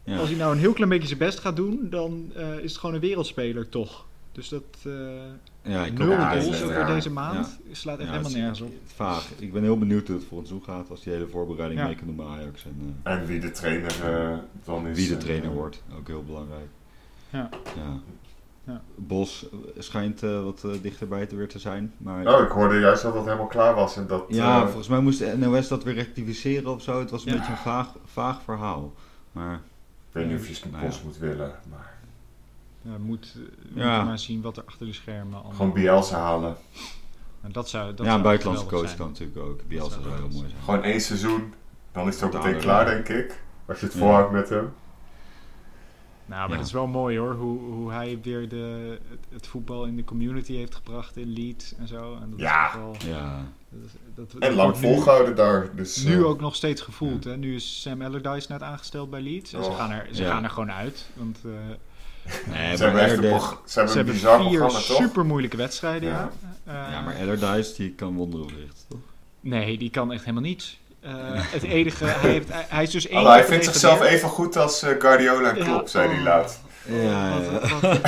Ja. 0.04 0.18
Als 0.18 0.28
hij 0.28 0.38
nou 0.38 0.52
een 0.52 0.58
heel 0.58 0.72
klein 0.72 0.90
beetje 0.90 1.06
zijn 1.06 1.18
best 1.18 1.38
gaat 1.38 1.56
doen, 1.56 1.86
dan 1.90 2.30
eh, 2.34 2.58
is 2.58 2.70
het 2.70 2.80
gewoon 2.80 2.94
een 2.94 3.00
wereldspeler 3.00 3.68
toch. 3.68 4.06
Dus 4.32 4.48
dat 4.48 4.62
eh 4.86 4.92
ja, 5.62 5.84
ik 5.84 5.98
nul 5.98 6.10
het 6.18 6.42
goals 6.44 6.62
over 6.62 6.86
deze 6.86 7.10
maand 7.10 7.58
slaat 7.72 7.98
echt 7.98 8.06
Ja, 8.06 8.12
helemaal 8.12 8.30
het 8.32 8.40
nergens 8.40 8.60
op. 8.60 8.72
Vaag. 8.86 9.28
Ik 9.38 9.52
ben 9.52 9.62
heel 9.62 9.78
benieuwd 9.78 10.06
hoe 10.06 10.16
het 10.16 10.24
voor 10.24 10.38
ons 10.38 10.48
toe 10.48 10.62
gaat 10.64 10.90
als 10.90 11.02
die 11.02 11.12
hele 11.12 11.26
voorbereiding 11.26 11.80
Ja. 11.80 11.86
mee 11.86 11.94
kan 11.96 12.06
doen 12.06 12.16
bij 12.16 12.26
Ajax. 12.26 12.64
En 12.64 12.96
eh, 13.02 13.12
En 13.12 13.26
wie 13.26 13.40
de 13.40 13.50
trainer 13.50 14.14
eh, 14.30 14.38
dan 14.64 14.86
is. 14.86 14.96
wie 14.96 15.08
de 15.08 15.14
eh, 15.14 15.20
trainer 15.20 15.50
wordt, 15.50 15.82
ook 15.98 16.06
heel 16.06 16.24
belangrijk. 16.24 16.68
Ja. 17.30 17.48
Ja. 17.76 17.98
Ja. 18.64 18.80
Bos 18.94 19.46
schijnt 19.78 20.22
eh, 20.22 20.42
wat 20.42 20.66
dichterbij 20.82 21.26
te 21.26 21.36
weer 21.36 21.48
te 21.48 21.58
zijn. 21.58 21.92
Maar 21.96 22.26
Oh, 22.26 22.42
ik 22.44 22.50
hoorde 22.50 22.78
juist 22.78 23.02
dat 23.02 23.14
dat 23.14 23.24
helemaal 23.24 23.46
klaar 23.46 23.74
was 23.74 23.96
en 23.96 24.06
dat... 24.06 24.24
ja, 24.28 24.64
volgens 24.66 24.88
mij 24.88 25.00
moest 25.00 25.18
de 25.18 25.36
NOS 25.38 25.68
dat 25.68 25.84
weer 25.84 25.94
rectificeren 25.94 26.70
of 26.72 26.82
zo. 26.82 26.98
Het 26.98 27.10
was 27.10 27.24
een 27.26 27.32
Ja. 27.32 27.36
beetje 27.38 27.52
een 27.52 27.58
vaag, 27.58 27.88
vaag 28.04 28.42
verhaal. 28.42 28.92
Maar 29.32 29.54
ik 29.54 29.60
weet 30.12 30.26
niet 30.28 30.38
of 30.38 30.48
je 30.48 30.64
Nou 30.70 30.84
Bos 30.84 30.96
ja. 30.96 31.02
moet 31.04 31.18
willen, 31.18 31.52
maar... 31.70 31.98
Ja, 32.82 32.98
moet, 32.98 33.34
uh, 33.36 33.42
Ja. 33.74 33.84
moeten 33.86 34.04
maar 34.06 34.18
zien 34.18 34.40
wat 34.40 34.56
er 34.56 34.64
achter 34.66 34.86
de 34.86 34.92
schermen 34.92 35.34
allemaal... 35.34 35.52
Gewoon 35.52 35.72
Bielsa 35.72 36.18
halen. 36.18 36.56
En 37.40 37.52
dat 37.52 37.68
zou, 37.68 37.94
dat 37.94 38.06
ja, 38.06 38.14
een 38.14 38.22
buitenlandse 38.22 38.66
coach 38.66 38.96
kan 38.96 39.06
natuurlijk 39.08 39.38
ook. 39.38 39.60
Bielsa 39.68 39.90
zou 39.90 40.02
zou 40.02 40.14
heel 40.14 40.28
mooi 40.28 40.48
zijn. 40.48 40.62
Gewoon 40.64 40.82
één 40.82 41.00
seizoen, 41.00 41.54
dan 41.92 42.08
is 42.08 42.14
het 42.14 42.24
ook 42.24 42.32
Met 42.32 42.42
meteen 42.42 42.60
klaar, 42.60 42.84
denk 42.84 43.08
ik. 43.08 43.42
Als 43.66 43.80
je 43.80 43.84
het 43.86 43.94
Ja. 43.94 44.00
volhoudt 44.00 44.32
met 44.32 44.48
hem. 44.48 44.72
Nou, 46.26 46.40
maar 46.42 46.50
Ja. 46.50 46.56
dat 46.56 46.66
is 46.66 46.72
wel 46.72 46.86
mooi 46.86 47.18
hoor, 47.18 47.34
hoe, 47.34 47.58
hoe 47.72 47.92
hij 47.92 48.18
weer 48.22 48.48
de, 48.48 48.98
het, 49.08 49.18
het 49.28 49.46
voetbal 49.46 49.84
in 49.84 49.96
de 49.96 50.04
community 50.04 50.54
heeft 50.56 50.74
gebracht 50.74 51.16
in 51.16 51.26
Leeds 51.32 51.74
en 51.76 51.88
zo. 51.88 52.14
En 52.22 52.30
dat 52.30 52.38
is 52.38 52.44
Ja. 52.44 52.64
toch 52.72 52.80
wel, 52.80 52.94
Ja, 53.14 53.42
dat 53.68 53.82
is- 53.84 53.92
dat, 54.14 54.30
dat 54.32 54.42
En 54.42 54.52
lang 54.54 54.72
nu- 54.74 54.80
volgehouden 54.80 55.36
daar. 55.36 55.74
Dus, 55.76 56.04
Nu 56.04 56.14
eh, 56.14 56.24
ook 56.26 56.40
nog 56.40 56.54
steeds 56.54 56.80
gevoeld. 56.82 57.24
Hè? 57.24 57.36
Nu 57.36 57.54
is 57.54 57.80
Sam 57.80 58.02
Allardyce 58.02 58.52
net 58.52 58.62
aangesteld 58.62 59.10
bij 59.10 59.20
Leeds. 59.20 59.52
En 59.52 59.64
ze, 59.64 59.70
gaan 59.72 59.90
er, 59.90 60.08
ze 60.12 60.22
Ja. 60.22 60.30
gaan 60.30 60.44
er 60.44 60.50
gewoon 60.50 60.72
uit. 60.72 61.10
Want 61.14 61.38
eh, 61.44 61.50
nee, 62.52 62.76
Ze 62.76 62.82
hebben 62.84 63.00
echt 63.02 63.16
een, 63.16 63.22
ze 63.22 63.28
hebben 63.28 63.60
ze 63.64 63.80
een 63.80 63.88
hebben 63.88 64.14
bizar 64.14 64.40
vier 64.48 64.70
super 64.70 65.24
moeilijke 65.26 65.56
wedstrijden. 65.56 66.08
Ja. 66.08 66.30
Ja. 66.66 66.86
Eh, 66.86 66.92
ja, 66.92 67.00
maar 67.00 67.14
Allardyce 67.20 67.74
die 67.76 67.92
kan 67.92 68.14
wonderen 68.14 68.48
verrichten, 68.48 68.84
toch? 68.88 68.98
Nee, 69.40 69.78
die 69.78 69.90
kan 69.90 70.12
echt 70.12 70.20
helemaal 70.24 70.42
niets. 70.42 70.78
Eh, 71.00 71.10
het 71.34 71.62
enige, 71.62 72.04
hij, 72.20 72.30
heeft, 72.30 72.48
hij, 72.52 72.82
is 72.82 72.90
dus 72.90 73.08
één 73.08 73.26
hij 73.26 73.44
vindt 73.44 73.64
zichzelf 73.64 74.02
even 74.02 74.28
goed 74.28 74.56
als 74.56 74.82
eh, 74.82 74.90
Guardiola 74.98 75.50
en 75.50 75.56
Ja, 75.56 75.64
Klopp, 75.64 75.88
zei 75.88 76.08
hij 76.08 76.18
oh. 76.18 76.24
laatst. 76.24 76.60
Ja, 76.88 76.96
ja, 77.02 77.40
Wat- 77.40 77.70
wat- 77.80 77.98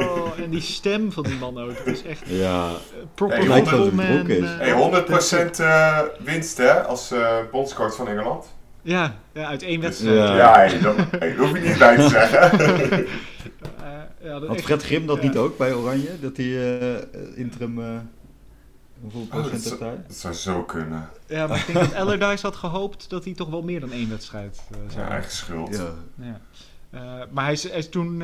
oh, 0.00 0.38
en 0.38 0.50
die 0.50 0.60
stem 0.60 1.12
van 1.12 1.22
die 1.22 1.34
man 1.36 1.58
ook. 1.58 1.78
Het 1.78 1.86
is 1.86 2.02
echt 2.02 2.22
ja. 2.26 2.66
eh, 2.68 2.72
proper 3.14 3.36
Hey, 3.38 3.48
lijkt 3.48 3.70
wel 3.70 3.78
football 3.82 4.06
dat 4.06 4.06
hij 4.06 4.16
man, 4.16 4.26
dronken 4.26 4.44
is. 4.44 4.68
eh, 4.68 5.02
Hey, 5.28 5.46
100% 5.50 5.60
eh, 5.60 5.98
winst 6.24 6.56
hè, 6.56 6.82
als 6.84 7.10
eh 7.10 7.36
bondscoach 7.50 7.94
van 7.94 8.08
Engeland. 8.08 8.46
Ja, 8.82 9.14
ja, 9.32 9.46
uit 9.46 9.62
één 9.62 9.80
wedstrijd. 9.80 10.16
Ja. 10.18 10.36
ja, 10.36 10.54
hey, 10.54 10.80
dat, 10.80 10.96
hey, 11.18 11.34
hoef 11.36 11.52
je 11.52 11.68
niet 11.68 11.78
bij 11.78 11.96
te 11.96 12.08
zeggen. 12.08 13.06
Eh, 13.82 14.26
ja, 14.28 14.38
dat 14.38 14.48
Had 14.48 14.60
Fred 14.60 14.82
Grim 14.82 15.06
dat 15.06 15.16
ja. 15.16 15.22
niet 15.28 15.36
ook 15.36 15.58
bij 15.58 15.72
Oranje? 15.74 16.20
Dat 16.20 16.36
hij 16.36 16.78
eh, 16.80 16.96
interim... 17.34 17.80
eh, 17.80 17.86
hoeveel 19.00 19.20
Oh, 19.20 19.28
procent 19.28 19.52
dat, 19.52 19.62
heeft 19.62 19.78
zou, 19.78 19.84
hij? 19.90 20.02
dat 20.06 20.16
zou 20.16 20.34
zo 20.34 20.62
kunnen. 20.62 21.08
Ja, 21.26 21.46
maar 21.46 21.58
ik 21.58 21.66
denk 21.66 21.78
dat 21.78 21.94
Allardyce 21.94 22.46
had 22.46 22.56
gehoopt 22.56 23.10
dat 23.10 23.24
hij 23.24 23.34
toch 23.34 23.48
wel 23.50 23.62
meer 23.62 23.80
dan 23.80 23.92
één 23.92 24.08
wedstrijd 24.08 24.60
eh, 24.70 24.76
zou 24.88 25.06
Ja, 25.06 25.10
eigen 25.12 25.32
schuld. 25.32 25.76
Ja. 25.76 25.90
Ja. 26.26 26.40
Eh, 26.90 27.26
maar 27.30 27.44
hij 27.44 27.52
is, 27.52 27.62
hij 27.68 27.78
is 27.78 27.88
toen. 27.88 28.20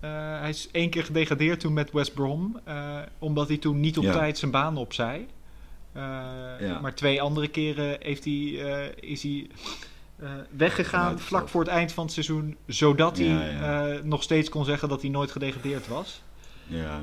hij 0.00 0.48
is 0.48 0.68
één 0.72 0.90
keer 0.90 1.04
gedegradeerd 1.04 1.60
toen 1.60 1.72
met 1.72 1.90
West 1.92 2.14
Brom. 2.14 2.60
eh, 2.64 2.98
omdat 3.18 3.48
hij 3.48 3.56
toen 3.58 3.80
niet 3.80 3.98
op 3.98 4.04
Ja. 4.04 4.12
tijd 4.12 4.38
zijn 4.38 4.50
baan 4.50 4.76
opzij. 4.76 5.26
Eh, 5.92 6.02
Ja. 6.60 6.78
Maar 6.80 6.94
twee 6.94 7.22
andere 7.22 7.48
keren 7.48 7.96
heeft 8.00 8.24
hij, 8.24 8.58
eh, 8.64 9.10
is 9.10 9.22
hij 9.22 9.46
eh, 10.18 10.30
weggegaan 10.56 11.18
vlak 11.20 11.48
voor 11.48 11.60
het 11.60 11.70
eind 11.70 11.92
van 11.92 12.04
het 12.04 12.12
seizoen. 12.12 12.56
Zodat 12.66 13.16
hij 13.18 13.26
Ja, 13.26 13.98
nog 14.02 14.22
steeds 14.22 14.48
kon 14.48 14.64
zeggen 14.64 14.88
dat 14.88 15.00
hij 15.00 15.10
nooit 15.10 15.30
gedegradeerd 15.30 15.88
was. 15.88 16.22
ja. 16.66 17.00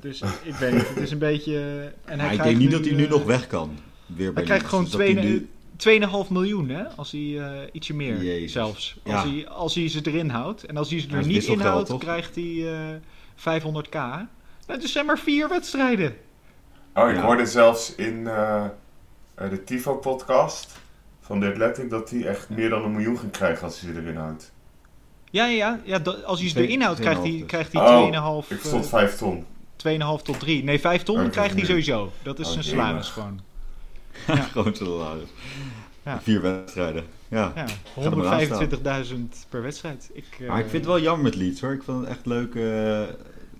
Dus 0.00 0.20
ik 0.42 0.54
weet 0.54 0.72
niet, 0.74 0.88
het 0.88 0.96
is 0.96 1.10
een 1.10 1.18
beetje... 1.18 1.58
En 2.04 2.16
Maar 2.16 2.32
ik 2.32 2.42
denk 2.42 2.58
niet 2.58 2.70
dat 2.70 2.84
hij 2.84 2.94
nu 2.94 3.08
nog 3.08 3.24
weg 3.24 3.46
kan. 3.46 3.78
Weer 4.06 4.32
Hij 4.34 4.42
krijgt 4.42 4.66
gewoon 4.66 4.84
Dus 4.84 4.92
dat 4.92 5.00
hij 5.00 5.12
twee- 5.14 5.24
nu- 5.30 5.48
2,5 5.76 6.30
miljoen, 6.30 6.68
hè? 6.68 6.84
Als 6.88 7.10
hij 7.10 7.40
ietsje 7.72 7.94
meer 7.94 8.22
Jezus. 8.24 8.52
zelfs. 8.52 8.96
Ja. 9.04 9.14
Als, 9.14 9.24
hij, 9.30 9.48
als 9.48 9.74
hij 9.74 9.88
ze 9.88 10.00
erin 10.02 10.28
houdt. 10.28 10.64
En 10.64 10.76
als 10.76 10.90
hij 10.90 11.00
ze 11.00 11.08
er 11.10 11.26
niet 11.26 11.44
inhoudt, 11.44 11.88
toch? 11.88 12.00
krijgt 12.00 12.34
hij 12.34 12.74
eh 12.74 13.60
500k. 13.62 13.98
Dat 14.66 14.82
is 14.82 14.92
zijn 14.92 15.06
maar 15.06 15.18
vier 15.18 15.48
wedstrijden. 15.48 16.16
Oh, 16.96 17.08
ik 17.10 17.16
Ja. 17.16 17.22
hoorde 17.22 17.46
zelfs 17.46 17.94
in 17.94 18.26
eh, 18.26 18.64
eh, 19.34 19.50
de 19.50 19.64
Tifo-podcast 19.64 20.70
van 21.20 21.40
The 21.40 21.46
Athletic 21.46 21.90
dat 21.90 22.10
hij 22.10 22.24
echt 22.26 22.48
meer 22.48 22.68
dan 22.68 22.84
een 22.84 22.92
miljoen 22.92 23.18
ging 23.18 23.32
krijgen 23.32 23.64
als 23.64 23.80
hij 23.80 23.92
ze 23.92 24.00
erin 24.00 24.16
houdt. 24.16 24.52
Ja, 25.30 25.44
ja, 25.46 25.56
ja. 25.56 25.80
ja 25.84 25.98
dat- 25.98 26.24
als 26.24 26.40
hij 26.40 26.48
ze 26.48 26.66
erin 26.66 26.82
houdt, 26.82 27.00
krijgt 27.00 27.22
hij, 27.22 27.30
2,5 27.30 27.46
krijgt 27.46 27.72
hij 27.72 27.82
Oh, 27.82 28.42
2,5 28.44 28.50
Ik 28.50 28.60
stond 28.60 28.84
eh, 28.84 28.90
5 28.90 29.16
ton. 29.16 29.44
2,5 29.76 30.22
tot 30.22 30.40
3. 30.40 30.64
Nee, 30.64 30.80
5 30.80 31.02
ton 31.02 31.30
krijgt 31.30 31.54
hij 31.54 31.64
sowieso. 31.64 32.12
Dat 32.22 32.38
is 32.38 32.46
Oh, 32.46 32.52
zijn 32.52 32.64
jemig. 32.64 32.80
salaris 32.84 33.08
gewoon. 33.08 33.40
Gewoon 34.52 34.74
salaris. 34.74 35.28
Ja. 36.04 36.20
Vier 36.22 36.40
wedstrijden. 36.42 37.04
Ja. 37.28 37.52
Ja, 37.54 37.64
er 38.02 38.16
maar 38.16 38.26
aan 38.26 38.40
staan. 38.40 38.68
125.000 39.04 39.46
per 39.48 39.62
wedstrijd. 39.62 40.10
Ik, 40.12 40.24
eh, 40.40 40.48
Maar 40.48 40.58
ik 40.58 40.68
vind 40.68 40.84
het 40.84 40.92
wel 40.92 41.00
jammer 41.00 41.22
met 41.24 41.34
Leeds 41.34 41.60
hoor. 41.60 41.72
Ik 41.72 41.82
vond 41.82 42.00
het 42.00 42.08
echt 42.08 42.26
leuke, 42.26 42.60
eh, 42.60 43.14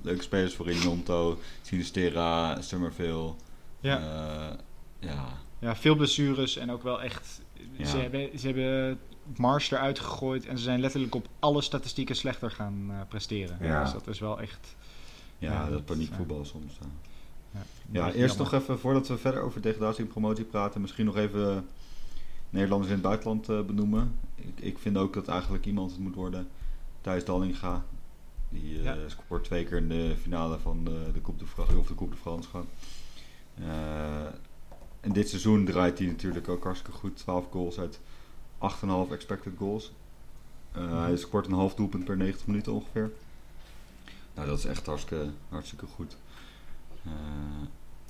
leuke 0.07 0.23
spelers 0.23 0.55
voor 0.55 0.73
Ronto, 0.73 1.38
Sinistera, 1.62 2.61
Summerville. 2.61 3.35
Ja. 3.81 3.99
Eh, 3.99 4.59
ja. 4.99 5.29
Ja, 5.59 5.77
veel 5.77 5.95
blessures 5.97 6.57
en 6.57 6.71
ook 6.71 6.83
wel 6.83 7.03
echt. 7.03 7.40
Ja. 7.77 7.85
Ze, 7.87 7.97
hebben, 7.97 8.38
ze 8.38 8.47
hebben 8.47 8.99
Mars 9.37 9.71
eruit 9.71 9.99
gegooid 9.99 10.47
en 10.47 10.59
ze 10.59 10.64
zijn 10.64 10.81
letterlijk 10.81 11.14
op 11.14 11.29
alle 11.38 11.62
statistieken 11.62 12.16
slechter 12.16 12.51
gaan 12.51 12.87
eh, 12.90 12.97
presteren. 13.09 13.59
Ja. 13.61 13.83
Dus 13.83 13.92
dat 13.92 14.07
is 14.07 14.19
wel 14.19 14.40
echt. 14.40 14.77
Ja, 15.38 15.53
Ja, 15.53 15.62
dat 15.62 15.71
dat- 15.73 15.85
paniekvoetbal 15.85 16.45
soms. 16.45 16.79
Ja, 17.53 17.61
Ja, 17.92 18.07
eerst 18.12 18.37
jammer. 18.37 18.53
nog 18.53 18.62
even, 18.62 18.79
voordat 18.79 19.09
we 19.09 19.19
verder 19.19 19.40
over 19.42 19.62
degradatie 19.62 20.05
en 20.05 20.11
promotie 20.11 20.45
praten, 20.45 20.81
misschien 20.81 21.05
nog 21.05 21.16
even 21.16 21.66
Nederlanders 22.51 22.90
in 22.90 22.99
het 22.99 23.07
buitenland 23.07 23.49
eh, 23.49 23.61
benoemen. 23.62 24.19
Ik, 24.35 24.61
ik 24.61 24.79
vind 24.79 24.97
ook 24.97 25.14
dat 25.14 25.29
eigenlijk 25.29 25.66
iemand 25.66 25.90
het 25.90 26.01
moet 26.01 26.14
worden. 26.14 26.49
Thijs 27.01 27.25
Dallinga. 27.25 27.85
Die 28.62 28.79
eh, 28.79 28.85
Ja. 28.85 28.97
scoort 29.09 29.45
twee 29.45 29.64
keer 29.64 29.77
in 29.77 29.88
de 29.88 30.14
finale 30.23 30.59
van 30.59 30.85
de, 30.85 31.11
de 31.12 31.21
Coupe 31.21 31.38
de 31.38 31.47
France, 31.47 31.77
of 31.79 31.87
de 31.87 31.95
Coupe 31.95 32.14
de 32.14 32.21
France 32.21 32.49
gewoon. 32.49 32.66
Eh, 33.55 34.27
en 35.01 35.12
dit 35.12 35.29
seizoen 35.29 35.64
draait 35.64 35.99
hij 35.99 36.07
natuurlijk 36.07 36.49
ook 36.49 36.64
hartstikke 36.64 36.99
goed. 36.99 37.16
12 37.16 37.47
goals 37.51 37.79
uit 37.79 38.01
8,5 38.59 39.12
expected 39.12 39.53
goals. 39.59 39.92
Eh, 40.73 41.01
Hij 41.03 41.16
scoort 41.16 41.47
een 41.47 41.53
half 41.53 41.75
doelpunt 41.75 42.05
per 42.05 42.16
90 42.16 42.47
minuten 42.47 42.73
ongeveer. 42.73 43.11
Nou, 44.35 44.49
dat 44.49 44.59
is 44.59 44.64
echt 44.64 44.87
hartstikke, 44.87 45.31
hartstikke 45.49 45.87
goed. 45.87 46.16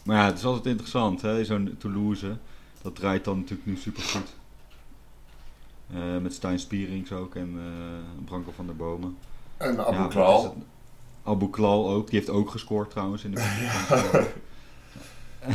Maar 0.04 0.16
ja, 0.16 0.24
het 0.26 0.38
is 0.38 0.44
altijd 0.44 0.66
interessant, 0.66 1.22
hè? 1.22 1.44
Zo'n 1.44 1.74
Toulouse, 1.78 2.36
dat 2.82 2.94
draait 2.96 3.24
dan 3.24 3.38
natuurlijk 3.38 3.68
nu 3.68 3.76
super 3.76 4.02
goed. 4.02 4.34
met 6.22 6.34
Stijn 6.34 6.58
Spierings 6.58 7.12
ook 7.12 7.34
en 7.34 7.58
Branko 8.24 8.52
van 8.52 8.66
der 8.66 8.76
Bomen. 8.76 9.16
En 9.56 9.86
Abu 9.86 9.96
Ja, 9.96 10.06
Klal. 10.06 10.56
Abu 11.22 11.50
Klal 11.50 11.90
ook, 11.90 12.10
die 12.10 12.18
heeft 12.18 12.30
ook 12.30 12.50
gescoord 12.50 12.90
trouwens 12.90 13.24
in 13.24 13.30
de 13.30 14.26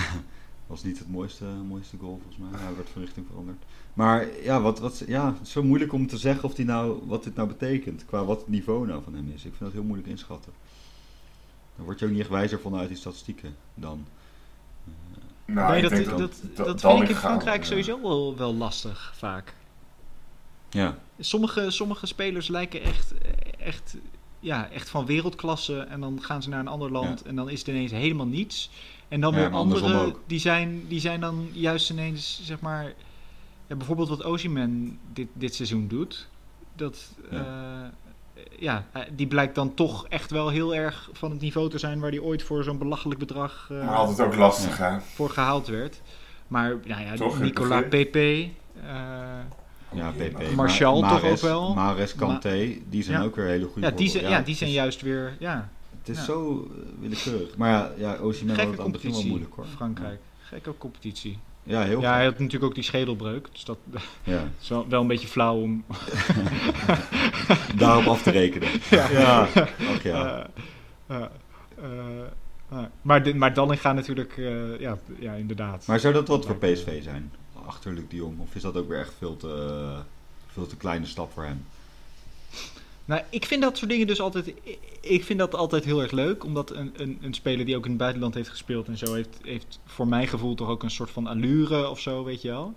Was 0.68 0.84
niet 0.84 1.00
het 1.00 1.10
mooiste, 1.10 1.46
mooiste 1.46 1.98
goal 1.98 2.20
volgens 2.24 2.52
mij. 2.52 2.62
Hij 2.62 2.76
werd 2.76 2.90
van 2.90 3.02
richting 3.02 3.26
veranderd. 3.30 3.64
Maar 3.94 4.28
ja, 4.44 4.62
wat, 4.62 4.80
wat, 4.80 5.04
ja, 5.08 5.26
het 5.26 5.42
is 5.42 5.52
zo 5.52 5.64
moeilijk 5.64 5.94
om 5.94 6.08
te 6.08 6.18
zeggen 6.18 6.44
of 6.44 6.54
die 6.54 6.66
nou, 6.66 7.00
wat 7.06 7.24
dit 7.24 7.36
nou 7.36 7.48
betekent. 7.48 8.06
Qua 8.06 8.24
wat 8.26 8.40
het 8.40 8.48
niveau 8.48 8.88
nou 8.88 9.04
van 9.04 9.14
hem 9.14 9.28
is. 9.28 9.46
Ik 9.46 9.54
vind 9.58 9.60
dat 9.60 9.72
heel 9.72 9.84
moeilijk 9.84 10.08
inschatten. 10.10 10.52
Daar 11.76 11.86
word 11.86 12.00
je 12.00 12.06
ook 12.06 12.12
niet 12.12 12.20
echt 12.20 12.30
wijzer 12.30 12.60
van 12.60 12.76
uit 12.76 12.88
die 12.88 12.98
statistieken 12.98 13.56
dan. 13.74 14.06
Nou, 15.46 15.72
nee, 15.72 15.82
dat, 15.82 16.18
dat, 16.18 16.34
dat, 16.56 16.82
Da- 16.82 16.90
vind 16.90 17.04
ik 17.04 17.10
in 17.10 17.16
Frankrijk 17.16 17.62
ja. 17.62 17.68
sowieso 17.68 18.02
wel, 18.02 18.38
wel 18.38 18.54
lastig 18.56 19.14
vaak. 19.16 19.54
Ja, 20.70 20.98
Sommige, 21.20 21.72
sommige 21.72 22.06
spelers 22.06 22.48
lijken 22.48 22.82
echt, 22.82 23.14
echt, 23.71 23.95
ja, 24.39 24.69
echt 24.69 24.89
van 24.89 25.05
wereldklasse. 25.05 25.79
En 25.79 25.99
dan 25.99 26.17
gaan 26.21 26.41
ze 26.43 26.49
naar 26.49 26.60
een 26.60 26.67
ander 26.67 26.91
land 26.91 27.21
en 27.21 27.36
dan 27.36 27.49
is 27.49 27.60
het 27.60 27.67
ineens 27.67 27.91
helemaal 27.91 28.25
niets. 28.25 28.69
En 29.07 29.21
dan 29.21 29.34
Ja, 29.34 29.39
weer 29.39 29.49
anderen, 29.51 30.05
ook. 30.05 30.19
die 30.27 30.39
zijn, 30.39 30.88
die 30.88 30.99
zijn 30.99 31.19
dan 31.19 31.49
juist 31.51 31.89
ineens, 31.89 32.41
zeg 32.43 32.60
maar... 32.60 32.93
Ja, 33.67 33.75
bijvoorbeeld 33.75 34.10
wat 34.10 34.23
Osimhen 34.23 34.99
dit, 35.13 35.27
dit 35.34 35.55
seizoen 35.55 35.88
doet. 35.88 36.27
Dat, 36.75 37.12
Ja. 37.31 37.38
eh, 38.34 38.43
ja, 38.60 38.86
eh, 38.91 39.01
die 39.15 39.27
blijkt 39.27 39.55
dan 39.55 39.73
toch 39.73 40.07
echt 40.07 40.31
wel 40.31 40.49
heel 40.49 40.75
erg 40.75 41.10
van 41.13 41.31
het 41.31 41.41
niveau 41.41 41.69
te 41.69 41.77
zijn... 41.77 41.99
waar 41.99 42.10
hij 42.10 42.19
ooit 42.19 42.43
voor 42.43 42.63
zo'n 42.63 42.77
belachelijk 42.77 43.19
bedrag 43.19 43.67
eh, 43.71 43.86
Maar 43.86 43.95
altijd 43.95 44.27
ook 44.27 44.36
lastig, 44.36 44.77
hè? 44.77 44.99
voor 44.99 45.29
gehaald 45.29 45.67
werd. 45.67 46.01
Maar 46.47 46.77
nou 46.86 47.01
ja, 47.01 47.15
Toch, 47.15 47.39
Nicolas? 47.39 47.84
Pepe... 47.89 48.49
ja 49.93 50.12
PP. 50.12 50.51
Martial 50.56 51.01
Ma- 51.01 51.10
toch 51.10 51.23
ook 51.23 51.38
wel? 51.39 51.73
Mahrez, 51.73 52.15
Kanté, 52.15 52.73
die 52.89 53.04
zijn 53.04 53.19
Ja. 53.19 53.25
ook 53.25 53.36
weer 53.36 53.45
hele 53.45 53.65
goede 53.65 53.88
ja, 53.88 53.93
die 53.95 54.10
zijn, 54.10 54.30
ja, 54.30 54.41
die 54.41 54.56
zijn 54.56 54.69
is- 54.69 54.75
juist 54.75 55.01
weer... 55.01 55.36
Ja, 55.39 55.69
Het 55.99 56.10
is 56.10 56.17
Ja. 56.17 56.23
zo 56.23 56.67
eh, 56.71 56.84
willekeurig. 56.99 57.58
Maar 57.58 57.69
ja, 57.69 57.91
ja 57.97 58.15
Osimhen 58.15 58.56
had 58.60 58.67
het 58.67 58.77
aan 58.80 58.84
het 58.84 58.91
begin 58.93 59.12
wel 59.12 59.25
moeilijk 59.25 59.54
hoor. 59.56 59.65
Frankrijk. 59.75 60.19
Gekke 60.41 60.74
competitie. 60.78 61.38
Ja, 61.63 61.82
heel 61.82 62.01
Ja, 62.01 62.13
hij 62.13 62.24
had 62.24 62.34
natuurlijk 62.39 62.63
ook 62.63 62.76
die 62.76 62.84
schedelbreuk. 62.84 63.47
Dus 63.51 63.63
dat 63.66 63.78
Ja. 64.24 64.43
is 64.61 64.68
wel, 64.70 64.86
wel 64.89 65.01
een 65.01 65.07
beetje 65.07 65.28
flauw 65.28 65.55
om... 65.61 65.84
Daarop 67.78 68.05
af 68.05 68.22
te 68.22 68.32
rekenen. 68.32 68.70
Ja. 68.89 69.47
Ach 69.93 70.03
ja. 70.03 70.47
Eh, 71.07 71.24
eh, 72.72 72.78
maar, 73.01 73.24
de, 73.24 73.36
maar 73.36 73.53
Dallinga 73.53 73.93
natuurlijk... 73.93 74.38
eh, 74.38 74.80
ja, 74.80 74.97
ja, 75.20 75.34
inderdaad. 75.34 75.86
Maar 75.88 75.99
zou 75.99 76.13
dat 76.13 76.28
wat 76.28 76.45
voor 76.45 76.55
PSV 76.55 77.03
zijn? 77.03 77.32
Achter 77.72 77.93
Luc 77.93 78.03
de 78.09 78.15
Jong? 78.15 78.39
Of 78.39 78.55
is 78.55 78.61
dat 78.61 78.78
ook 78.78 78.88
weer 78.88 78.99
echt 78.99 79.13
veel 79.17 79.38
te, 79.38 79.95
veel 80.47 80.67
te 80.67 80.78
kleine 80.78 81.05
stap 81.05 81.32
voor 81.32 81.43
hem? 81.43 81.65
Nou, 83.05 83.22
ik 83.30 83.45
vind 83.45 83.61
dat 83.61 83.78
soort 83.78 83.89
dingen 83.91 84.07
dus 84.07 84.22
altijd. 84.22 84.53
ik- 85.01 85.24
vind 85.24 85.39
dat 85.39 85.55
altijd 85.55 85.84
heel 85.86 86.01
erg 86.01 86.11
leuk. 86.11 86.43
Omdat 86.43 86.72
een, 86.72 86.91
een, 86.95 87.17
een 87.22 87.34
speler 87.34 87.65
die 87.65 87.76
ook 87.76 87.84
in 87.84 87.89
het 87.89 87.99
buitenland 87.99 88.34
heeft 88.34 88.49
gespeeld 88.49 88.88
en 88.88 88.97
zo 88.97 89.13
heeft, 89.13 89.38
heeft 89.41 89.80
voor 89.86 90.07
mijn 90.07 90.28
gevoel 90.28 90.55
toch 90.55 90.67
ook 90.67 90.84
een 90.84 90.91
soort 90.91 91.09
van 91.11 91.28
allure 91.28 91.89
of 91.89 91.99
zo, 91.99 92.24
weet 92.24 92.41
je 92.41 92.47
wel. 92.47 92.74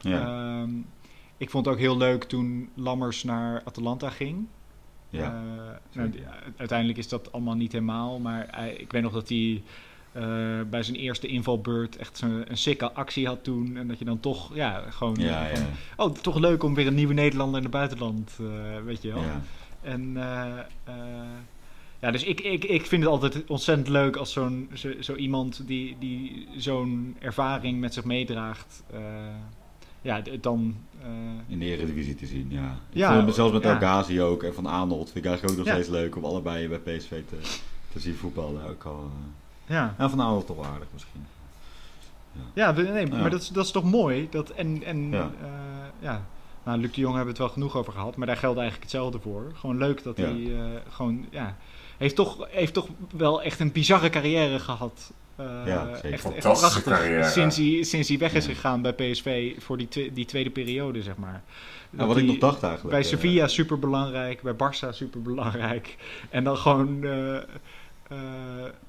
Ja, 0.00 0.26
Ehm, 0.60 0.70
ik 1.36 1.50
vond 1.50 1.64
het 1.66 1.74
ook 1.74 1.80
heel 1.80 1.96
leuk 1.96 2.24
toen 2.24 2.70
Lammers 2.74 3.22
naar 3.24 3.62
Atalanta 3.64 4.10
ging. 4.10 4.46
ja. 5.10 5.24
Eh, 5.92 5.96
nou, 5.96 6.10
uiteindelijk 6.56 6.98
is 6.98 7.08
dat 7.08 7.32
allemaal 7.32 7.54
niet 7.54 7.72
helemaal. 7.72 8.18
Maar 8.18 8.48
hij- 8.50 8.74
ik 8.74 8.92
weet 8.92 9.02
nog 9.02 9.12
dat 9.12 9.28
hij 9.28 9.62
eh, 10.12 10.22
bij 10.70 10.82
zijn 10.82 10.96
eerste 10.96 11.26
invalbeurt 11.26 11.96
echt 11.96 12.16
zo'n- 12.18 12.44
een 12.50 12.56
sikke 12.56 12.92
actie 12.92 13.26
had 13.26 13.44
toen. 13.44 13.76
En 13.76 13.88
dat 13.88 13.98
je 13.98 14.04
dan 14.04 14.20
toch, 14.20 14.54
ja, 14.54 14.84
gewoon. 14.90 15.14
ja, 15.18 15.48
van, 15.48 15.58
ja, 15.62 15.66
Oh, 15.96 16.14
toch 16.14 16.38
leuk 16.38 16.62
om 16.62 16.74
weer 16.74 16.86
een 16.86 16.94
nieuwe 16.94 17.14
Nederlander 17.14 17.56
in 17.56 17.62
het 17.62 17.72
buitenland, 17.72 18.38
eh, 18.40 18.46
weet 18.84 19.02
je 19.02 19.12
wel. 19.12 19.22
ja. 19.22 19.40
En 19.82 20.12
eh, 20.16 20.58
eh, 20.84 20.94
ja, 22.00 22.10
dus 22.10 22.24
ik, 22.24 22.40
ik, 22.40 22.64
ik 22.64 22.86
vind 22.86 23.02
het 23.02 23.12
altijd 23.12 23.44
ontzettend 23.46 23.88
leuk 23.88 24.16
als 24.16 24.32
zo'n 24.32 24.68
zo, 24.74 24.90
zo 25.00 25.14
iemand 25.14 25.66
die, 25.66 25.96
die 25.98 26.46
zo'n 26.56 27.16
ervaring 27.18 27.80
met 27.80 27.94
zich 27.94 28.04
meedraagt. 28.04 28.82
eh, 28.92 29.00
ja, 30.02 30.22
dan. 30.40 30.76
eh, 31.02 31.08
in 31.46 31.58
de 31.58 31.64
Eredivisie 31.64 32.14
te 32.14 32.26
zien, 32.26 32.46
ja. 32.50 32.78
Ik 32.90 32.96
Ja, 32.98 33.24
het 33.24 33.34
zelfs 33.34 33.52
met 33.52 33.62
ja. 33.62 33.72
El 33.72 33.76
Ghazi 33.78 34.20
ook 34.22 34.42
en 34.42 34.54
Van 34.54 34.68
Aanholt 34.68 35.10
vind 35.10 35.24
ik 35.24 35.30
eigenlijk 35.30 35.60
ook 35.60 35.64
nog 35.66 35.74
steeds 35.74 35.88
leuk 35.90 36.16
om 36.16 36.24
allebei 36.24 36.68
bij 36.68 36.78
PSV 36.78 37.08
te, 37.28 37.36
te 37.92 38.00
zien 38.00 38.14
voetballen. 38.14 38.68
Ook 38.68 38.84
al, 38.84 38.98
eh. 39.04 39.26
Ja, 39.72 39.94
ja, 39.98 40.08
Van 40.10 40.20
Aanholt 40.20 40.46
toch 40.46 40.56
wel 40.56 40.64
aardig 40.66 40.88
misschien. 40.92 41.26
ja, 42.54 42.74
we- 42.74 42.82
nee, 42.82 43.06
Ja. 43.06 43.16
maar 43.20 43.30
dat 43.30 43.40
is, 43.40 43.48
dat 43.48 43.64
is 43.64 43.70
toch 43.70 43.84
mooi. 43.84 44.28
Dat, 44.30 44.50
en 44.50 44.82
en 44.84 45.10
Ja. 45.10 45.18
ja. 45.18 45.30
ja. 45.98 46.22
Nou, 46.64 46.78
Luc 46.80 46.92
de 46.92 47.00
Jong 47.00 47.14
hebben 47.16 47.34
we 47.34 47.42
het 47.42 47.48
wel 47.48 47.48
genoeg 47.62 47.76
over 47.76 47.92
gehad, 47.92 48.16
maar 48.16 48.26
daar 48.26 48.36
geldt 48.36 48.58
eigenlijk 48.58 48.90
hetzelfde 48.90 49.18
voor. 49.20 49.52
Gewoon 49.54 49.78
leuk 49.78 50.02
dat 50.02 50.16
Ja. 50.16 50.24
hij 50.24 50.54
eh, 50.54 50.60
gewoon, 50.90 51.26
ja, 51.30 51.56
heeft 51.96 52.14
toch, 52.16 52.46
heeft 52.50 52.74
toch 52.74 52.88
wel 53.16 53.42
echt 53.42 53.60
een 53.60 53.72
bizarre 53.72 54.10
carrière 54.10 54.58
gehad. 54.58 55.12
Eh, 55.36 55.46
Ja, 55.66 55.84
zeker. 55.94 55.94
Echt, 55.94 56.04
echt 56.12 56.22
Fantastische 56.22 56.82
prachtig. 56.82 57.06
carrière. 57.06 57.28
Sinds 57.30 57.56
hij, 57.56 57.82
sinds 57.82 58.08
hij 58.08 58.18
weg 58.18 58.32
is 58.34 58.46
Ja. 58.46 58.52
gegaan 58.54 58.82
bij 58.82 58.92
PSV 58.92 59.54
voor 59.62 59.76
die, 59.76 60.12
die 60.12 60.24
tweede 60.24 60.50
periode, 60.50 61.02
zeg 61.02 61.16
maar. 61.16 61.42
Ja, 61.90 62.06
wat 62.06 62.16
ik 62.16 62.24
nog 62.24 62.38
dacht 62.38 62.62
eigenlijk. 62.62 62.94
Bij 62.94 63.02
eh, 63.04 63.08
Sevilla 63.08 63.46
super 63.46 63.78
belangrijk, 63.78 64.42
bij 64.42 64.52
Barça 64.54 64.88
super 64.90 65.22
belangrijk. 65.22 65.96
En 66.30 66.44
dan 66.44 66.56
gewoon 66.56 67.04
eh, 67.04 67.36
eh, 67.36 67.42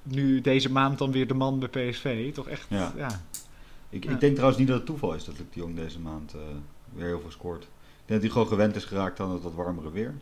nu 0.04 0.42
deze 0.42 0.72
maand 0.72 0.98
dan 0.98 1.12
weer 1.12 1.28
de 1.28 1.34
man 1.34 1.60
bij 1.60 1.90
PSV. 1.90 2.34
Toch 2.34 2.48
echt, 2.48 2.66
Ja. 2.70 2.92
ja. 2.98 3.08
Ik, 3.90 4.04
Ja. 4.04 4.12
ik 4.12 4.20
denk 4.20 4.34
trouwens 4.34 4.60
niet 4.60 4.68
dat 4.68 4.78
het 4.78 4.86
toeval 4.86 5.14
is 5.14 5.26
dat 5.26 5.36
Luc 5.38 5.48
de 5.54 5.60
Jong 5.60 5.76
deze 5.76 6.00
maand 6.00 6.34
eh, 6.34 6.40
weer 6.96 7.08
heel 7.08 7.20
veel 7.22 7.32
scoort. 7.32 7.64
Ik 7.64 8.10
denk 8.10 8.22
dat 8.22 8.32
hij 8.32 8.42
gewoon 8.42 8.48
gewend 8.58 8.76
is 8.76 8.86
geraakt 8.86 9.20
aan 9.20 9.32
het 9.32 9.42
wat 9.44 9.54
warmere 9.56 9.92
weer. 9.92 10.14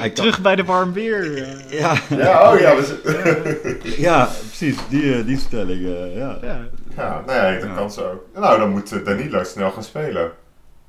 Hij 0.00 0.10
kan- 0.10 0.12
Terug 0.14 0.40
bij 0.40 0.56
de 0.56 0.64
warm 0.64 0.92
weer. 0.92 1.42
eh. 1.42 1.78
Ja, 1.78 1.94
Ja, 2.08 2.52
oh 2.52 2.58
ja, 2.60 2.72
ja, 4.08 4.24
precies. 4.24 4.76
Die, 4.88 5.14
eh, 5.14 5.26
die 5.26 5.38
stelling. 5.38 5.86
eh, 5.86 6.16
ja. 6.16 6.38
ja. 6.42 6.60
ja, 6.96 7.22
nee, 7.26 7.58
dat 7.60 7.68
Ja. 7.68 7.74
kan 7.74 7.90
zo. 7.90 8.24
Nou, 8.34 8.58
dan 8.58 8.70
moet 8.70 8.92
eh, 8.92 9.04
Danilo 9.04 9.44
snel 9.44 9.70
gaan 9.70 9.82
spelen. 9.84 10.30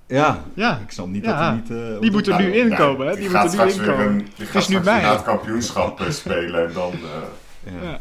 Ja, 0.08 0.44
ja. 0.54 0.78
ik 0.80 0.92
snap 0.92 1.08
niet 1.08 1.24
Ja. 1.24 1.30
dat 1.32 1.40
hij 1.40 1.78
niet... 1.78 1.94
eh, 1.94 2.00
Die 2.00 2.12
moet 2.12 2.28
er 2.28 2.38
nu 2.42 2.44
Nou, 2.50 2.58
inkomen, 2.70 3.08
hè? 3.08 3.12
Die, 3.14 3.22
Die 3.22 3.30
gaat 3.30 3.44
moeten 3.56 3.68
nu 3.68 3.74
inkomen. 3.74 4.06
een, 4.08 4.18
die 4.36 4.46
is 4.46 4.50
gaat 4.52 4.68
nu 4.70 4.80
na 4.80 5.00
het 5.12 5.24
kampioenschap 5.24 6.06
spelen 6.10 6.68
en 6.68 6.74
dan... 6.74 6.92
eh, 6.92 7.74
Ja. 7.74 7.90
Ja. 7.90 8.00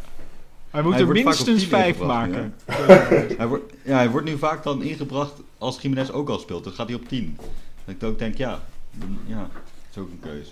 Hij 0.71 0.83
moet 0.83 0.93
Hij 0.95 1.03
er 1.03 1.09
minstens 1.09 1.59
tien 1.61 1.69
vijf 1.69 1.99
maken. 1.99 2.55
Hij, 3.39 3.47
wordt, 3.47 3.73
ja, 3.85 3.97
hij 3.97 4.11
wordt 4.11 4.27
nu 4.27 4.39
vaak 4.39 4.63
dan 4.63 4.83
ingebracht 4.83 5.33
als 5.59 5.81
Jiménez 5.81 6.11
ook 6.11 6.29
al 6.29 6.39
speelt. 6.39 6.65
Dan 6.65 6.73
gaat 6.73 6.87
hij 6.87 6.97
op 6.97 7.09
10. 7.09 7.37
Dat 7.85 7.95
ik 7.95 8.03
ook 8.03 8.19
denk, 8.19 8.37
ja, 8.37 8.61
dan- 8.91 9.19
ja 9.27 9.37
dat 9.39 9.63
is 9.91 9.99
ook 9.99 10.11
een 10.11 10.21
keuze. 10.21 10.51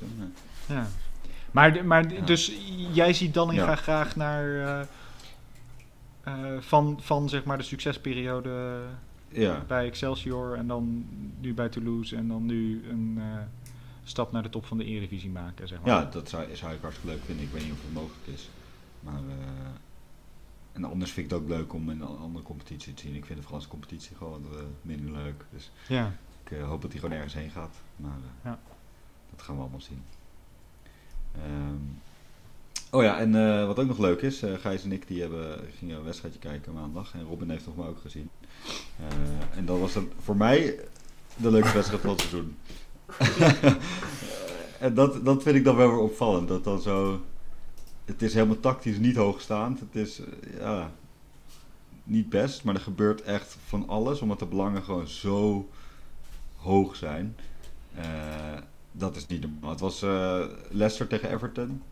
Ja. 0.67 0.75
Ja. 0.75 0.87
Maar, 1.51 1.85
maar 1.85 2.25
dus 2.25 2.53
jij 2.93 3.13
ziet 3.13 3.35
dan 3.35 3.55
Ja. 3.55 3.63
graag, 3.63 3.81
graag 3.83 4.17
naar 4.17 4.45
eh, 4.55 4.81
eh, 6.25 6.35
van, 6.61 6.99
van 7.03 7.29
zeg 7.29 7.45
maar 7.45 7.59
de 7.59 7.65
succesperiode 7.65 8.51
Ja. 9.35 9.65
bij 9.69 9.87
Excelsior 9.87 10.57
en 10.57 10.67
dan 10.67 11.07
nu 11.41 11.55
bij 11.55 11.69
Toulouse 11.69 12.17
en 12.17 12.29
dan 12.29 12.47
nu 12.47 12.89
een 12.89 13.15
eh, 13.19 13.39
stap 14.05 14.33
naar 14.33 14.43
de 14.43 14.49
top 14.49 14.65
van 14.67 14.79
de 14.79 14.85
Eredivisie 14.85 15.31
maken, 15.31 15.69
zeg 15.69 15.81
maar. 15.81 15.89
Ja, 15.89 16.05
dat 16.05 16.29
zou, 16.29 16.57
zou 16.57 16.75
ik 16.75 16.81
hartstikke 16.81 17.15
leuk 17.15 17.25
vinden. 17.25 17.45
Ik 17.45 17.53
weet 17.53 17.63
niet 17.63 17.73
of 17.73 17.83
het 17.83 17.93
mogelijk 17.93 18.27
is. 18.27 18.51
Maar, 19.01 19.19
eh, 19.29 19.69
en 20.73 20.85
anders 20.85 21.11
vind 21.13 21.27
ik 21.27 21.33
het 21.33 21.43
ook 21.43 21.49
leuk 21.49 21.73
om 21.73 21.91
in 21.91 22.01
een 22.01 22.07
andere 22.17 22.45
competitie 22.45 22.95
te 22.95 23.03
zien. 23.03 23.15
Ik 23.15 23.25
vind 23.25 23.39
de 23.39 23.45
Franse 23.47 23.69
competitie 23.69 24.17
gewoon 24.17 24.45
eh, 24.53 24.59
minder 24.83 25.13
leuk. 25.13 25.45
Dus 25.51 25.71
Ja. 25.89 26.13
ik 26.45 26.59
hoop 26.59 26.83
dat 26.83 26.91
hij 26.93 27.01
gewoon 27.01 27.17
ergens 27.17 27.35
heen 27.35 27.51
gaat. 27.51 27.77
Maar 27.97 28.19
Ja. 28.45 28.59
dat 29.31 29.43
gaan 29.43 29.55
we 29.55 29.61
allemaal 29.61 29.81
zien. 29.81 30.03
Ehm, 31.33 31.77
oh 32.91 33.03
ja, 33.03 33.19
en 33.19 33.67
wat 33.67 33.79
ook 33.79 33.87
nog 33.87 33.99
leuk 33.99 34.21
is, 34.23 34.43
eh 34.43 34.55
Gijs 34.55 34.85
en 34.85 34.93
ik 34.93 35.07
die 35.07 35.21
hebben, 35.21 35.61
gingen 35.77 35.97
een 35.97 36.05
wedstrijdje 36.05 36.41
kijken 36.41 36.73
maandag. 36.73 37.15
En 37.15 37.23
Robin 37.25 37.51
heeft 37.51 37.67
nog 37.67 37.77
maar 37.77 37.89
ook 37.89 38.01
gezien. 38.01 38.29
Eh, 38.99 39.59
en 39.59 39.65
dat 39.67 39.79
was 39.79 39.93
dan 39.93 40.11
voor 40.23 40.37
mij 40.37 40.79
de 41.37 41.51
leukste 41.51 41.75
wedstrijd 41.75 42.03
van 42.03 42.11
het 42.11 42.21
seizoen. 42.21 42.57
en 44.87 44.95
dat, 44.95 45.25
dat 45.25 45.43
vind 45.43 45.57
ik 45.57 45.65
dan 45.65 45.77
wel 45.77 45.89
weer 45.89 45.99
opvallend. 45.99 46.49
Dat 46.49 46.65
dan 46.65 46.81
zo. 46.81 47.21
Het 48.05 48.23
is 48.23 48.35
helemaal 48.35 48.61
tactisch 48.61 48.99
niet 48.99 49.17
hoogstaand. 49.17 49.81
Het 49.81 49.95
is 49.95 50.21
eh, 50.21 50.59
ja, 50.59 50.91
niet 52.05 52.29
best, 52.29 52.65
maar 52.65 52.75
er 52.75 52.81
gebeurt 52.81 53.23
echt 53.23 53.57
van 53.67 53.89
alles. 53.89 54.21
Omdat 54.21 54.39
de 54.39 54.47
belangen 54.47 54.83
gewoon 54.83 55.09
zo 55.09 55.69
hoog 56.57 56.97
zijn. 56.97 57.37
Eh, 57.95 58.59
dat 58.93 59.17
is 59.17 59.27
niet 59.27 59.41
normaal. 59.41 59.71
Het 59.71 59.81
was 59.81 60.03
eh, 60.03 60.45
Leicester 60.71 61.07
tegen 61.07 61.31
Everton. 61.31 61.83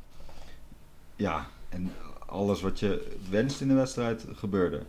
Ja, 1.17 1.49
en 1.69 1.93
alles 2.27 2.61
wat 2.61 2.81
je 2.81 3.17
wenst 3.31 3.61
in 3.61 3.69
de 3.69 3.75
wedstrijd 3.75 4.25
gebeurde. 4.33 4.83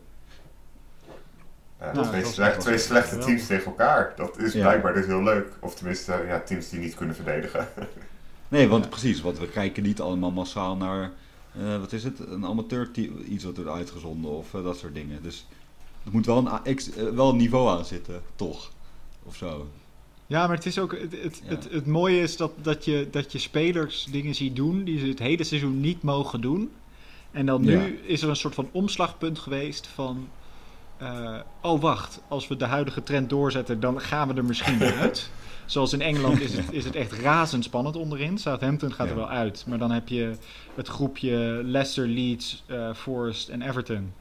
Ja, 1.81 1.91
Nou, 1.93 2.07
twee, 2.07 2.25
slecht- 2.25 2.59
twee 2.59 2.77
slechte 2.77 3.17
teams 3.17 3.47
tegen 3.47 3.65
elkaar. 3.65 4.13
Dat 4.15 4.37
is 4.37 4.53
Ja. 4.53 4.61
blijkbaar 4.61 4.93
dus 4.93 5.05
heel 5.05 5.23
leuk. 5.23 5.47
Of 5.59 5.75
tenminste, 5.75 6.23
ja, 6.27 6.39
teams 6.39 6.69
die 6.69 6.79
niet 6.79 6.95
kunnen 6.95 7.15
verdedigen. 7.15 7.67
Nee, 8.47 8.67
want 8.67 8.83
Ja. 8.83 8.89
precies, 8.89 9.21
want 9.21 9.39
we 9.39 9.47
kijken 9.47 9.83
niet 9.83 10.01
allemaal 10.01 10.31
massaal 10.31 10.75
naar, 10.75 11.11
eh, 11.61 11.77
wat 11.79 11.91
is 11.93 12.03
het, 12.03 12.19
een 12.19 12.45
amateur 12.45 12.89
iets 13.27 13.43
wat 13.43 13.55
wordt 13.57 13.71
uitgezonden 13.71 14.31
of 14.31 14.53
eh, 14.53 14.63
dat 14.63 14.77
soort 14.77 14.93
dingen. 14.93 15.23
Dus 15.23 15.47
er 16.05 16.11
moet 16.11 16.25
wel 16.25 16.37
een, 16.37 16.49
ex- 16.63 16.91
eh, 16.91 17.03
wel 17.09 17.29
een 17.29 17.35
niveau 17.37 17.69
aan 17.77 17.85
zitten, 17.85 18.21
toch? 18.35 18.71
Of 19.23 19.35
zo. 19.35 19.67
Ja, 20.27 20.47
maar 20.47 20.55
het 20.55 20.65
is 20.65 20.79
ook. 20.79 20.91
Het, 20.91 21.21
het, 21.21 21.41
Ja. 21.43 21.49
het, 21.49 21.67
het 21.71 21.85
mooie 21.85 22.21
is 22.21 22.37
dat, 22.37 22.51
dat, 22.61 22.85
je, 22.85 23.07
dat 23.11 23.31
je 23.31 23.37
spelers 23.37 24.07
dingen 24.11 24.35
ziet 24.35 24.55
doen 24.55 24.83
die 24.83 24.99
ze 24.99 25.05
het 25.05 25.19
hele 25.19 25.43
seizoen 25.43 25.79
niet 25.79 26.01
mogen 26.03 26.41
doen. 26.41 26.71
En 27.31 27.45
dan 27.45 27.61
nu 27.61 27.71
Ja. 27.79 27.89
is 28.03 28.21
er 28.21 28.29
een 28.29 28.35
soort 28.35 28.55
van 28.55 28.69
omslagpunt 28.71 29.39
geweest 29.39 29.87
van. 29.87 30.27
Eh, 31.01 31.39
oh, 31.61 31.81
wacht, 31.81 32.21
als 32.27 32.47
we 32.47 32.55
de 32.55 32.65
huidige 32.65 33.03
trend 33.03 33.29
doorzetten, 33.29 33.79
dan 33.79 34.01
gaan 34.01 34.27
we 34.27 34.33
er 34.33 34.45
misschien 34.45 34.83
uit. 35.01 35.29
Zoals 35.65 35.93
in 35.93 36.01
Engeland 36.01 36.39
is 36.41 36.53
het, 36.57 36.71
is 36.71 36.83
het 36.83 36.95
echt 36.95 37.13
razendspannend 37.29 37.95
onderin. 37.95 38.37
Southampton 38.37 38.93
gaat 38.93 39.09
er 39.09 39.15
wel 39.15 39.29
uit. 39.29 39.63
Maar 39.67 39.77
dan 39.77 39.91
heb 39.91 40.07
je 40.07 40.35
het 40.75 40.87
groepje 40.87 41.61
Leicester, 41.63 42.07
Leeds, 42.07 42.63
eh, 42.65 42.93
Forest 42.93 43.49
en 43.49 43.61
Everton. 43.61 44.13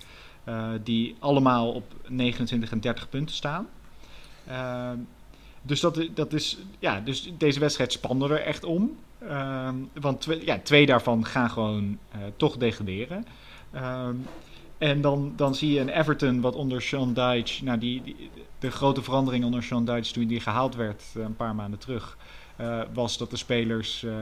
eh, 0.44 0.68
die 0.82 1.16
allemaal 1.18 1.72
op 1.72 1.94
29 2.08 2.70
en 2.70 2.80
30 2.80 3.08
punten 3.08 3.34
staan. 3.34 3.68
Dus, 5.62 5.80
dat, 5.80 6.08
dat 6.14 6.32
is, 6.32 6.58
ja, 6.78 7.00
dus 7.00 7.32
deze 7.38 7.60
wedstrijd 7.60 7.92
spande 7.92 8.28
er 8.28 8.42
echt 8.42 8.64
om. 8.64 8.96
Want 9.92 10.20
twee, 10.20 10.44
ja, 10.44 10.58
twee 10.62 10.86
daarvan 10.86 11.26
gaan 11.26 11.50
gewoon 11.50 11.98
toch 12.36 12.56
degraderen. 12.56 13.24
En 14.80 15.00
dan, 15.00 15.32
dan 15.36 15.54
zie 15.54 15.72
je 15.72 15.80
een 15.80 15.88
Everton 15.88 16.40
wat 16.40 16.54
onder 16.54 16.82
Sean 16.82 17.12
Dyche... 17.14 17.64
Nou, 17.64 17.78
die, 17.78 18.02
die- 18.02 18.30
de 18.58 18.70
grote 18.70 19.02
verandering 19.02 19.44
onder 19.44 19.62
Sean 19.62 19.84
Dyche 19.84 20.12
toen 20.12 20.26
die 20.26 20.40
gehaald 20.40 20.74
werd 20.74 21.02
eh, 21.16 21.22
een 21.22 21.36
paar 21.36 21.54
maanden 21.54 21.78
terug... 21.78 22.16
eh, 22.56 22.80
was 22.92 23.18
dat 23.18 23.30
de 23.30 23.36
spelers... 23.36 24.02
eh, 24.02 24.12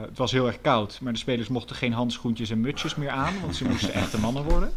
het 0.00 0.18
was 0.18 0.32
heel 0.32 0.46
erg 0.46 0.60
koud, 0.60 0.98
maar 1.00 1.12
de 1.12 1.18
spelers 1.18 1.48
mochten 1.48 1.76
geen 1.76 1.92
handschoentjes 1.92 2.50
en 2.50 2.60
mutsjes 2.60 2.94
meer 2.94 3.10
aan... 3.10 3.40
want 3.40 3.56
ze 3.56 3.64
moesten 3.64 3.92
echte 3.92 4.20
mannen 4.20 4.42
worden. 4.44 4.72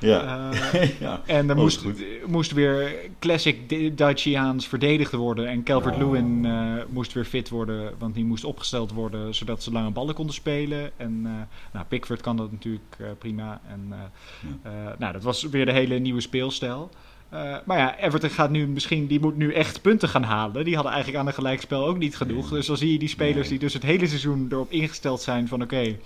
Ja. 0.00 0.50
Eh, 0.52 1.00
ja. 1.00 1.22
en 1.26 1.48
er 1.48 1.56
Oh, 1.56 1.62
moest, 1.62 1.84
moest 2.26 2.52
weer 2.52 2.94
classic 3.18 3.96
Daciaans 3.96 4.66
verdedigd 4.66 5.12
worden. 5.12 5.48
En 5.48 5.62
Calvert-Lewin 5.62 6.44
eh, 6.44 6.72
moest 6.88 7.12
weer 7.12 7.24
fit 7.24 7.48
worden, 7.48 7.92
want 7.98 8.14
die 8.14 8.24
moest 8.24 8.44
opgesteld 8.44 8.92
worden 8.92 9.34
zodat 9.34 9.62
ze 9.62 9.72
lange 9.72 9.90
ballen 9.90 10.14
konden 10.14 10.34
spelen. 10.34 10.90
En 10.96 11.20
eh, 11.24 11.32
nou, 11.72 11.86
Pickford 11.86 12.20
kan 12.20 12.36
dat 12.36 12.52
natuurlijk 12.52 12.96
prima. 13.18 13.60
En, 13.68 13.94
nou, 14.98 15.12
dat 15.12 15.22
was 15.22 15.42
weer 15.42 15.66
de 15.66 15.72
hele 15.72 15.98
nieuwe 15.98 16.20
speelstijl. 16.20 16.90
Eh, 17.28 17.56
maar 17.64 17.78
ja, 17.78 17.98
Everton 17.98 18.30
gaat 18.30 18.50
nu 18.50 18.66
misschien, 18.66 19.06
die 19.06 19.20
moet 19.20 19.36
nu 19.36 19.52
echt 19.52 19.82
punten 19.82 20.08
gaan 20.08 20.22
halen. 20.22 20.64
Die 20.64 20.74
hadden 20.74 20.92
eigenlijk 20.92 21.22
aan 21.22 21.28
een 21.28 21.34
gelijkspel 21.34 21.86
ook 21.86 21.98
niet 21.98 22.16
genoeg. 22.16 22.44
Nee. 22.44 22.58
Dus 22.58 22.66
dan 22.66 22.76
zie 22.76 22.92
je 22.92 22.98
die 22.98 23.08
spelers 23.08 23.40
Nee. 23.40 23.48
die 23.48 23.58
dus 23.58 23.72
het 23.72 23.82
hele 23.82 24.06
seizoen 24.06 24.46
erop 24.50 24.70
ingesteld 24.70 25.20
zijn 25.20 25.48
van 25.48 25.62
oké, 25.62 25.96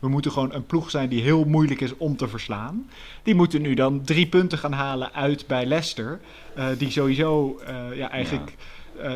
we 0.00 0.08
moeten 0.08 0.32
gewoon 0.32 0.52
een 0.54 0.66
ploeg 0.66 0.90
zijn 0.90 1.08
die 1.08 1.22
heel 1.22 1.44
moeilijk 1.44 1.80
is 1.80 1.96
om 1.96 2.16
te 2.16 2.28
verslaan. 2.28 2.90
Die 3.22 3.34
moeten 3.34 3.62
nu 3.62 3.74
dan 3.74 4.02
drie 4.04 4.26
punten 4.26 4.58
gaan 4.58 4.72
halen 4.72 5.12
uit 5.12 5.46
bij 5.46 5.66
Leicester. 5.66 6.20
eh, 6.54 6.66
die 6.78 6.90
sowieso 6.90 7.60
eh, 7.66 7.96
ja, 7.96 8.10
eigenlijk 8.10 8.56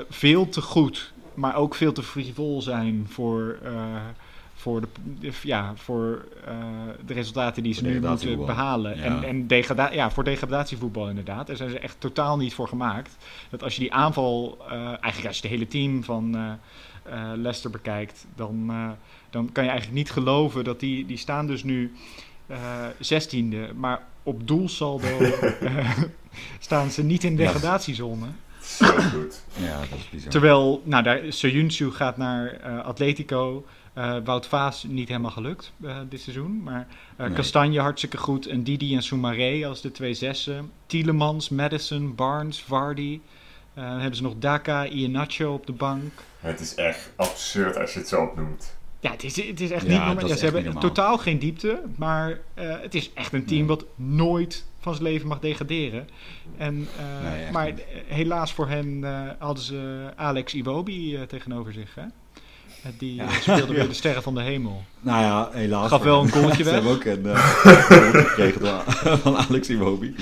veel 0.09 0.49
te 0.49 0.61
goed 0.61 1.15
maar 1.35 1.57
ook 1.57 1.75
veel 1.75 1.93
te 1.93 2.03
frivol 2.03 2.63
zijn 2.63 3.07
voor, 3.09 3.59
voor, 4.67 4.81
de, 5.21 5.33
ja, 5.43 5.73
voor 5.77 6.25
eh, 6.45 6.55
de 7.07 7.15
resultaten 7.15 7.63
die 7.63 7.75
ze 7.75 7.81
Voor 7.81 7.91
nu 7.91 8.01
moeten 8.01 8.47
behalen. 8.47 8.97
Ja. 8.97 9.03
En, 9.03 9.25
en 9.25 9.47
degrada 9.47 9.93
ja, 9.93 10.11
voor 10.11 10.25
degradatievoetbal 10.25 11.09
inderdaad. 11.09 11.47
Daar 11.47 11.57
zijn 11.57 11.71
ze 11.71 11.79
echt 11.79 11.97
totaal 11.99 12.37
niet 12.37 12.55
voor 12.55 12.69
gemaakt. 12.69 13.17
Dat 13.51 13.63
als 13.63 13.75
je 13.75 13.81
die 13.81 13.93
aanval, 13.93 14.59
eh, 14.69 14.77
eigenlijk 14.87 15.27
als 15.27 15.37
je 15.37 15.43
het 15.43 15.51
hele 15.51 15.69
team 15.69 16.05
van 16.05 16.37
eh, 16.37 16.53
eh, 17.03 17.31
Leicester 17.35 17.71
bekijkt, 17.71 18.27
dan, 18.35 18.67
eh, 18.69 18.91
dan 19.31 19.53
kan 19.53 19.65
je 19.65 19.71
eigenlijk 19.71 19.99
niet 19.99 20.11
geloven 20.11 20.65
dat 20.65 20.81
die, 20.81 21.07
die 21.07 21.17
staan 21.17 21.47
dus 21.47 21.65
nu 21.65 21.93
eh 22.47 22.87
zestiende, 23.01 23.71
maar 23.75 24.03
op 24.23 24.47
doelsaldo 24.47 25.09
staan 26.59 26.91
ze 26.91 27.03
niet 27.03 27.25
in 27.25 27.37
de 27.37 27.43
degradatiezone. 27.43 28.27
Zo 28.67 28.87
goed. 28.87 29.43
Ja, 29.55 29.79
dat 29.79 29.99
is 29.99 30.11
bizar. 30.11 30.31
Terwijl, 30.31 30.83
nou, 30.85 31.03
daar, 31.03 31.21
Soyuncu 31.29 31.91
gaat 31.91 32.17
naar 32.17 32.47
eh, 32.47 32.85
Atletico. 32.85 33.67
Eh, 33.97 34.17
Wout 34.25 34.47
Vaas 34.47 34.85
niet 34.89 35.09
helemaal 35.09 35.31
gelukt 35.31 35.73
eh, 35.83 35.97
dit 36.09 36.21
seizoen. 36.21 36.63
Maar 36.63 36.87
eh 37.17 37.27
Nee. 37.27 37.35
Castanje 37.35 37.81
hartstikke 37.81 38.17
goed. 38.17 38.47
En 38.47 38.63
Didi 38.63 38.95
en 38.95 39.03
Soumaré 39.03 39.67
als 39.67 39.81
de 39.81 39.91
twee 39.93 40.15
zessen. 40.15 40.71
Tielemans, 40.87 41.49
Madison, 41.49 42.15
Barnes, 42.15 42.63
Vardy. 42.63 43.21
Eh, 43.75 43.85
dan 43.85 43.99
hebben 43.99 44.17
ze 44.17 44.23
nog 44.23 44.35
Daka, 44.39 44.87
Iheanacho 44.87 45.53
op 45.53 45.67
de 45.67 45.73
bank. 45.73 46.13
Het 46.41 46.61
is 46.61 46.75
echt 46.75 47.11
absurd 47.17 47.77
als 47.77 47.93
je 47.93 47.99
het 47.99 48.09
zo 48.09 48.23
opnoemt. 48.23 48.77
Ja, 49.01 49.11
het 49.11 49.25
is, 49.25 49.37
het 49.49 49.61
is 49.61 49.71
echt 49.71 49.83
Ja, 49.87 49.89
niet 49.89 49.99
normaal. 49.99 50.15
Ja, 50.21 50.27
ze 50.27 50.33
echt 50.33 50.41
hebben 50.41 50.65
normaal. 50.65 50.83
totaal 50.83 51.19
geen 51.19 51.39
diepte. 51.39 51.83
Maar 51.97 52.39
eh, 52.55 52.81
het 52.81 52.95
is 52.95 53.13
echt 53.13 53.33
een 53.33 53.45
team 53.45 53.59
Nee. 53.59 53.69
wat 53.69 53.85
nooit 53.95 54.65
van 54.81 54.93
zijn 54.95 55.05
leven 55.07 55.29
mag 55.29 55.39
degraderen. 55.41 56.09
En, 56.57 56.89
eh, 56.99 57.31
Nee, 57.31 57.51
maar 57.51 57.65
niet. 57.73 57.85
helaas 58.07 58.53
voor 58.53 58.69
hen 58.69 59.05
eh, 59.05 59.31
hadden 59.39 59.65
ze 59.65 60.11
Alex 60.17 60.55
Iwobi 60.55 61.19
tegenover 61.29 61.73
zich. 61.73 61.95
Hè? 61.95 62.03
Eh, 62.87 62.99
Die 62.99 63.15
Ja. 63.15 63.29
speelde 63.41 63.75
weer 63.75 63.89
de 63.95 63.95
sterren 63.95 64.23
van 64.23 64.35
de 64.35 64.43
hemel. 64.43 64.83
Nou 65.01 65.23
ja, 65.23 65.49
helaas. 65.53 65.89
Gaf 65.89 66.03
wel 66.03 66.23
een 66.23 66.31
goaltje 66.37 66.57
Ze 66.57 66.65
weg. 66.65 66.73
hebben 66.73 66.93
ook 66.93 67.05
een 67.05 67.27
door- 68.37 69.19
van 69.19 69.37
Alex 69.37 69.69
Iwobi. 69.69 70.15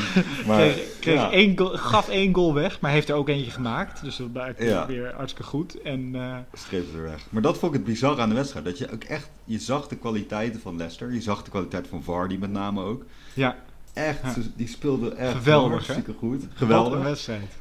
Maar, 0.47 0.57
kreeg, 0.59 0.79
kreeg 1.01 1.15
ja. 1.15 1.31
één 1.31 1.59
goal- 1.59 1.77
gaf 1.77 2.09
één 2.09 2.35
goal 2.35 2.55
weg, 2.55 2.81
maar 2.81 2.91
heeft 2.91 3.09
er 3.09 3.15
ook 3.15 3.29
eentje 3.29 3.51
gemaakt. 3.51 4.03
Dus 4.03 4.17
dat 4.17 4.33
blijkt 4.33 4.63
Ja. 4.63 4.87
weer 4.87 5.13
hartstikke 5.17 5.49
goed. 5.49 5.83
En 5.83 6.11
eh, 6.15 6.37
streep 6.53 6.87
het 6.87 6.95
er 6.95 7.03
weg. 7.03 7.27
Maar 7.31 7.43
dat 7.43 7.59
vond 7.59 7.73
ik 7.75 7.79
het 7.81 7.89
bizar 7.89 8.21
aan 8.21 8.29
de 8.29 8.35
wedstrijd. 8.35 8.65
Dat 8.65 8.79
je 8.79 8.93
ook 8.93 9.05
echt, 9.05 9.29
je 9.45 9.59
zag 9.59 9.89
de 9.89 9.97
kwaliteiten 9.97 10.61
van 10.61 10.77
Leicester. 10.77 11.13
Je 11.13 11.21
zag 11.23 11.43
de 11.43 11.51
kwaliteit 11.51 11.87
van 11.89 12.03
Vardy 12.03 12.37
met 12.37 12.51
name 12.53 12.83
ook. 12.83 13.05
ja, 13.35 13.57
Echt, 13.93 14.21
Ja. 14.23 14.33
ze- 14.33 14.51
die 14.57 14.69
speelde 14.69 15.15
echt 15.15 15.33
Geweldig, 15.33 15.71
hartstikke 15.73 16.13
goed. 16.19 16.41
wat 16.41 16.51
een 16.51 16.57
Geweldig. 16.57 17.03
wedstrijd. 17.03 17.53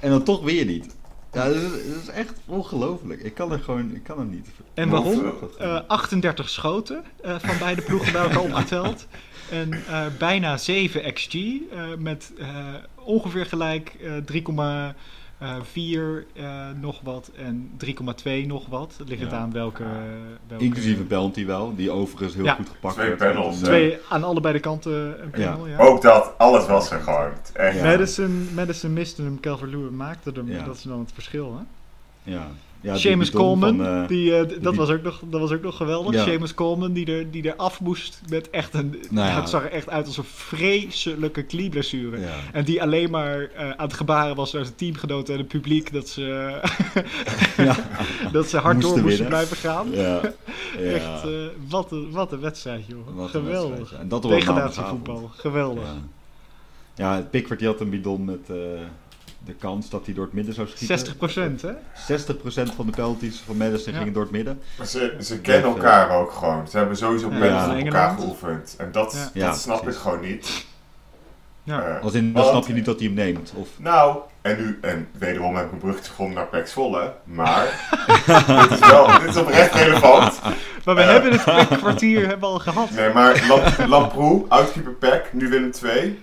En 0.00 0.10
dan 0.10 0.22
toch 0.22 0.42
je 0.54 0.64
niet. 0.64 0.94
Ja, 1.32 1.44
dat 1.44 1.56
is, 1.56 1.96
is 2.02 2.08
echt 2.08 2.34
ongelooflijk. 2.46 3.20
Ik 3.20 3.34
kan 3.34 3.52
er 3.52 3.58
gewoon, 3.58 3.94
ik 3.94 4.02
kan 4.02 4.18
er 4.18 4.24
niet. 4.24 4.46
En 4.74 4.88
waarom? 4.88 5.32
Uh, 5.60 5.76
eh, 5.76 5.80
38 5.86 6.48
schoten 6.48 7.04
uh, 7.24 7.36
van 7.38 7.58
beide 7.58 7.82
ploegen 7.82 8.12
bij 8.12 8.22
elkaar 8.22 8.40
opgeteld. 8.40 9.06
En 9.50 9.70
uh, 9.72 10.06
bijna 10.18 10.56
7 10.56 11.12
XG 11.12 11.34
met 11.98 12.32
ongeveer 12.94 13.46
gelijk 13.46 13.96
3, 14.24 14.42
eh, 15.40 15.56
4 15.62 16.26
eh, 16.32 16.68
nog 16.80 17.00
wat 17.02 17.30
en 17.36 17.70
3,2 17.76 18.46
nog 18.46 18.66
wat. 18.66 18.94
Ligt 19.06 19.22
het 19.22 19.32
aan 19.32 19.52
welke, 19.52 19.84
welke... 20.48 20.64
Inclusief 20.64 20.98
een 20.98 21.06
penalty 21.06 21.46
wel, 21.46 21.74
die 21.74 21.90
overigens 21.90 22.34
heel 22.34 22.54
goed 22.54 22.68
gepakt 22.68 22.94
Twee 22.94 23.08
werd. 23.08 23.18
Panels, 23.18 23.56
eh, 23.56 23.62
Twee 23.62 23.98
aan 24.08 24.24
allebei 24.24 24.54
de 24.54 24.60
kanten 24.60 25.22
een 25.22 25.30
panel, 25.30 25.66
ja. 25.66 25.78
Ook 25.78 26.02
dat, 26.02 26.32
alles 26.38 26.66
was 26.66 26.90
er 26.90 27.00
Ja. 27.54 27.82
Madison, 27.82 28.48
Madison 28.54 28.92
miste 28.92 29.22
hem, 29.22 29.40
Calvert-Lewin 29.40 29.96
maakte 29.96 30.30
hem. 30.34 30.64
Dat 30.64 30.76
is 30.76 30.82
dan 30.82 30.98
het 30.98 31.12
verschil, 31.12 31.56
hè? 31.56 31.62
Ja. 32.32 32.46
Ja, 32.82 32.96
Seamus 32.96 33.30
Coleman, 33.30 33.76
van, 33.76 33.86
eh, 33.86 34.08
die, 34.08 34.34
eh, 34.36 34.48
dat, 34.48 34.72
die- 34.72 34.80
was 34.80 34.90
ook 34.90 35.02
nog, 35.02 35.22
dat 35.30 35.40
was 35.40 35.52
ook 35.52 35.62
nog 35.62 35.76
geweldig. 35.76 36.14
Ja. 36.14 36.22
Seamus 36.24 36.54
Coleman, 36.54 36.92
die 36.92 37.06
er, 37.12 37.30
die 37.30 37.42
er 37.48 37.56
af 37.56 37.80
moest 37.80 38.20
met 38.28 38.50
echt 38.50 38.74
een... 38.74 39.02
Nou 39.10 39.28
ja. 39.28 39.40
Het 39.40 39.48
zag 39.48 39.64
er 39.64 39.70
echt 39.70 39.88
uit 39.90 40.06
als 40.06 40.16
een 40.16 40.24
vreselijke 40.24 41.42
knieblessure. 41.42 42.20
ja. 42.20 42.34
En 42.52 42.64
die 42.64 42.82
alleen 42.82 43.10
maar 43.10 43.42
eh, 43.54 43.70
aan 43.70 43.86
het 43.86 43.92
gebaren 43.92 44.36
was 44.36 44.52
naar 44.52 44.64
zijn 44.64 44.76
teamgenoten 44.76 45.34
en 45.34 45.40
het 45.40 45.48
publiek... 45.48 45.92
dat 45.92 46.08
ze, 46.08 46.58
dat 48.32 48.48
ze 48.48 48.56
hard 48.58 48.80
door 48.80 48.90
Moesten 48.90 49.06
winnen. 49.08 49.28
blijven 49.28 49.56
gaan. 49.56 49.94
Echt, 50.94 51.22
wat, 51.68 51.92
een, 51.92 52.10
wat 52.10 52.32
een 52.32 52.40
wedstrijd, 52.40 52.84
joh. 52.86 52.98
Wat 53.16 53.30
Geweldig. 53.30 53.76
wedstrijd. 53.76 54.02
En 54.02 54.08
dat 54.08 54.24
een 54.24 54.30
Degradatievoetbal, 54.30 55.30
geweldig. 55.36 55.84
Ja. 56.94 57.20
Pickford 57.30 57.58
die 57.58 57.68
had 57.68 57.80
een 57.80 57.90
bidon 57.90 58.24
met 58.24 58.48
de 59.44 59.52
kans 59.54 59.90
dat 59.90 60.04
hij 60.04 60.14
door 60.14 60.24
het 60.24 60.32
midden 60.34 60.54
zou 60.54 60.66
schieten. 60.66 60.86
60 60.86 61.16
procent, 61.16 61.62
hè? 61.62 61.70
60% 61.72 62.74
van 62.76 62.86
de 62.86 62.92
penalties 62.92 63.42
van 63.46 63.56
Madison 63.56 63.92
Ja. 63.92 63.98
gingen 63.98 64.12
door 64.14 64.22
het 64.22 64.32
midden. 64.32 64.60
Maar 64.78 64.86
Ze, 64.86 65.16
ze 65.20 65.40
kennen 65.40 65.70
elkaar 65.70 66.10
ook 66.10 66.32
gewoon. 66.32 66.68
Ze 66.68 66.76
hebben 66.78 66.96
sowieso 66.96 67.30
Ja, 67.30 67.38
panels 67.38 67.62
van 67.62 67.78
op 67.78 67.84
elkaar 67.84 68.18
geoefend. 68.18 68.74
En 68.78 68.92
dat, 68.92 69.12
Ja. 69.12 69.18
dat 69.18 69.30
Ja, 69.32 69.52
snap 69.52 69.80
precies. 69.80 69.96
ik 70.00 70.02
gewoon 70.06 70.20
niet. 70.20 70.66
Ja. 71.62 71.82
Eh, 71.82 72.02
Als 72.02 72.12
in, 72.14 72.32
dan 72.32 72.42
Want- 72.42 72.54
snap 72.54 72.66
je 72.66 72.72
niet 72.72 72.84
dat 72.84 72.98
hij 72.98 73.06
hem 73.06 73.14
neemt. 73.16 73.52
Of, 73.56 73.68
Nou, 73.76 74.18
en 74.42 74.56
nu, 74.56 74.78
en 74.80 75.08
wederom 75.18 75.56
heb 75.56 75.66
ik 75.66 75.72
een 75.72 75.78
brug 75.78 76.06
gevonden 76.06 76.34
naar 76.34 76.46
Pax 76.46 76.72
Volle, 76.72 77.14
maar 77.24 77.90
dit 78.68 78.70
is 78.80 78.88
wel, 78.90 79.06
dit 79.20 79.28
is 79.28 79.36
oprecht 79.36 79.74
relevant. 79.74 80.40
Maar 80.84 80.94
we 80.94 81.00
Eh. 81.00 81.08
hebben 81.10 81.32
het 81.32 81.78
kwartier 81.78 82.20
hebben 82.20 82.40
we 82.40 82.46
al 82.46 82.58
gehad. 82.58 82.90
Nee, 82.90 83.12
maar 83.12 83.44
Lam- 83.48 83.88
Lamproe, 83.88 84.44
outkeeper 84.48 84.92
Peck, 84.92 85.28
nu 85.32 85.48
Willem 85.48 85.70
2. 85.70 86.18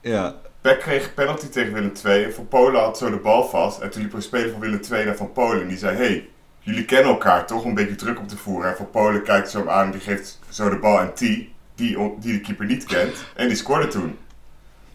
ja, 0.00 0.34
Peck 0.64 0.80
kreeg 0.80 1.04
een 1.04 1.14
penalty 1.14 1.46
tegen 1.48 1.72
Willem 1.72 1.92
2 1.92 2.24
en 2.24 2.34
Van 2.34 2.48
Polen 2.48 2.80
had 2.80 2.98
zo 2.98 3.10
de 3.10 3.16
bal 3.16 3.44
vast. 3.48 3.80
En 3.80 3.90
toen 3.90 4.02
liep 4.02 4.10
er 4.10 4.16
een 4.16 4.22
speler 4.22 4.50
van 4.50 4.60
Willem 4.60 4.80
2 4.80 5.04
naar 5.04 5.16
Van 5.16 5.32
Polen 5.32 5.62
en 5.62 5.68
die 5.68 5.78
zei, 5.78 5.96
hey, 5.96 6.28
jullie 6.60 6.84
kennen 6.84 7.10
elkaar 7.10 7.46
toch, 7.46 7.62
om 7.62 7.68
een 7.68 7.74
beetje 7.74 7.94
druk 7.94 8.18
op 8.18 8.28
te 8.28 8.36
voeren. 8.36 8.70
En 8.70 8.76
Van 8.76 8.90
Polen 8.90 9.22
kijkt 9.22 9.50
zo 9.50 9.58
hem 9.58 9.68
aan 9.68 9.84
en 9.84 9.90
die 9.90 10.00
geeft 10.00 10.38
zo 10.48 10.68
de 10.70 10.76
bal 10.78 10.98
aan 10.98 11.12
T, 11.12 11.18
die, 11.18 11.52
die 11.74 11.96
de 12.20 12.40
keeper 12.40 12.66
niet 12.66 12.84
kent. 12.84 13.24
En 13.36 13.46
die 13.48 13.56
scoorde 13.56 13.86
toen. 13.86 14.18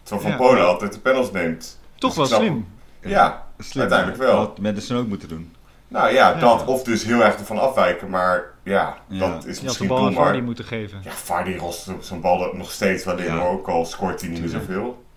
Terwijl 0.04 0.22
Van 0.22 0.32
Ja. 0.32 0.38
Polen 0.48 0.68
altijd 0.68 0.94
de 0.94 1.00
panels 1.00 1.32
neemt. 1.32 1.80
Toch 1.96 2.10
Dus 2.10 2.18
wel 2.18 2.26
snap- 2.28 2.40
slim. 2.40 2.68
Ja, 3.02 3.46
slim. 3.58 3.82
Uiteindelijk 3.82 4.20
wel. 4.22 4.38
Dat 4.38 4.48
had 4.48 4.60
Madison 4.60 4.98
ook 4.98 5.08
moeten 5.08 5.28
doen. 5.30 5.56
nou 5.88 6.14
ja, 6.14 6.30
Ja. 6.30 6.40
dat 6.40 6.66
of 6.66 6.84
dus 6.84 7.04
heel 7.04 7.24
erg 7.24 7.36
ervan 7.40 7.60
afwijken, 7.60 8.10
maar 8.10 8.44
ja, 8.64 8.98
Ja. 9.08 9.20
dat 9.20 9.30
is 9.38 9.44
Je 9.44 9.48
had 9.50 9.56
de 9.56 9.64
misschien 9.64 9.88
bal 9.88 10.26
aan 10.28 10.44
moeten 10.44 10.66
geven. 10.66 11.00
Ja, 11.04 11.12
Vardy 11.12 11.56
rost 11.58 11.90
zo'n 12.00 12.22
bal 12.22 12.54
nog 12.54 12.72
steeds 12.72 13.04
wel 13.06 13.18
in, 13.18 13.26
Ja. 13.36 13.40
ook 13.40 13.68
al 13.68 13.86
scoort 13.86 14.22
hij 14.22 14.30
niet 14.30 14.40
meer 14.40 14.50
zoveel. 14.50 15.08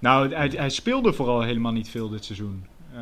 Nou, 0.00 0.34
hij, 0.34 0.48
hij 0.56 0.68
speelde 0.70 1.12
vooral 1.12 1.42
helemaal 1.42 1.72
niet 1.72 1.88
veel 1.88 2.08
dit 2.08 2.24
seizoen. 2.24 2.64
Eh, 2.94 3.00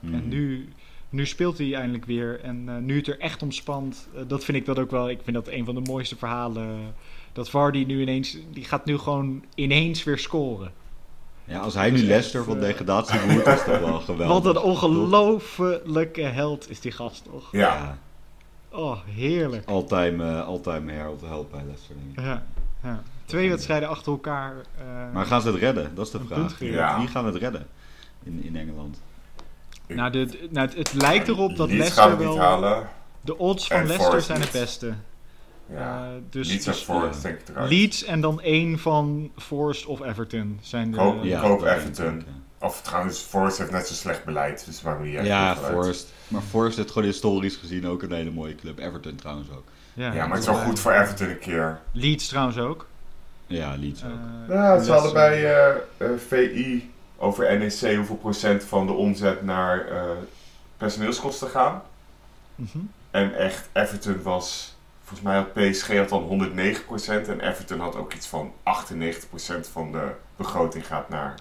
Mhm. 0.00 0.14
En 0.14 0.28
nu, 0.28 0.68
nu 1.08 1.26
speelt 1.26 1.58
hij 1.58 1.74
eindelijk 1.74 2.04
weer. 2.04 2.40
En 2.42 2.62
eh, 2.68 2.76
nu 2.76 2.96
het 2.96 3.06
er 3.08 3.18
echt 3.18 3.42
om 3.42 3.50
spant, 3.52 4.08
eh, 4.14 4.20
dat 4.26 4.44
vind 4.44 4.56
ik 4.58 4.64
dat 4.66 4.78
ook 4.78 4.90
wel. 4.90 5.08
Ik 5.10 5.20
vind 5.24 5.36
dat 5.36 5.48
een 5.48 5.64
van 5.64 5.74
de 5.74 5.80
mooiste 5.80 6.16
verhalen. 6.16 6.94
Dat 7.32 7.50
Vardy 7.50 7.84
nu 7.84 8.00
ineens, 8.00 8.36
die 8.52 8.64
gaat 8.64 8.84
nu 8.84 8.98
gewoon 8.98 9.44
ineens 9.54 10.04
weer 10.04 10.18
scoren. 10.18 10.72
Ja, 11.44 11.58
als 11.58 11.74
hij 11.74 11.90
nu 11.90 12.02
Leicester 12.02 12.44
van 12.44 12.60
degradatie 12.60 13.20
moet, 13.26 13.46
is 13.46 13.64
dat 13.64 13.80
wel 13.80 14.00
geweldig. 14.10 14.42
Wat 14.42 14.56
een 14.56 14.62
ongelofelijke 14.62 16.22
held 16.22 16.70
is 16.70 16.80
die 16.80 16.92
gast 16.92 17.24
toch? 17.24 17.48
Ja, 17.52 17.98
Oh, 18.72 18.96
heerlijk. 19.06 19.68
Uh, 19.68 20.46
all-time 20.46 20.92
Herald 20.92 21.20
help 21.20 21.50
bij 21.50 21.62
Leicester. 21.64 21.96
Ja, 22.14 22.42
ja. 22.82 23.02
Twee 23.30 23.48
wedstrijden 23.48 23.88
achter 23.88 24.12
elkaar. 24.12 24.52
eh, 24.78 24.84
Maar 25.12 25.26
gaan 25.26 25.40
ze 25.40 25.46
het 25.48 25.56
redden? 25.56 25.94
Dat 25.94 26.06
is 26.06 26.12
de 26.12 26.20
vraag. 26.26 26.56
Ja. 26.60 26.98
Wie 26.98 27.08
gaan 27.08 27.26
het 27.26 27.34
redden 27.36 27.66
in, 28.22 28.40
in 28.44 28.56
Engeland? 28.56 29.00
nou, 29.86 30.10
de, 30.10 30.26
de- 30.26 30.48
nou, 30.50 30.68
het, 30.68 30.76
het 30.76 30.92
lijkt 30.92 31.28
erop 31.28 31.56
dat 31.56 31.68
Leeds 31.70 31.90
gaat 31.92 31.96
Leicester 31.96 32.10
het 32.10 32.18
niet 32.18 32.28
wel... 32.28 32.46
halen. 32.46 32.88
De 33.20 33.38
odds 33.38 33.66
van 33.66 33.86
Leicester 33.86 34.22
zijn 34.22 34.40
het 34.40 34.50
beste. 34.52 34.92
Ja. 35.72 36.04
Eh, 36.04 36.08
dus 36.30 36.48
Leeds 36.48 36.66
en 36.66 36.72
dus 36.72 36.80
Forest 36.82 37.22
ja. 37.22 37.28
denk 37.28 37.40
ik 37.40 37.48
eruit. 37.48 37.70
Leeds 37.70 38.04
en 38.04 38.20
dan 38.20 38.40
één 38.40 38.78
van 38.78 39.30
Forest 39.36 39.86
of 39.86 40.00
Everton 40.00 40.58
zijn 40.62 40.90
de... 40.90 40.96
Koop- 40.96 41.24
Ja, 41.24 41.40
koop 41.40 41.60
dat 41.60 41.68
denk 41.68 41.80
Everton. 41.80 42.18
ik, 42.18 42.24
Of 42.58 42.82
trouwens, 42.82 43.18
Forest 43.18 43.58
heeft 43.58 43.70
net 43.70 43.86
zo 43.86 43.94
slecht 43.94 44.24
beleid, 44.24 44.64
dus 44.66 44.74
het 44.74 44.84
maakt 44.84 44.98
me 44.98 45.04
niet 45.04 45.14
Ja, 45.14 45.18
echt 45.20 45.28
ja 45.28 45.44
heel 45.44 45.54
veel 45.54 45.64
uit. 45.64 45.72
Forest. 45.74 46.12
Maar 46.28 46.42
Forest 46.42 46.76
heeft 46.76 46.90
gewoon 46.90 47.08
historisch 47.08 47.56
gezien 47.56 47.86
ook 47.88 48.02
een 48.02 48.12
hele 48.12 48.30
mooie 48.30 48.54
club. 48.54 48.78
Everton 48.78 49.14
trouwens 49.14 49.48
ook. 49.50 49.64
Ja, 49.94 50.12
maar 50.12 50.30
het 50.30 50.38
is 50.38 50.46
wel 50.46 50.54
goed 50.64 50.80
voor 50.80 50.92
Everton 50.92 51.28
een 51.28 51.38
keer. 51.38 51.80
Leeds 51.92 52.28
trouwens 52.28 52.58
ook. 52.58 52.86
Ja, 53.50 53.74
Leeds 53.78 54.04
ook. 54.04 54.10
Ja, 54.48 54.72
het 54.72 54.80
is 54.82 54.88
Leicester- 54.88 54.94
allebei 54.94 55.44
eh, 55.44 55.68
eh, 55.96 56.18
VI 56.28 56.90
over 57.16 57.58
NEC 57.58 57.96
hoeveel 57.96 58.16
procent 58.16 58.64
van 58.64 58.86
de 58.86 58.92
omzet 58.92 59.42
naar 59.42 59.86
eh, 59.88 60.02
personeelskosten 60.76 61.48
gaan. 61.48 61.82
Mhm. 62.54 62.78
En 63.10 63.34
echt, 63.38 63.68
Everton 63.72 64.22
was, 64.22 64.76
volgens 65.04 65.20
mij 65.28 65.36
had 65.36 65.52
PSG 65.52 65.96
had 65.96 66.08
dan 66.08 66.22
109% 66.22 67.28
en 67.28 67.40
Everton 67.40 67.80
had 67.80 67.96
ook 67.96 68.14
iets 68.14 68.26
van 68.26 68.52
98% 68.62 69.68
van 69.72 69.92
de 69.92 70.08
begroting 70.36 70.86
gaat 70.86 71.08
naar 71.08 71.34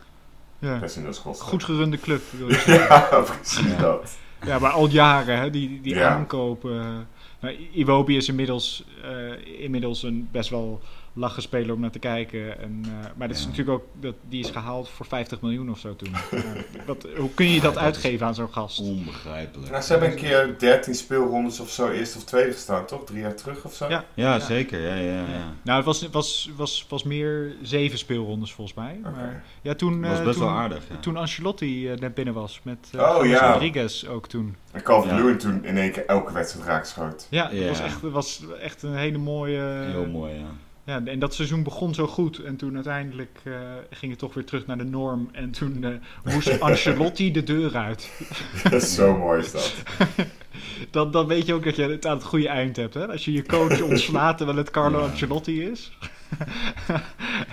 Ja. 0.59 0.77
personeelskosten. 0.77 1.47
Goed 1.47 1.63
gerunde 1.63 1.99
club. 1.99 2.21
wil 2.31 2.47
je 2.49 2.53
zeggen. 2.65 3.17
Ja, 3.17 3.21
precies 3.21 3.71
Ja. 3.71 3.77
dat. 3.77 4.17
Ja, 4.45 4.59
maar 4.59 4.71
al 4.71 4.87
jaren, 4.87 5.37
hè, 5.37 5.49
die, 5.49 5.81
die 5.81 5.95
Ja. 5.95 6.09
aankopen. 6.09 7.07
Nou, 7.39 7.55
Iwobi 7.73 8.15
is 8.17 8.27
inmiddels, 8.27 8.85
eh, 9.03 9.61
inmiddels 9.63 10.03
een 10.03 10.27
best 10.31 10.49
wel 10.49 10.81
lachen 11.19 11.41
speler 11.41 11.73
om 11.75 11.79
naar 11.81 11.91
te 11.91 11.99
kijken. 11.99 12.59
En, 12.59 12.81
eh, 12.85 12.91
maar 13.15 13.27
dat 13.27 13.37
is 13.37 13.45
natuurlijk 13.45 13.69
ook, 13.77 13.85
dat, 14.01 14.15
die 14.29 14.43
is 14.43 14.49
gehaald 14.49 14.89
voor 14.89 15.05
50 15.05 15.41
miljoen 15.41 15.69
of 15.69 15.79
zo 15.79 15.95
toen. 15.95 16.11
Wat, 16.87 17.07
hoe 17.17 17.33
kun 17.33 17.49
je 17.49 17.61
dat 17.61 17.77
uitgeven 17.77 18.27
aan 18.27 18.35
zo'n 18.35 18.51
gast? 18.53 18.79
Onbegrijpelijk. 18.79 19.71
Nou, 19.71 19.83
ze 19.83 19.91
hebben 19.91 20.09
een 20.09 20.15
keer 20.15 20.55
13 20.57 20.95
speelrondes 20.95 21.59
of 21.59 21.69
zo, 21.69 21.89
eerste 21.89 22.17
of 22.17 22.23
tweede 22.23 22.51
gestaan, 22.51 22.85
toch? 22.85 23.05
Drie 23.05 23.19
jaar 23.21 23.35
terug 23.35 23.63
of 23.63 23.73
zo? 23.73 23.87
Ja. 23.89 24.05
Ja, 24.13 24.39
zeker. 24.39 24.81
Ja, 24.81 24.95
ja, 24.95 25.13
ja. 25.19 25.53
Nou, 25.63 25.77
het 25.77 25.85
was, 25.85 26.09
was, 26.09 26.49
was, 26.55 26.85
was 26.89 27.03
meer 27.03 27.55
zeven 27.61 27.97
speelrondes 27.97 28.53
volgens 28.53 28.77
mij. 28.77 28.99
Maar, 29.03 29.43
ja, 29.61 29.75
toen, 29.75 30.01
Dat 30.01 30.09
was 30.09 30.19
eh, 30.19 30.25
best 30.25 30.37
toen, 30.37 30.47
wel 30.47 30.55
aardig. 30.55 30.83
Ja. 30.89 30.95
toen 30.99 31.17
Ancelotti 31.17 31.91
eh, 31.91 31.97
net 31.99 32.13
binnen 32.13 32.33
was 32.33 32.59
met 32.63 32.89
eh 32.95 33.01
Oh. 33.01 33.39
Rodriguez 33.51 34.05
ook 34.05 34.27
toen. 34.27 34.55
En 34.71 34.81
Calvin 34.81 35.09
Ja. 35.11 35.17
Lewin 35.17 35.37
toen 35.37 35.65
in 35.65 35.77
één 35.77 35.91
keer 35.91 36.05
elke 36.05 36.33
wedstrijd 36.33 36.65
raakschoot. 36.67 37.27
Ja, 37.29 37.43
dat 37.43 37.59
Ja. 37.59 37.67
was, 37.67 37.79
echt, 37.79 38.01
was 38.01 38.43
echt 38.61 38.83
een 38.83 38.95
hele 38.95 39.17
mooie... 39.17 39.59
Heel 39.91 40.05
mooi, 40.07 40.33
ja. 40.33 40.45
Ja, 40.89 41.01
en 41.05 41.19
dat 41.19 41.33
seizoen 41.33 41.63
begon 41.63 41.93
zo 41.93 42.07
goed. 42.07 42.39
En 42.39 42.55
toen 42.55 42.75
uiteindelijk 42.75 43.39
eh, 43.43 43.53
ging 43.89 44.11
het 44.11 44.19
toch 44.19 44.33
weer 44.33 44.45
terug 44.45 44.65
naar 44.65 44.77
de 44.77 44.83
norm. 44.83 45.29
En 45.31 45.51
toen 45.51 45.83
eh, 45.83 46.33
moest 46.33 46.59
Ancelotti 46.61 47.31
de 47.31 47.43
deur 47.43 47.75
uit. 47.75 48.11
Dat 48.63 48.81
is 48.81 48.95
zo 48.95 49.17
mooi 49.17 49.39
is 49.39 49.51
dat. 49.51 49.75
Dan, 50.91 51.11
dan 51.11 51.27
weet 51.27 51.45
je 51.45 51.53
ook 51.53 51.63
dat 51.63 51.75
je 51.75 51.81
het 51.83 52.05
aan 52.05 52.17
het 52.17 52.25
goede 52.25 52.47
eind 52.47 52.75
hebt. 52.75 52.93
Hè? 52.93 53.07
Als 53.07 53.25
je 53.25 53.31
je 53.31 53.45
coach 53.45 53.81
ontslaat 53.81 54.37
terwijl 54.37 54.57
het 54.57 54.69
Carlo 54.69 54.99
Ja. 54.99 55.05
Ancelotti 55.05 55.63
is. 55.63 55.97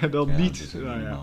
en 0.01 0.11
dan 0.11 0.29
Ja, 0.29 0.37
niet. 0.37 0.75
Nou, 0.83 1.01
ja. 1.01 1.21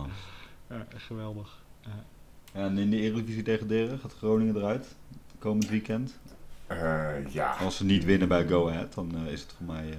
Ja, 0.70 0.86
geweldig. 0.95 1.61
Ja, 1.82 2.03
en 2.51 2.78
in 2.78 2.89
de 2.89 2.97
Eredivisie 2.97 3.43
degraderen 3.43 3.99
gaat 3.99 4.16
Groningen 4.18 4.55
eruit. 4.55 4.95
Komend 5.39 5.70
weekend. 5.70 6.20
Eh, 6.68 7.09
ja. 7.30 7.55
Als 7.59 7.78
ze 7.78 7.86
niet 7.86 8.05
winnen 8.05 8.28
bij 8.28 8.47
Go 8.47 8.70
Ahead, 8.70 8.93
dan 8.93 9.28
is 9.28 9.41
het 9.41 9.53
voor 9.57 9.66
mij... 9.66 9.93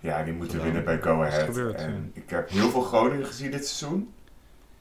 ja, 0.00 0.22
die 0.22 0.32
moeten 0.32 0.62
winnen 0.62 0.84
bij 0.84 1.00
Go 1.00 1.22
Is 1.22 1.32
Ahead. 1.32 1.44
gebeurd, 1.46 1.74
en 1.80 2.10
ik 2.14 2.30
heb 2.30 2.50
heel 2.50 2.70
veel 2.70 2.80
Groningen 2.82 3.26
gezien 3.26 3.50
dit 3.50 3.66
seizoen. 3.68 4.12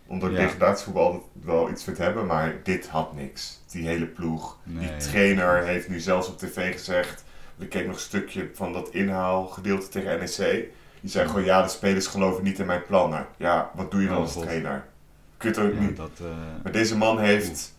Omdat 0.06 0.30
ik 0.30 0.36
Ja. 0.38 0.42
degradatievoetbal 0.44 1.04
altijd 1.06 1.24
wel 1.44 1.70
iets 1.70 1.84
vind 1.84 1.98
hebben, 1.98 2.26
maar 2.26 2.56
dit 2.64 2.88
had 2.88 3.14
niks. 3.16 3.60
Die 3.72 3.88
hele 3.88 4.06
ploeg. 4.06 4.58
Nee. 4.64 4.88
Die 4.88 4.98
trainer 5.10 5.64
heeft 5.64 5.90
nu 5.90 6.00
zelfs 6.00 6.28
op 6.30 6.38
tv 6.38 6.72
gezegd. 6.74 7.24
Ik 7.58 7.70
keek 7.70 7.86
nog 7.86 7.96
een 7.96 8.02
stukje 8.02 8.50
van 8.54 8.74
dat 8.74 8.90
inhaalgedeelte 8.90 9.88
tegen 9.90 10.20
NEC. 10.20 10.68
Die 11.02 11.10
zei 11.10 11.28
gewoon, 11.28 11.44
ja, 11.44 11.62
de 11.62 11.68
spelers 11.70 12.08
geloven 12.08 12.44
niet 12.44 12.60
in 12.60 12.66
mijn 12.66 12.86
plannen. 12.86 13.28
Ja, 13.38 13.72
wat 13.76 13.92
doe 13.92 14.02
je 14.02 14.08
dan 14.08 14.16
Oh, 14.18 14.24
als 14.24 14.34
God. 14.34 14.44
trainer? 14.44 14.86
Het 15.38 15.58
ook 15.58 15.74
ja, 15.74 15.80
niet. 15.80 15.98
dat, 15.98 16.12
eh, 16.22 16.28
Maar 16.64 16.72
deze 16.72 16.98
man 16.98 17.20
heeft 17.20 17.74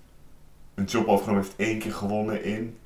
een 0.74 0.84
job 0.84 1.06
overgenomen, 1.06 1.44
heeft 1.44 1.56
één 1.58 1.78
keer 1.78 1.92
gewonnen 1.92 2.44
in 2.44 2.78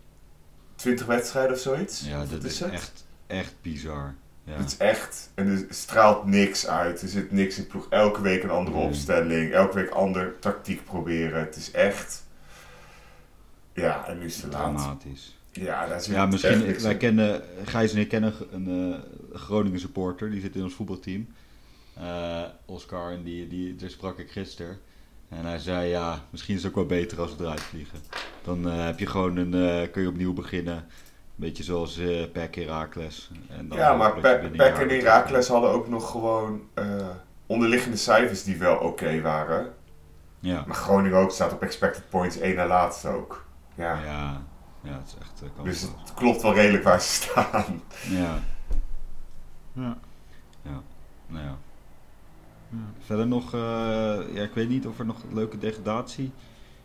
20 0.74 1.06
wedstrijden 1.06 1.52
of 1.52 1.58
zoiets. 1.58 2.00
ja, 2.06 2.22
Of 2.22 2.28
dat 2.28 2.44
is 2.44 2.60
het? 2.60 2.72
echt, 2.72 3.06
echt 3.26 3.54
bizar. 3.62 4.14
Ja. 4.44 4.52
Het 4.52 4.66
is 4.66 4.76
echt, 4.76 5.30
en 5.34 5.46
er 5.48 5.66
straalt 5.68 6.24
niks 6.26 6.66
uit. 6.66 7.02
Er 7.02 7.08
zit 7.08 7.30
niks 7.32 7.58
in 7.58 7.66
ploeg. 7.66 7.86
Elke 7.90 8.20
week 8.20 8.42
een 8.42 8.50
andere 8.50 8.76
Nee. 8.76 8.86
opstelling. 8.86 9.52
Elke 9.52 9.74
week 9.74 9.90
ander 9.90 10.38
tactiek 10.38 10.84
proberen. 10.84 11.40
Het 11.40 11.56
is 11.56 11.70
echt. 11.70 12.22
Ja, 13.72 14.06
en 14.06 14.18
nu 14.18 14.24
is 14.24 14.42
het. 14.42 14.50
Dramatisch. 14.50 15.36
Ja, 15.50 15.86
daar 15.86 16.00
zit 16.00 16.14
Ja, 16.14 16.22
echt 16.22 16.32
misschien, 16.32 16.66
niks 16.66 16.82
wij 16.82 16.96
kennen, 16.96 17.42
Gijs 17.64 17.92
en 17.92 18.00
ik 18.00 18.08
kennen 18.08 18.34
een 18.52 18.92
eh, 19.32 19.38
Groningen 19.40 19.80
supporter, 19.80 20.30
die 20.30 20.40
zit 20.40 20.56
in 20.56 20.62
ons 20.62 20.74
voetbalteam. 20.74 21.26
Eh, 21.94 22.42
Oscar, 22.64 23.12
en 23.12 23.22
die, 23.22 23.48
die, 23.48 23.76
daar 23.76 23.90
sprak 23.90 24.18
ik 24.18 24.30
gisteren. 24.30 24.78
En 25.28 25.44
hij 25.44 25.58
zei, 25.58 25.88
ja, 25.88 26.24
misschien 26.30 26.54
is 26.56 26.62
het 26.62 26.70
ook 26.70 26.76
wel 26.76 26.86
beter 26.98 27.20
als 27.20 27.36
we 27.36 27.44
eruit 27.44 27.60
vliegen. 27.60 27.98
Dan 28.44 28.70
eh, 28.70 28.84
heb 28.84 28.98
je 28.98 29.06
gewoon 29.06 29.36
een, 29.36 29.90
kun 29.90 30.02
je 30.02 30.08
opnieuw 30.08 30.32
beginnen. 30.32 30.84
Beetje 31.34 31.62
zoals 31.62 31.98
eh 31.98 32.30
Pek 32.32 32.54
Herakles. 32.54 33.30
En 33.48 33.68
dan 33.68 33.78
Ja, 33.78 33.94
maar 33.96 34.12
Pe- 34.12 34.50
Peck 34.56 34.76
en 34.76 34.88
Herakles 34.88 35.48
hadden 35.48 35.70
ook 35.70 35.88
nog 35.88 36.10
gewoon 36.10 36.60
eh, 36.74 37.08
onderliggende 37.46 37.96
cijfers 37.96 38.44
die 38.44 38.56
wel 38.56 38.76
oké 38.76 39.20
waren. 39.20 39.74
Ja, 40.38 40.64
Maar 40.66 40.76
Groningen 40.76 41.18
ook 41.18 41.30
staat 41.30 41.52
op 41.52 41.62
expected 41.62 42.08
points 42.08 42.38
één 42.38 42.56
na 42.56 42.66
laatste 42.66 43.08
ook. 43.08 43.44
Ja. 43.74 43.98
ja, 44.04 44.42
ja, 44.82 44.92
het 44.92 45.06
is 45.06 45.14
echt 45.20 45.42
uh, 45.58 45.64
Dus 45.64 45.80
het 45.80 46.14
klopt 46.14 46.42
wel 46.42 46.54
redelijk 46.54 46.84
waar 46.84 47.00
ze 47.00 47.08
staan. 47.12 47.82
Ja, 48.08 48.38
Ja. 49.72 49.96
nou 51.26 51.44
ja. 51.44 51.56
Ja. 52.68 52.78
Verder 53.04 53.26
nog, 53.26 53.54
eh, 53.54 53.60
ja, 54.34 54.42
ik 54.42 54.54
weet 54.54 54.68
niet 54.68 54.86
of 54.86 54.98
er 54.98 55.04
nog 55.06 55.16
leuke 55.32 55.58
degradatie 55.58 56.32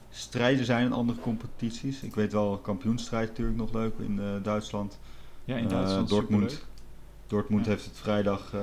strijden 0.09 0.65
zijn 0.65 0.85
in 0.85 0.93
andere 0.93 1.19
competities. 1.19 2.01
Ik 2.01 2.15
weet 2.15 2.31
wel, 2.31 2.57
kampioenstrijd 2.57 3.27
natuurlijk 3.29 3.57
nog 3.57 3.73
leuk 3.73 3.93
in 3.99 4.19
eh, 4.19 4.25
Duitsland. 4.43 4.99
Ja, 5.45 5.55
in 5.55 5.63
Eh, 5.63 5.69
Duitsland 5.69 6.09
Dortmund, 6.09 6.51
superleuk. 6.51 6.71
Dortmund 7.27 7.65
Ja. 7.65 7.71
heeft 7.71 7.85
het 7.85 7.97
vrijdag, 7.97 8.53
eh, 8.53 8.61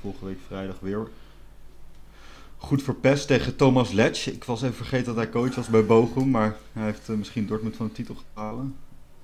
volgende 0.00 0.26
week 0.26 0.38
vrijdag 0.46 0.76
weer 0.80 1.08
goed 2.56 2.82
verpest 2.82 3.26
tegen 3.26 3.56
Thomas 3.56 3.90
Letch. 3.92 4.26
Ik 4.26 4.44
was 4.44 4.62
even 4.62 4.74
vergeten 4.74 5.06
dat 5.06 5.16
hij 5.16 5.28
coach 5.30 5.54
was 5.54 5.66
bij 5.68 5.84
Bochum, 5.86 6.30
maar 6.30 6.56
hij 6.72 6.84
heeft 6.84 7.08
misschien 7.08 7.46
Dortmund 7.46 7.76
van 7.76 7.86
de 7.86 7.92
titel 7.92 8.16
gehouden. 8.34 8.76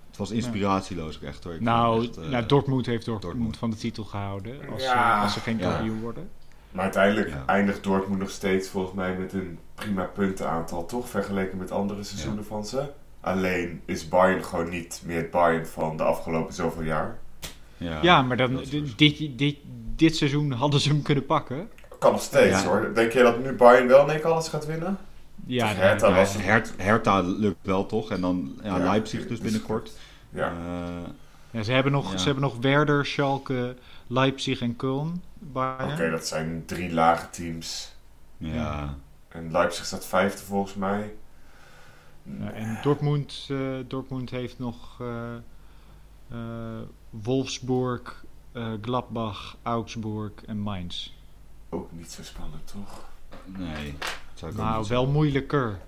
Het 0.08 0.16
was 0.16 0.30
inspiratieloos 0.30 1.16
ook 1.16 1.22
echt 1.22 1.44
hoor. 1.44 1.54
Ik 1.54 1.60
Nou, 1.60 2.04
echt, 2.06 2.16
eh, 2.16 2.28
nou, 2.28 2.46
Dortmund 2.46 2.86
heeft 2.86 3.04
Dortmund, 3.04 3.32
Dortmund. 3.34 3.56
van 3.56 3.70
de 3.70 3.76
titel 3.76 4.04
gehouden. 4.04 4.68
Als, 4.72 4.82
Ja. 4.82 5.22
als 5.22 5.32
ze 5.32 5.40
geen 5.40 5.58
Ja. 5.58 5.70
kampioen 5.72 6.00
worden. 6.00 6.28
Maar 6.76 6.84
uiteindelijk 6.84 7.28
Ja. 7.28 7.42
eindigt 7.46 7.82
Dortmund 7.84 8.20
nog 8.20 8.30
steeds 8.30 8.68
volgens 8.68 8.94
mij 8.94 9.14
met 9.16 9.32
een 9.32 9.58
prima 9.74 10.04
puntenaantal, 10.04 10.86
toch? 10.86 11.08
Vergeleken 11.08 11.58
met 11.58 11.70
andere 11.70 12.02
seizoenen 12.02 12.44
van 12.44 12.66
ze. 12.66 12.82
Alleen 13.20 13.82
is 13.84 14.08
Bayern 14.08 14.44
gewoon 14.44 14.68
niet 14.68 15.02
meer 15.04 15.16
het 15.16 15.30
Bayern 15.30 15.66
van 15.66 15.96
de 15.96 16.02
afgelopen 16.02 16.54
zoveel 16.54 16.82
jaar. 16.82 17.18
ja, 17.76 17.98
Ja, 18.02 18.22
maar 18.22 18.36
dan, 18.36 18.60
is 18.60 18.70
dit, 18.96 18.98
dit, 19.38 19.56
dit, 19.96 20.16
seizoen 20.16 20.52
hadden 20.52 20.80
ze 20.80 20.88
hem 20.88 21.02
kunnen 21.02 21.26
pakken. 21.26 21.68
Kan 21.98 22.12
nog 22.12 22.22
steeds 22.22 22.62
Ja. 22.62 22.68
hoor. 22.68 22.90
Denk 22.94 23.12
je 23.12 23.22
dat 23.22 23.42
nu 23.44 23.52
Bayern 23.52 23.88
wel 23.88 24.02
in 24.04 24.10
één 24.10 24.20
keer 24.20 24.30
alles 24.30 24.48
gaat 24.48 24.66
winnen? 24.66 24.98
Ja, 25.46 25.64
nee, 25.66 25.74
Hertha 25.74 26.12
was 26.14 26.32
het- 26.34 26.44
Her 26.44 26.66
Hertha 26.76 27.20
lukt 27.20 27.56
wel 27.62 27.86
toch? 27.86 28.10
En 28.10 28.20
dan 28.20 28.58
ja, 28.62 28.76
Ja, 28.78 28.84
Leipzig 28.84 29.20
dus 29.20 29.28
dus- 29.28 29.38
binnenkort. 29.40 29.90
Ja. 30.30 30.48
Eh, 30.48 31.08
ja, 31.56 31.62
ze, 31.62 31.72
hebben 31.72 31.92
nog, 31.92 32.10
Ja. 32.12 32.18
ze 32.18 32.24
hebben 32.24 32.42
nog 32.42 32.56
Werder, 32.60 33.06
Schalke, 33.06 33.76
Leipzig 34.06 34.60
en 34.60 34.76
Köln. 34.76 35.20
Oké, 35.54 36.10
dat 36.10 36.26
zijn 36.26 36.62
drie 36.66 36.92
lage 36.92 37.30
teams. 37.30 37.94
ja. 38.36 38.94
En 39.28 39.50
Leipzig 39.50 39.84
staat 39.84 40.06
vijfde 40.06 40.44
volgens 40.44 40.74
mij. 40.74 41.14
Ja, 42.22 42.50
en 42.52 42.78
Dortmund, 42.82 43.46
eh, 43.50 43.58
Dortmund 43.86 44.30
heeft 44.30 44.58
nog 44.58 45.00
eh, 45.00 45.34
eh, 46.30 46.82
Wolfsburg, 47.10 48.24
Gladbach, 48.80 49.56
Augsburg 49.62 50.32
en 50.46 50.58
Mainz. 50.58 51.12
Ook 51.68 51.92
niet 51.92 52.10
zo 52.10 52.22
spannend, 52.22 52.66
toch? 52.72 53.04
Nee. 53.44 53.94
Nou, 54.54 54.86
wel 54.88 55.06
moeilijker. 55.06 55.80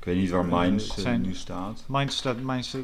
Ik 0.00 0.06
weet 0.06 0.16
niet 0.16 0.30
waar 0.30 0.44
Eh, 0.44 0.50
Mainz 0.50 0.88
eh, 0.90 0.96
zijn- 0.96 1.20
nu 1.20 1.34
staat. 1.34 1.82
Mainz 1.86 2.14
staat, 2.16 2.40
Mainz, 2.42 2.74
eh, 2.74 2.80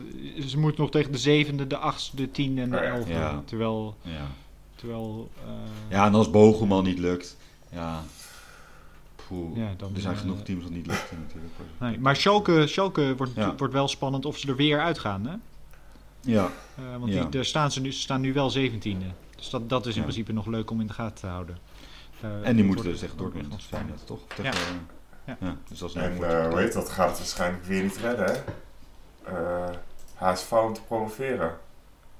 ze 0.46 0.58
moet 0.58 0.76
nog 0.76 0.90
tegen 0.90 1.12
de 1.12 1.18
zevende, 1.18 1.66
de 1.66 1.76
achtste, 1.76 2.16
de 2.16 2.30
tiende 2.30 2.60
en 2.62 2.70
de 2.70 2.76
ja. 2.76 2.82
elfde. 2.82 3.12
Ja. 3.12 3.42
Terwijl, 3.44 3.96
Ja. 4.02 4.26
terwijl 4.74 5.30
eh, 5.44 5.50
ja, 5.90 6.06
en 6.06 6.14
als 6.14 6.30
Bochum 6.30 6.72
al 6.72 6.82
niet 6.82 6.98
lukt. 6.98 7.36
Ja. 7.72 8.02
Poeh. 9.28 9.56
Ja, 9.56 9.74
dan, 9.76 9.94
er 9.94 10.00
zijn 10.00 10.16
genoeg 10.16 10.42
teams 10.42 10.62
dat 10.62 10.72
niet 10.72 10.86
lukt 10.86 11.12
natuurlijk. 11.22 11.54
nee, 11.78 11.98
maar 11.98 12.16
Schalke, 12.16 12.66
Schalke 12.66 13.14
wordt, 13.16 13.32
Ja. 13.34 13.54
wordt 13.56 13.72
wel 13.72 13.88
spannend 13.88 14.24
of 14.24 14.38
ze 14.38 14.48
er 14.48 14.56
weer 14.56 14.80
uitgaan. 14.80 15.26
Hè? 15.26 15.34
Ja. 16.20 16.50
Want 16.98 17.12
Ja. 17.12 17.20
die, 17.20 17.28
daar 17.30 17.44
staan 17.44 17.72
ze 17.72 17.80
nu, 17.80 17.92
ze 17.92 18.00
staan 18.00 18.20
nu 18.20 18.32
wel 18.32 18.50
zeventiende. 18.50 19.06
Dus 19.36 19.50
dat, 19.50 19.68
dat 19.68 19.86
is 19.86 19.96
in 19.96 20.02
principe 20.02 20.32
nog 20.32 20.46
leuk 20.46 20.70
om 20.70 20.80
in 20.80 20.86
de 20.86 20.92
gaten 20.92 21.20
te 21.20 21.26
houden. 21.26 21.58
En 22.42 22.56
die 22.56 22.64
moeten 22.64 22.84
dus 22.84 23.00
Dortmund. 23.00 23.34
echt 23.36 23.50
Dat 23.50 23.62
fijn, 23.62 23.82
spannend. 23.82 24.06
toch? 24.06 24.20
Tegen, 24.34 24.86
Ja. 25.26 25.36
ja. 25.40 25.56
Dus 25.68 25.78
dat 25.78 25.88
is 25.88 25.94
En 25.94 26.24
eh 26.24 26.48
hoe 26.48 26.58
heet 26.58 26.72
dat? 26.72 26.88
Gaat 26.88 27.08
het 27.08 27.18
waarschijnlijk 27.18 27.64
weer 27.64 27.82
niet 27.82 27.96
redden, 27.96 28.26
hè? 28.26 28.32
Eh 29.24 29.74
HSV 30.14 30.52
om 30.52 30.72
te 30.72 30.82
promoveren. 30.82 31.56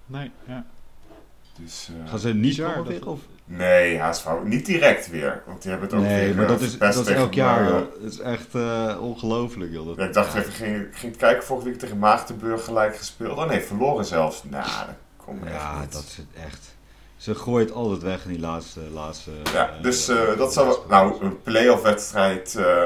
Nee, 0.07 0.31
ja. 0.47 0.65
Dus, 1.61 1.91
eh, 2.05 2.11
Gaan 2.11 2.19
ze 2.19 2.29
niet 2.35 2.41
Bizar, 2.43 2.71
promoveren? 2.73 3.01
dat- 3.01 3.09
Of? 3.09 3.21
Nee, 3.45 3.99
HSV 3.99 4.27
niet 4.45 4.67
direct 4.67 5.11
weer. 5.11 5.43
Want 5.47 5.63
die 5.63 5.71
hebben 5.71 5.89
het 5.89 5.99
ook 5.99 6.05
Nee, 6.05 6.27
weer 6.27 6.35
maar 6.37 6.47
dat 6.47 6.61
is, 6.61 6.79
dat 6.79 6.95
is 6.95 7.03
tegen, 7.05 7.21
elk 7.21 7.35
jaar. 7.35 7.73
Het 7.75 7.89
is 8.13 8.19
echt 8.19 8.55
eh, 8.55 8.97
ongelooflijk, 9.01 9.73
joh. 9.73 9.87
Dat, 9.87 9.97
Ja, 9.97 10.05
ik 10.05 10.13
dacht 10.13 10.35
even, 10.35 10.53
ging, 10.53 10.77
ik 10.87 10.97
ging 10.97 11.17
kijken 11.17 11.45
vorige 11.45 11.69
week 11.69 11.79
tegen 11.79 11.99
Maagdenburg 11.99 12.65
gelijk 12.65 12.97
gespeeld. 12.97 13.39
Oh 13.39 13.47
nee, 13.49 13.61
verloren 13.61 14.05
zelfs. 14.05 14.45
Nou, 14.45 14.65
dat 14.87 14.95
komt 15.17 15.45
echt 15.45 15.53
Ja, 15.55 15.81
niet. 15.81 15.93
dat 15.93 16.03
is 16.03 16.17
het 16.17 16.45
echt. 16.47 16.75
Ze 17.17 17.35
gooit 17.35 17.73
altijd 17.73 18.03
weg 18.03 18.25
in 18.25 18.31
die 18.31 18.41
laatste. 18.41 18.81
laatste 18.93 19.31
Ja, 19.53 19.69
eh, 19.71 19.83
dus 19.83 20.09
eh, 20.09 20.37
dat 20.39 20.53
zou 20.53 20.77
Nou, 20.89 21.25
een 21.25 21.43
play-off 21.43 21.83
wedstrijd 21.83 22.55
eh 22.57 22.85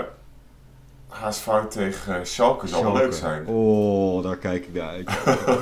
HSV 1.09 1.49
tegen 1.68 2.26
Schalke 2.26 2.66
zal 2.66 2.83
wel 2.83 2.91
Schalke. 2.91 3.09
leuk 3.09 3.18
zijn. 3.18 3.47
Oh, 3.47 4.22
daar 4.22 4.37
kijk 4.37 4.66
ik 4.66 4.72
naar 4.74 4.89
uit. 4.89 5.11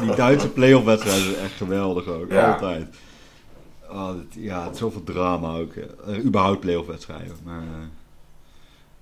die 0.01 0.15
Duitse 0.15 0.49
play-off 0.49 0.85
wedstrijden 0.85 1.23
zijn 1.33 1.45
echt 1.45 1.53
geweldig 1.55 2.07
ook. 2.07 2.31
Ja. 2.31 2.53
Altijd. 2.53 2.97
Oh, 3.91 4.11
dit- 4.13 4.45
ja, 4.45 4.65
het 4.65 4.73
is 4.73 4.79
zoveel 4.79 5.05
drama 5.05 5.57
ook. 5.57 5.73
Eh, 5.75 6.25
überhaupt 6.25 6.61
play-off 6.61 6.87
wedstrijden. 6.89 7.37
Maar 7.45 7.63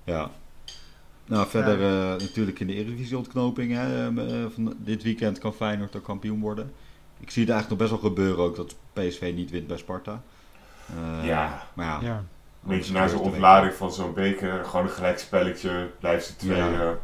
ja. 0.04 0.30
Nou, 1.26 1.46
verder 1.48 1.78
natuurlijk 2.18 2.60
in 2.60 2.66
de 2.66 2.74
Eredivisie 2.74 3.16
ontknoping. 3.18 3.72
Hè, 3.72 4.12
van 4.50 4.74
dit 4.78 5.02
weekend 5.02 5.38
kan 5.38 5.54
Feyenoord 5.54 5.96
ook 5.96 6.04
kampioen 6.04 6.40
worden. 6.40 6.72
Ik 7.18 7.30
zie 7.30 7.42
het 7.42 7.50
eigenlijk 7.52 7.68
nog 7.68 7.78
best 7.78 7.90
wel 8.02 8.10
gebeuren 8.10 8.44
ook 8.44 8.56
dat 8.56 8.74
PSV 8.92 9.32
niet 9.34 9.50
wint 9.50 9.66
bij 9.66 9.76
Sparta. 9.76 10.22
Eh, 10.88 11.26
Ja. 11.26 11.66
Maar 11.74 11.86
ja, 11.86 12.00
Ja. 12.08 12.16
Een 12.62 12.72
beetje 12.76 12.92
na 12.92 13.08
zo'n 13.08 13.20
ontlading 13.20 13.74
van 13.74 13.92
zo'n 13.92 14.14
beker, 14.14 14.64
gewoon 14.64 14.84
een 14.86 14.92
gelijkspelletje, 14.92 15.90
blijft 16.00 16.26
ze 16.26 16.36
tweeën. 16.36 16.72
Ja. 16.72 16.98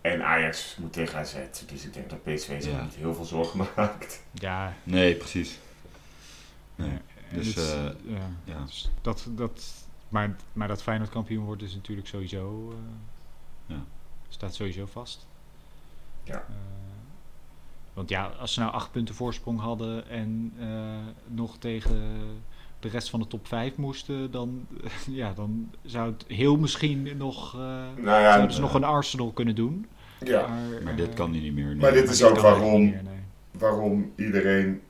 En 0.00 0.22
Ajax 0.24 0.76
moet 0.80 0.92
tegen 0.92 1.18
AZ, 1.18 1.34
dus 1.66 1.84
ik 1.84 1.92
denk 1.94 2.10
dat 2.10 2.22
PSV 2.22 2.62
zich 2.62 2.72
Ja. 2.72 2.82
niet 2.82 2.94
heel 2.94 3.14
veel 3.14 3.24
zorgen 3.24 3.58
maakt. 3.76 4.22
Ja. 4.32 4.72
Nee, 4.82 5.14
precies. 5.14 5.58
Nee. 6.74 6.98
Dus, 7.32 7.54
het- 7.54 7.56
eh, 7.74 7.84
ja. 8.12 8.30
Ja. 8.44 8.64
Dus 8.66 8.90
dat, 9.02 9.26
dat, 9.28 9.64
maar, 10.08 10.36
maar 10.52 10.68
dat 10.68 10.82
Feyenoord 10.82 11.10
kampioen 11.10 11.44
wordt 11.44 11.62
is 11.62 11.74
natuurlijk 11.74 12.08
sowieso... 12.08 12.72
eh, 12.72 13.74
Ja. 13.76 13.82
Staat 14.28 14.54
sowieso 14.54 14.86
vast. 14.86 15.26
Ja. 16.24 16.44
Eh, 17.98 18.04
want 18.06 18.08
ja, 18.10 18.30
als 18.40 18.52
ze 18.52 18.60
nou 18.60 18.72
acht 18.72 18.90
punten 18.92 19.14
voorsprong 19.14 19.60
hadden 19.60 20.08
en 20.08 20.52
eh, 20.60 20.66
nog 21.26 21.58
tegen 21.58 22.00
de 22.80 22.88
rest 22.88 23.10
van 23.10 23.20
de 23.20 23.26
top 23.26 23.46
5 23.46 23.76
moesten, 23.76 24.30
dan, 24.30 24.66
ja, 25.10 25.32
dan 25.32 25.70
zou 25.84 26.10
het 26.12 26.24
heel 26.28 26.56
misschien 26.56 27.16
nog, 27.16 27.54
eh 27.54 27.60
Nou 27.96 28.20
ja, 28.20 28.32
zouden 28.32 28.52
ze 28.54 28.60
nog 28.60 28.74
een 28.74 28.84
Arsenal 28.84 29.30
kunnen 29.32 29.54
doen. 29.54 29.86
ja. 30.24 30.46
Maar, 30.46 30.82
Maar 30.82 30.92
eh, 30.92 30.98
dit 30.98 31.14
kan 31.14 31.30
hij 31.30 31.40
niet 31.40 31.54
meer. 31.54 31.64
nee. 31.66 31.74
Maar 31.76 31.92
dit 31.92 32.02
maar 32.04 32.12
is 32.12 32.18
dit 32.18 32.28
ook 32.28 32.38
waarom- 32.38 32.80
niet 32.80 32.92
meer, 32.92 33.02
nee. 33.02 33.20
waarom 33.50 34.12
iedereen 34.16 34.80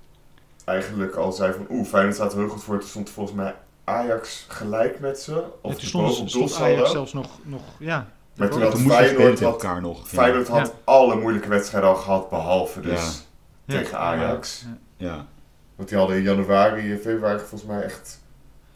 eigenlijk 0.64 1.14
al 1.14 1.32
zei 1.32 1.52
van 1.52 1.66
oeh, 1.70 1.86
Feyenoord 1.86 2.14
staat 2.14 2.32
er 2.32 2.38
heel 2.38 2.48
goed 2.48 2.62
voor. 2.62 2.78
Toen 2.78 2.88
stond 2.88 3.10
volgens 3.10 3.36
mij 3.36 3.54
Ajax 3.84 4.44
gelijk 4.48 5.00
met 5.00 5.20
ze. 5.20 5.32
Ja, 5.32 5.38
Of 5.62 5.74
toen 5.78 6.04
de 6.06 6.12
stond, 6.12 6.30
stond. 6.30 6.54
Ajax 6.60 6.90
zelfs 6.90 7.12
nog, 7.12 7.38
nog 7.44 7.62
ja. 7.78 8.12
Maar 8.38 8.48
toen 8.50 8.60
dat 8.60 8.72
had 8.72 8.80
Feyenoord, 8.82 9.40
had, 9.40 9.52
elkaar 9.52 9.80
nog. 9.80 9.98
Ja. 9.98 10.04
Feyenoord 10.06 10.48
had 10.48 10.66
Ja. 10.66 10.72
alle 10.84 11.16
moeilijke 11.20 11.48
wedstrijden 11.48 11.90
al 11.90 11.96
gehad, 11.96 12.30
behalve 12.30 12.80
dus 12.80 13.22
Ja. 13.64 13.74
Ja. 13.74 13.80
tegen 13.80 13.98
Ajax. 13.98 14.64
Ja. 14.96 15.06
Ja. 15.06 15.26
Want 15.76 15.88
die 15.88 15.98
hadden 15.98 16.16
in 16.16 16.22
januari 16.22 16.92
en 16.92 16.98
februari 17.00 17.38
volgens 17.38 17.64
mij 17.64 17.82
echt... 17.82 18.20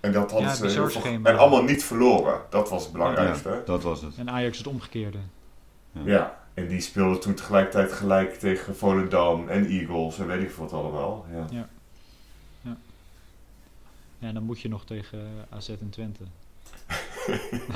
En 0.01 0.13
dat 0.13 0.31
hadden 0.31 0.49
Ja, 0.49 0.55
ze 0.55 0.67
heel 0.67 0.89
veel-. 0.91 1.21
En 1.23 1.39
allemaal 1.39 1.63
niet 1.63 1.85
verloren. 1.85 2.41
Dat 2.51 2.69
was 2.71 2.83
het 2.83 2.93
belangrijkste. 2.93 3.49
Ja, 3.49 3.61
dat 3.65 3.83
was 3.83 4.01
het. 4.03 4.17
En 4.17 4.31
Ajax 4.31 4.59
het 4.59 4.67
omgekeerde. 4.67 5.19
Ja, 6.05 6.39
en 6.55 6.69
die 6.69 6.81
speelden 6.81 7.21
toen 7.21 7.35
tegelijkertijd 7.35 7.93
gelijk 7.93 8.35
tegen 8.39 8.77
Volendam 8.77 9.49
en 9.49 9.67
Eagles 9.67 10.19
en 10.19 10.27
weet 10.27 10.43
ik 10.43 10.51
wat 10.51 10.73
allemaal. 10.73 11.27
Ja. 11.51 11.67
Ja, 14.19 14.33
dan 14.33 14.43
moet 14.43 14.61
je 14.61 14.69
nog 14.69 14.85
tegen 14.85 15.31
AZ 15.51 15.69
en 15.69 15.91
Twente. 15.91 16.23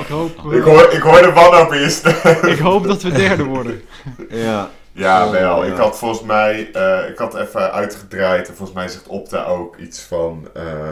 ik, 0.00 0.06
hoop, 0.08 0.52
Ik, 0.52 0.62
hoor, 0.62 0.92
ik 0.92 1.00
hoor 1.02 1.22
de 1.22 1.32
wanhoop 1.32 1.72
in 1.72 1.80
je 1.80 1.90
stem. 1.90 2.44
ik 2.44 2.58
hoop 2.58 2.86
dat 2.86 3.02
we 3.02 3.10
derde 3.10 3.44
worden. 3.44 3.82
ja. 4.30 4.70
Ja, 4.94 5.24
Oh, 5.26 5.30
wel. 5.30 5.66
Ik 5.66 5.76
had 5.76 5.98
volgens 5.98 6.22
mij, 6.22 6.70
eh, 6.72 7.08
ik 7.08 7.18
had 7.18 7.34
even 7.34 7.72
uitgedraaid 7.72 8.48
en 8.48 8.54
volgens 8.56 8.78
mij 8.78 8.88
zegt 8.88 9.06
Opta 9.06 9.44
ook 9.44 9.76
iets 9.76 10.00
van, 10.02 10.48
eh, 10.54 10.88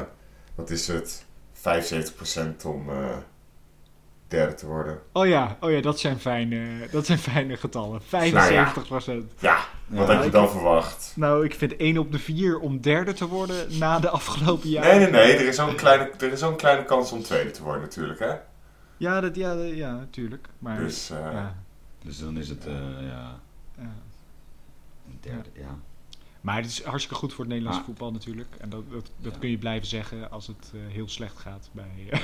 wat 0.55 0.71
is 0.71 0.87
het, 0.89 1.25
75% 1.53 2.65
om 2.65 2.89
eh, 2.89 2.95
derde 4.31 4.55
te 4.55 4.67
worden. 4.67 4.99
Oh 5.13 5.27
ja, 5.27 5.57
oh 5.61 5.71
ja 5.71 5.81
dat, 5.81 5.99
zijn 5.99 6.19
fijne, 6.19 6.89
dat 6.91 7.07
zijn 7.07 7.19
fijne 7.19 7.57
getallen. 7.57 8.03
75 8.03 8.87
procent. 8.87 9.33
Ja, 9.39 9.59
wat 9.87 10.07
Ja, 10.09 10.13
had 10.15 10.21
je 10.21 10.27
ik- 10.27 10.33
dan 10.33 10.51
verwacht? 10.51 11.13
Nou, 11.17 11.45
ik 11.45 11.55
vind 11.55 11.75
1 11.77 11.99
op 11.99 12.13
de 12.13 12.19
4 12.19 12.59
om 12.59 12.81
derde 12.81 13.13
te 13.13 13.27
worden 13.29 13.79
na 13.79 13.99
de 14.01 14.09
afgelopen 14.09 14.69
jaren. 14.69 14.89
Nee, 14.99 15.11
nee, 15.11 15.11
nee, 15.27 15.37
er 15.37 15.47
is 15.49 15.57
zo'n 15.57 15.75
kleine, 15.75 16.11
er 16.19 16.33
is 16.33 16.39
zo'n 16.39 16.57
kleine 16.57 16.85
kans 16.85 17.13
om 17.13 17.23
tweede 17.23 17.51
te 17.51 17.63
worden 17.63 17.81
natuurlijk, 17.83 18.19
hè. 18.19 18.33
Ja, 18.97 19.21
dat, 19.21 19.37
ja, 19.37 19.55
dat- 19.55 19.75
ja 19.77 19.93
natuurlijk. 19.95 20.49
Maar 20.59 20.79
Dus, 20.79 21.11
eh, 21.11 21.19
ja, 21.33 21.55
Dus 22.05 22.19
dan 22.19 22.39
is 22.39 22.49
het, 22.49 22.67
eh, 22.67 22.73
ja, 23.01 23.39
ja. 23.79 23.93
een 25.07 25.19
derde, 25.21 25.49
ja. 25.55 25.79
Maar 26.41 26.57
het 26.57 26.67
is 26.67 26.83
hartstikke 26.83 27.19
goed 27.19 27.31
voor 27.33 27.45
het 27.45 27.49
Nederlandse 27.49 27.81
Ah. 27.81 27.87
voetbal 27.89 28.13
natuurlijk. 28.13 28.55
En 28.61 28.69
dat, 28.69 28.91
dat, 28.91 29.11
dat 29.17 29.33
Ja. 29.33 29.39
kun 29.39 29.51
je 29.51 29.59
blijven 29.59 29.87
zeggen 29.89 30.31
als 30.31 30.47
het 30.47 30.71
eh, 30.75 30.81
heel 30.93 31.09
slecht 31.09 31.39
gaat 31.39 31.69
bij... 31.73 31.91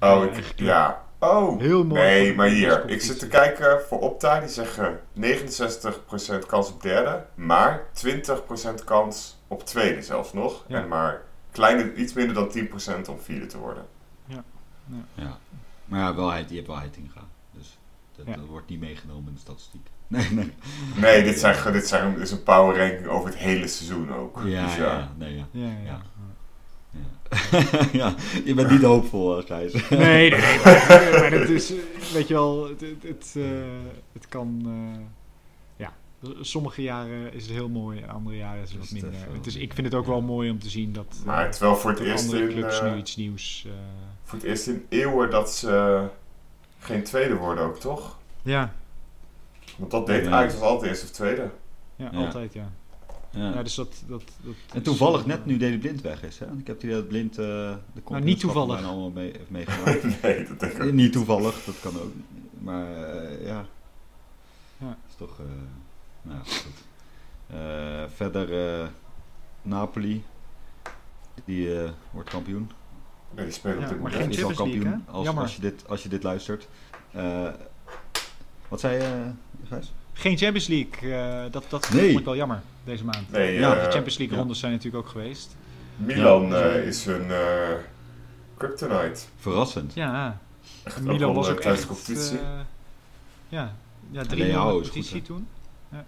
oh, 0.00 0.24
Ja, 0.24 0.30
ik, 0.32 0.52
ja. 0.56 1.04
Oh, 1.18 1.60
Heel 1.60 1.84
mooi 1.84 2.00
nee, 2.00 2.34
maar 2.34 2.48
hier, 2.48 2.88
ik 2.88 3.00
zit 3.00 3.18
te 3.18 3.28
kijken 3.28 3.80
voor 3.82 4.00
Opta, 4.00 4.40
die 4.40 4.48
zeggen 4.48 5.00
69% 5.20 6.46
kans 6.46 6.70
op 6.72 6.82
derde, 6.82 7.26
maar 7.34 7.86
20% 7.92 8.84
kans 8.84 9.36
op 9.48 9.64
tweede 9.64 10.02
zelfs 10.02 10.32
nog. 10.32 10.64
Ja. 10.68 10.82
En 10.82 10.88
maar 10.88 11.22
kleine, 11.50 11.94
iets 11.94 12.12
minder 12.12 12.34
dan 12.34 12.50
10% 13.04 13.08
om 13.08 13.18
vierde 13.20 13.46
te 13.46 13.58
worden. 13.58 13.86
ja. 15.14 15.38
Maar 15.84 16.00
ja, 16.00 16.14
wel, 16.14 16.34
je 16.34 16.54
hebt 16.54 16.66
wel 16.66 16.78
Heitinga. 16.78 17.20
Dus 17.52 17.78
dat, 18.16 18.26
Ja. 18.26 18.36
dat 18.36 18.46
wordt 18.46 18.68
niet 18.68 18.80
meegenomen 18.80 19.28
in 19.28 19.34
de 19.34 19.40
statistiek. 19.40 19.86
Nee, 20.08 20.30
nee. 20.30 20.52
Nee, 20.96 21.22
dit, 21.22 21.38
zijn, 21.38 21.72
dit 21.72 21.86
zijn, 21.88 22.20
is 22.20 22.30
een 22.30 22.42
power 22.42 22.78
ranking 22.78 23.06
over 23.06 23.28
het 23.28 23.38
hele 23.38 23.68
seizoen 23.68 24.14
ook. 24.14 24.40
Ja, 24.44 24.64
Dus 24.66 24.76
ja, 24.76 24.84
ja. 24.84 25.12
Nee, 25.18 25.36
ja. 25.36 25.46
Ja, 25.50 25.70
ja. 25.84 26.02
Ja. 27.92 28.14
Je 28.44 28.54
bent 28.54 28.70
niet 28.70 28.82
hoopvol, 28.82 29.38
eh, 29.38 29.46
Gijs. 29.46 29.72
Nee, 29.88 29.98
nee, 29.98 30.30
nee. 30.30 30.58
Maar, 30.64 30.86
maar 31.20 31.30
het 31.30 31.48
is, 31.48 31.72
eh, 31.72 31.78
weet 32.12 32.28
je 32.28 32.34
wel, 32.34 32.68
het, 32.68 32.80
het, 32.80 33.02
het, 33.02 33.34
eh, 33.36 33.42
het 34.12 34.28
kan, 34.28 34.62
eh, 34.64 35.00
ja. 35.76 35.92
Sommige 36.40 36.82
jaren 36.82 37.32
is 37.32 37.42
het 37.42 37.52
heel 37.52 37.68
mooi 37.68 38.00
en 38.00 38.08
andere 38.08 38.36
jaren 38.36 38.62
is 38.62 38.68
het 38.70 38.78
wat 38.78 38.88
het 38.88 39.02
minder. 39.02 39.20
Het 39.32 39.46
is, 39.46 39.56
ik 39.56 39.72
vind 39.74 39.86
het 39.86 39.96
ook 39.96 40.06
wel 40.06 40.20
mooi 40.20 40.50
om 40.50 40.58
te 40.58 40.68
zien 40.70 40.92
dat, 40.92 41.16
Maar 41.24 41.50
terwijl 41.50 41.76
voor 41.76 41.90
het, 41.90 42.00
eerst 42.00 42.24
andere 42.24 42.42
in, 42.48 42.48
clubs 42.58 42.80
eh, 42.80 42.92
nu 42.92 42.98
iets 42.98 43.16
nieuws... 43.16 43.64
eh, 43.66 43.72
voor 44.24 44.38
het 44.38 44.46
eerst 44.48 44.66
in 44.66 44.86
eeuwen 44.88 45.30
dat 45.30 45.52
ze 45.52 46.02
geen 46.78 47.02
tweede 47.02 47.34
worden 47.34 47.64
ook, 47.64 47.78
toch? 47.80 48.18
ja, 48.42 48.72
Want 49.76 49.90
dat 49.90 50.06
deed. 50.06 50.26
Ajax 50.26 50.52
als 50.54 50.62
altijd 50.62 50.90
eerst 50.90 51.02
of 51.02 51.10
tweede. 51.10 51.50
ja, 51.96 52.08
Ja. 52.12 52.18
altijd 52.18 52.52
ja. 52.52 52.72
Ja. 53.30 53.52
ja. 53.54 53.62
Dus 53.62 53.74
dat, 53.74 54.02
dat, 54.08 54.22
dat 54.42 54.54
En 54.74 54.82
toevallig 54.82 55.20
eh, 55.20 55.26
net 55.26 55.46
nu 55.46 55.56
Deli 55.56 55.78
Blind 55.78 56.00
weg 56.00 56.22
is. 56.22 56.38
Hè? 56.38 56.46
Want 56.46 56.60
Ik 56.60 56.66
heb 56.66 56.80
die 56.80 56.90
dat 56.90 57.08
Blind 57.08 57.38
eh 57.38 57.44
de 57.94 58.00
Nou, 58.08 58.22
niet 58.24 58.40
toevallig. 58.40 58.74
bijna 58.74 58.88
allemaal 58.88 59.10
mee, 59.10 59.32
heeft 59.32 59.50
meegemaakt. 59.58 60.22
nee, 60.22 60.46
dat 60.48 60.60
denk 60.60 60.72
ik 60.72 60.82
ook. 60.82 60.92
niet 60.92 61.12
toevallig, 61.12 61.64
dat 61.64 61.80
kan 61.80 62.00
ook. 62.00 62.12
Maar 62.58 62.86
eh, 63.04 63.46
ja. 63.46 63.66
Ja. 64.78 64.96
is 65.08 65.14
toch... 65.16 65.38
eh 65.38 65.44
nou 66.22 66.38
ja, 66.38 66.42
goed. 66.44 66.84
Eh, 67.46 68.16
verder 68.16 68.80
eh, 68.82 68.88
Napoli. 69.62 70.24
Die 71.44 71.82
eh, 71.82 71.90
wordt 72.10 72.30
kampioen. 72.30 72.70
Nee, 73.34 73.44
die 73.44 73.54
spelen 73.54 73.76
Ja, 73.78 73.82
op 73.84 73.88
dit 73.88 74.00
maar 74.02 74.10
moment. 74.12 74.34
geen 74.36 74.38
is 74.38 74.44
al 74.44 74.48
Champions 74.54 74.74
League, 74.74 74.92
kampioen 74.92 75.04
hè? 75.06 75.12
als, 75.12 75.24
Jammer. 75.24 75.42
als, 75.42 75.54
je 75.54 75.60
dit, 75.60 75.88
als 75.88 76.02
je 76.02 76.08
dit 76.08 76.22
luistert. 76.22 76.68
Eh, 78.66 78.70
wat 78.72 78.80
zei 78.80 78.94
je, 79.02 79.30
Gijs? 79.68 79.92
Geen 80.12 80.36
Champions 80.36 80.66
League, 80.66 81.14
eh, 81.14 81.52
dat, 81.52 81.64
dat 81.68 81.90
Nee. 81.92 82.06
vond 82.06 82.18
ik 82.18 82.24
wel 82.24 82.36
jammer 82.36 82.62
deze 82.84 83.04
maand. 83.04 83.30
Nee, 83.30 83.58
Ja, 83.58 83.74
eh, 83.76 83.84
de 83.84 83.90
Champions 83.90 84.16
League 84.18 84.34
ja. 84.34 84.40
rondes 84.40 84.58
zijn 84.58 84.72
natuurlijk 84.72 85.04
ook 85.04 85.10
geweest. 85.10 85.56
Milan 85.96 86.48
Ja. 86.48 86.60
eh, 86.62 86.86
is 86.86 87.04
hun 87.04 87.30
eh 87.30 87.74
kryptonite. 88.56 89.20
Verrassend. 89.38 89.94
Ja, 89.94 90.40
Echt 90.84 91.00
Milan 91.00 91.34
was 91.34 91.46
eh, 91.46 91.52
ook 91.52 91.60
tijdens 91.60 91.82
echt... 91.82 91.90
competitie. 91.90 92.38
eh, 92.38 92.60
ja, 93.48 93.74
ja 94.10 94.22
3-0 94.24 94.26
Leao 94.36 94.70
goed, 94.72 94.82
competitie 94.82 95.16
hè? 95.20 95.22
toen. 95.26 95.48
Ja, 95.92 96.04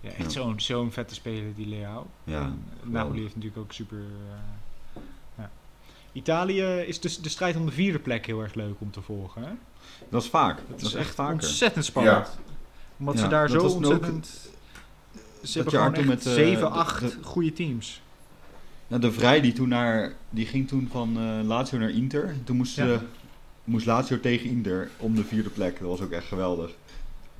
ja 0.00 0.08
echt 0.10 0.18
Ja. 0.22 0.28
zo'n 0.28 0.60
zo'n 0.60 0.92
vette 0.92 1.14
speler, 1.14 1.54
die 1.54 1.66
Leao. 1.66 2.06
Ja, 2.24 2.40
En 2.42 2.64
Napoli 2.82 3.20
heeft 3.20 3.34
natuurlijk 3.34 3.62
ook 3.62 3.72
super... 3.72 3.98
eh, 3.98 5.02
ja. 5.38 5.50
Italië 6.12 6.62
is 6.86 7.00
dus 7.00 7.18
de 7.20 7.28
strijd 7.28 7.56
om 7.56 7.66
de 7.66 7.72
vierde 7.72 7.98
plek 7.98 8.26
heel 8.26 8.40
erg 8.42 8.54
leuk 8.54 8.74
om 8.78 8.90
te 8.90 9.02
volgen. 9.02 9.42
Hè? 9.42 9.50
Dat 10.08 10.22
is 10.22 10.28
vaak. 10.28 10.56
Dat, 10.68 10.80
Dat, 10.80 10.88
is 10.88 10.94
echt 10.94 11.14
vaker. 11.14 11.32
ontzettend 11.32 11.84
spannend. 11.84 12.28
Omdat 12.98 13.14
Ja, 13.14 13.20
ze 13.20 13.28
daar 13.28 13.48
zo 13.50 13.56
nu 13.56 13.64
ook 13.64 13.74
ontzettend... 13.74 14.26
Ze 15.42 15.52
hebben 15.58 15.72
jaar 15.72 15.82
gewoon 15.94 16.04
toen 16.04 16.12
echt 16.14 16.24
met, 16.24 16.26
eh, 16.26 16.32
7, 16.44 16.60
de- 16.60 16.68
8 16.68 17.00
de- 17.00 17.12
goede 17.22 17.52
teams. 17.52 18.02
Nou, 18.86 19.00
de 19.00 19.12
Vrij 19.12 19.40
die 19.40 19.52
toen 19.52 19.68
naar, 19.68 20.12
die 20.30 20.46
ging 20.46 20.68
toen 20.68 20.88
van 20.92 21.16
eh 21.18 21.46
Lazio 21.46 21.78
naar 21.78 21.90
Inter. 21.90 22.34
Toen 22.44 22.56
moest, 22.56 22.76
Ja. 22.76 22.84
ze- 22.86 22.98
moest 23.64 23.86
Lazio 23.86 24.20
tegen 24.20 24.50
Inter 24.50 24.90
om 24.96 25.14
de 25.14 25.24
vierde 25.24 25.48
plek. 25.50 25.78
Dat 25.80 25.88
was 25.88 26.00
ook 26.00 26.10
echt 26.10 26.26
geweldig. 26.26 26.70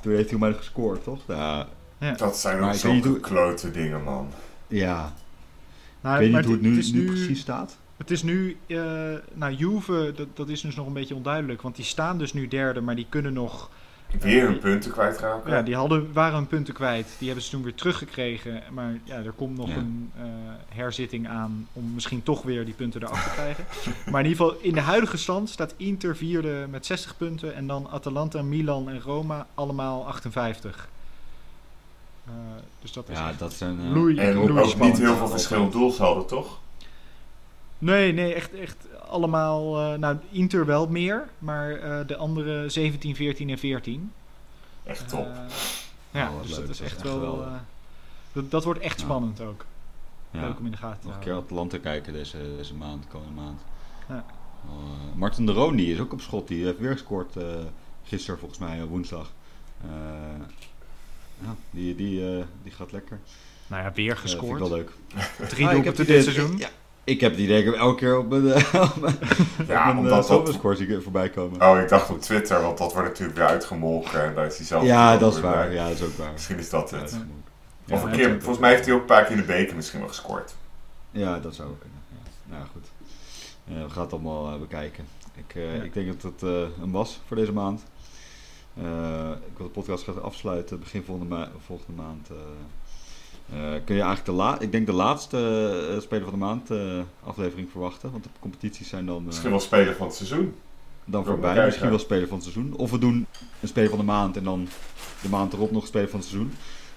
Toen 0.01 0.13
heeft 0.13 0.31
hij 0.31 0.39
maar 0.39 0.55
gescoord, 0.55 1.03
toch? 1.05 1.21
Ja, 1.29 1.67
Dat 2.17 2.39
zijn 2.39 2.63
ook 2.63 3.05
hoe- 3.05 3.21
klote 3.21 3.71
dingen, 3.71 4.03
man. 4.03 4.29
ja. 4.69 5.13
Nou, 6.01 6.15
ik 6.15 6.21
weet 6.21 6.37
niet 6.37 6.45
hoe 6.63 6.75
het 6.81 6.93
nu 6.93 7.05
precies 7.07 7.41
staat. 7.41 7.77
Het 7.97 8.11
is 8.11 8.23
nu, 8.23 8.57
eh 8.67 8.77
nou 9.33 9.53
Juve, 9.53 10.13
dat, 10.17 10.27
dat 10.35 10.49
is 10.49 10.61
dus 10.61 10.75
nog 10.77 10.87
een 10.87 10.93
beetje 10.93 11.15
onduidelijk. 11.15 11.63
Want 11.63 11.77
die 11.77 11.85
staan 11.85 12.19
dus 12.19 12.33
nu 12.33 12.49
derde, 12.49 12.81
maar 12.81 12.95
die 12.95 13.07
kunnen 13.09 13.33
nog... 13.33 13.71
Weer 14.21 14.45
hun 14.47 14.59
punten 14.59 14.91
kwijtraken. 14.91 15.51
Ja, 15.53 15.63
die 15.63 15.75
hadden, 15.77 16.13
waren 16.13 16.35
hun 16.35 16.47
punten 16.47 16.75
kwijt. 16.75 17.15
Die 17.19 17.27
hebben 17.27 17.45
ze 17.45 17.51
toen 17.51 17.63
weer 17.63 17.75
teruggekregen. 17.75 18.63
Maar 18.73 18.99
ja, 19.05 19.15
er 19.15 19.33
komt 19.33 19.57
nog 19.57 19.69
Ja. 19.69 19.77
een 19.77 20.11
eh, 20.17 20.25
herzitting 20.69 21.29
aan 21.29 21.69
om 21.73 21.93
misschien 21.95 22.23
toch 22.23 22.43
weer 22.43 22.65
die 22.65 22.75
punten 22.75 23.03
eraf 23.03 23.25
te 23.25 23.31
krijgen. 23.33 23.65
maar 24.11 24.21
in 24.25 24.31
ieder 24.31 24.45
geval, 24.45 24.61
in 24.63 24.73
de 24.75 24.81
huidige 24.81 25.17
stand 25.17 25.51
staat 25.51 25.75
Inter 25.77 26.17
vierde 26.17 26.67
met 26.71 26.87
60 26.87 27.17
punten. 27.17 27.55
En 27.55 27.67
dan 27.67 27.89
Atalanta, 27.91 28.43
Milan 28.43 28.89
en 28.89 29.01
Roma 29.01 29.47
allemaal 29.55 30.07
58. 30.07 30.89
Eh, 32.27 32.33
dus 32.81 32.93
dat 32.93 33.09
is 33.09 33.19
Ja, 33.19 33.33
dat 33.39 33.53
zijn... 33.53 33.79
eh, 33.81 33.93
Loei. 33.93 34.19
En 34.19 34.35
Loei 34.35 34.59
ook 34.63 34.81
niet 34.81 34.99
heel 34.99 35.17
veel 35.17 35.29
verschil 35.29 35.71
doelsaldo, 35.71 36.25
toch? 36.25 36.59
Nee, 37.79 38.13
nee, 38.13 38.35
echt, 38.35 38.55
echt 38.55 38.77
allemaal. 39.09 39.79
eh, 39.93 39.99
nou, 39.99 40.17
Inter 40.31 40.67
wel 40.67 40.87
meer, 40.87 41.29
maar 41.39 41.73
eh, 41.73 42.07
de 42.07 42.17
andere 42.17 42.69
17, 42.69 43.17
14 43.17 43.51
en 43.51 43.59
14. 43.59 44.13
Echt 44.85 45.09
top. 45.09 45.27
Eh, 45.27 45.37
ja, 46.11 46.31
Oh, 46.31 46.43
dus 46.43 46.51
leuk. 46.51 46.61
dat 46.61 46.69
is 46.69 46.81
echt 46.81 46.93
echt 46.93 47.03
wel. 47.03 47.43
eh, 47.43 47.53
dat, 48.33 48.51
dat 48.51 48.65
wordt 48.65 48.81
echt 48.81 48.99
Ja. 48.99 49.05
spannend 49.05 49.41
ook. 49.41 49.65
Ja. 50.31 50.41
Leuk 50.41 50.59
om 50.59 50.65
in 50.65 50.71
de 50.71 50.77
gaten 50.77 51.01
te 51.01 51.07
Nog 51.07 51.17
een 51.17 51.23
keer 51.23 51.33
Atlanta 51.35 51.79
kijken 51.79 52.13
deze, 52.13 52.37
deze 52.57 52.75
maand, 52.75 53.07
komende 53.09 53.41
maand. 53.41 53.61
Ja. 54.09 54.25
Eh, 54.65 54.71
Martin 55.19 55.47
de 55.47 55.53
Roon 55.53 55.77
die 55.77 55.93
is 55.93 56.01
ook 56.01 56.13
op 56.13 56.21
schot. 56.21 56.49
Die 56.49 56.65
heeft 56.65 56.79
weer 56.79 56.93
gescoord 56.93 57.37
eh 57.37 57.45
gisteren 58.05 58.39
volgens 58.39 58.61
mij, 58.61 58.85
woensdag. 58.85 59.33
Eh, 59.83 59.89
ja, 61.45 61.55
die, 61.71 61.95
die, 61.95 62.37
eh, 62.39 62.45
die 62.63 62.73
gaat 62.73 62.93
lekker. 62.93 63.19
Nou 63.67 63.83
ja, 63.83 63.93
weer 63.93 64.17
vind 64.17 64.31
ik 64.33 64.39
gescoord. 64.39 64.59
wel 64.61 64.69
leuk. 64.71 64.91
Drie 65.49 65.67
Ah, 65.67 65.73
doelpunten 65.73 66.07
dit 66.07 66.23
seizoen. 66.23 66.57
Ja, 66.59 66.69
ik 67.05 67.21
heb 67.21 67.37
die 67.37 67.47
denk 67.49 67.67
ik 67.67 67.75
elke 67.75 67.97
keer 67.97 68.19
op 68.19 68.29
mijn, 68.29 68.47
eh, 68.53 68.75
op 68.95 69.01
mijn, 69.01 69.17
Ja, 69.69 69.89
op 69.89 69.95
mijn 69.95 69.99
omdat 69.99 70.29
dat... 70.29 71.03
voorbij 71.03 71.29
komen. 71.31 71.63
Oh, 71.71 71.79
ik 71.81 71.89
dacht 71.89 72.11
op 72.11 72.21
Twitter, 72.21 72.63
want 72.63 72.79
dat 72.79 72.93
wordt 72.93 73.09
natuurlijk 73.09 73.39
weer 73.39 73.47
uitgemolken. 73.47 74.25
En 74.25 74.35
daar 74.35 74.47
is 74.47 74.57
hij 74.57 74.67
zelf 74.67 74.85
ja, 74.85 75.17
dat 75.17 75.35
is 75.35 75.41
waar. 75.41 75.67
bij. 75.67 75.75
Ja, 75.75 75.89
dat 75.89 75.97
is 75.97 76.03
ook 76.03 76.17
waar. 76.17 76.33
Misschien 76.33 76.59
is 76.59 76.71
dat 76.71 76.91
het. 76.91 77.17
Of 77.91 78.03
een 78.03 78.11
keer, 78.13 78.31
volgens 78.31 78.59
mij 78.59 78.71
heeft 78.71 78.85
hij 78.85 78.95
ook 78.95 79.01
een 79.01 79.07
paar 79.07 79.23
keer 79.25 79.31
in 79.37 79.41
de 79.41 79.47
beker 79.47 79.77
misschien 79.77 79.99
wel 79.99 80.09
gescoord. 80.09 80.55
Ja, 81.11 81.39
dat 81.39 81.55
zou 81.55 81.69
ook 81.69 81.81
kunnen. 81.81 81.99
Ja. 82.49 82.55
Nou 82.57 82.67
goed. 82.73 82.87
Eh, 83.69 83.83
we 83.85 83.91
gaan 83.91 84.03
het 84.03 84.13
allemaal 84.13 84.53
eh, 84.53 84.59
bekijken. 84.61 85.05
Ik, 85.37 85.55
eh, 85.55 85.77
Ja. 85.77 85.83
ik 85.83 85.93
denk 85.95 86.07
dat 86.23 86.33
het 86.33 86.43
eh 86.51 86.83
een 86.83 86.91
was 86.91 87.21
voor 87.27 87.37
deze 87.37 87.53
maand. 87.53 87.83
Eh, 88.77 89.31
ik 89.51 89.57
wil 89.59 89.67
de 89.67 89.73
podcast 89.73 90.05
gaan 90.05 90.23
afsluiten 90.23 90.79
begin 90.81 91.03
volgende, 91.05 91.35
ma- 91.35 91.51
volgende 91.67 92.03
maand. 92.03 92.29
Eh, 93.53 93.57
kun 93.85 93.95
je 93.95 94.03
eigenlijk 94.03 94.25
de, 94.25 94.33
la 94.33 94.61
ik 94.61 94.73
denk 94.73 94.87
de 94.87 94.93
laatste 94.93 95.39
eh, 95.95 96.01
Speler 96.01 96.25
van 96.25 96.33
de 96.33 96.39
Maand 96.39 96.71
eh, 96.71 97.01
aflevering 97.25 97.71
verwachten? 97.71 98.11
Want 98.11 98.25
de 98.25 98.31
competities 98.41 98.89
zijn 98.89 99.07
dan, 99.07 99.25
Misschien 99.25 99.51
wel 99.51 99.61
speler 99.61 99.97
van 99.97 100.07
het 100.07 100.17
seizoen. 100.17 100.55
dan 101.05 101.25
voorbij. 101.25 101.65
Misschien 101.65 101.89
wel 101.89 101.99
Speler 101.99 102.29
van 102.29 102.39
het 102.39 102.47
seizoen. 102.47 102.75
Of 102.77 102.91
we 102.91 102.99
doen 102.99 103.27
een 103.61 103.69
Speler 103.69 103.89
van 103.91 103.99
de 103.99 104.05
Maand 104.05 104.37
en 104.37 104.45
dan 104.45 104.69
de 105.23 105.29
maand 105.29 105.53
erop 105.53 105.71
nog 105.71 105.87
Speler 105.87 106.09
van 106.09 106.19
het 106.19 106.29
seizoen. 106.29 106.53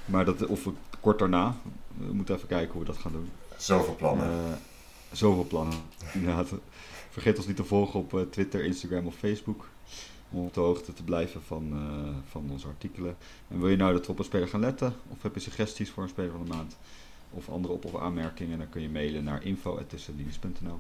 Maar 0.06 0.26
dat, 0.26 0.46
of 0.46 0.64
we 0.64 0.72
kort 1.00 1.20
daarna. 1.20 1.56
We 1.98 2.14
moeten 2.14 2.36
even 2.36 2.48
kijken 2.48 2.72
hoe 2.72 2.82
we 2.82 2.88
dat 2.88 2.98
gaan 2.98 3.12
doen. 3.12 3.30
Zoveel 3.58 3.96
plannen. 3.96 4.60
Zoveel 5.12 5.46
plannen, 5.46 5.78
inderdaad. 6.14 6.48
Vergeet 7.10 7.38
ons 7.38 7.48
niet 7.48 7.56
te 7.56 7.64
volgen 7.64 8.00
op 8.00 8.26
Twitter, 8.30 8.64
Instagram 8.64 9.06
of 9.06 9.16
Facebook. 9.16 9.68
Om 10.32 10.46
op 10.46 10.54
de 10.54 10.60
hoogte 10.60 10.94
te 10.94 11.04
blijven 11.04 11.42
van, 11.44 11.72
eh, 11.72 12.16
van 12.30 12.50
onze 12.52 12.68
artikelen. 12.68 13.18
En 13.48 13.60
wil 13.60 13.70
je 13.70 13.78
nou 13.78 13.94
dat 13.94 14.08
we 14.08 14.12
op 14.12 14.48
gaan 14.50 14.60
letten? 14.60 14.94
Of 15.10 15.22
heb 15.22 15.34
je 15.34 15.40
suggesties 15.40 15.90
voor 15.90 16.04
een 16.04 16.10
speler 16.10 16.32
van 16.32 16.44
de 16.46 16.54
maand? 16.54 16.78
Of 17.32 17.50
andere 17.50 17.74
op- 17.74 17.86
of 17.86 17.96
aanmerkingen? 17.96 18.58
Dan 18.58 18.70
kun 18.70 18.82
je 18.82 18.90
mailen 18.90 19.24
naar 19.24 19.44
info.tussenlinies.nl 19.44 20.80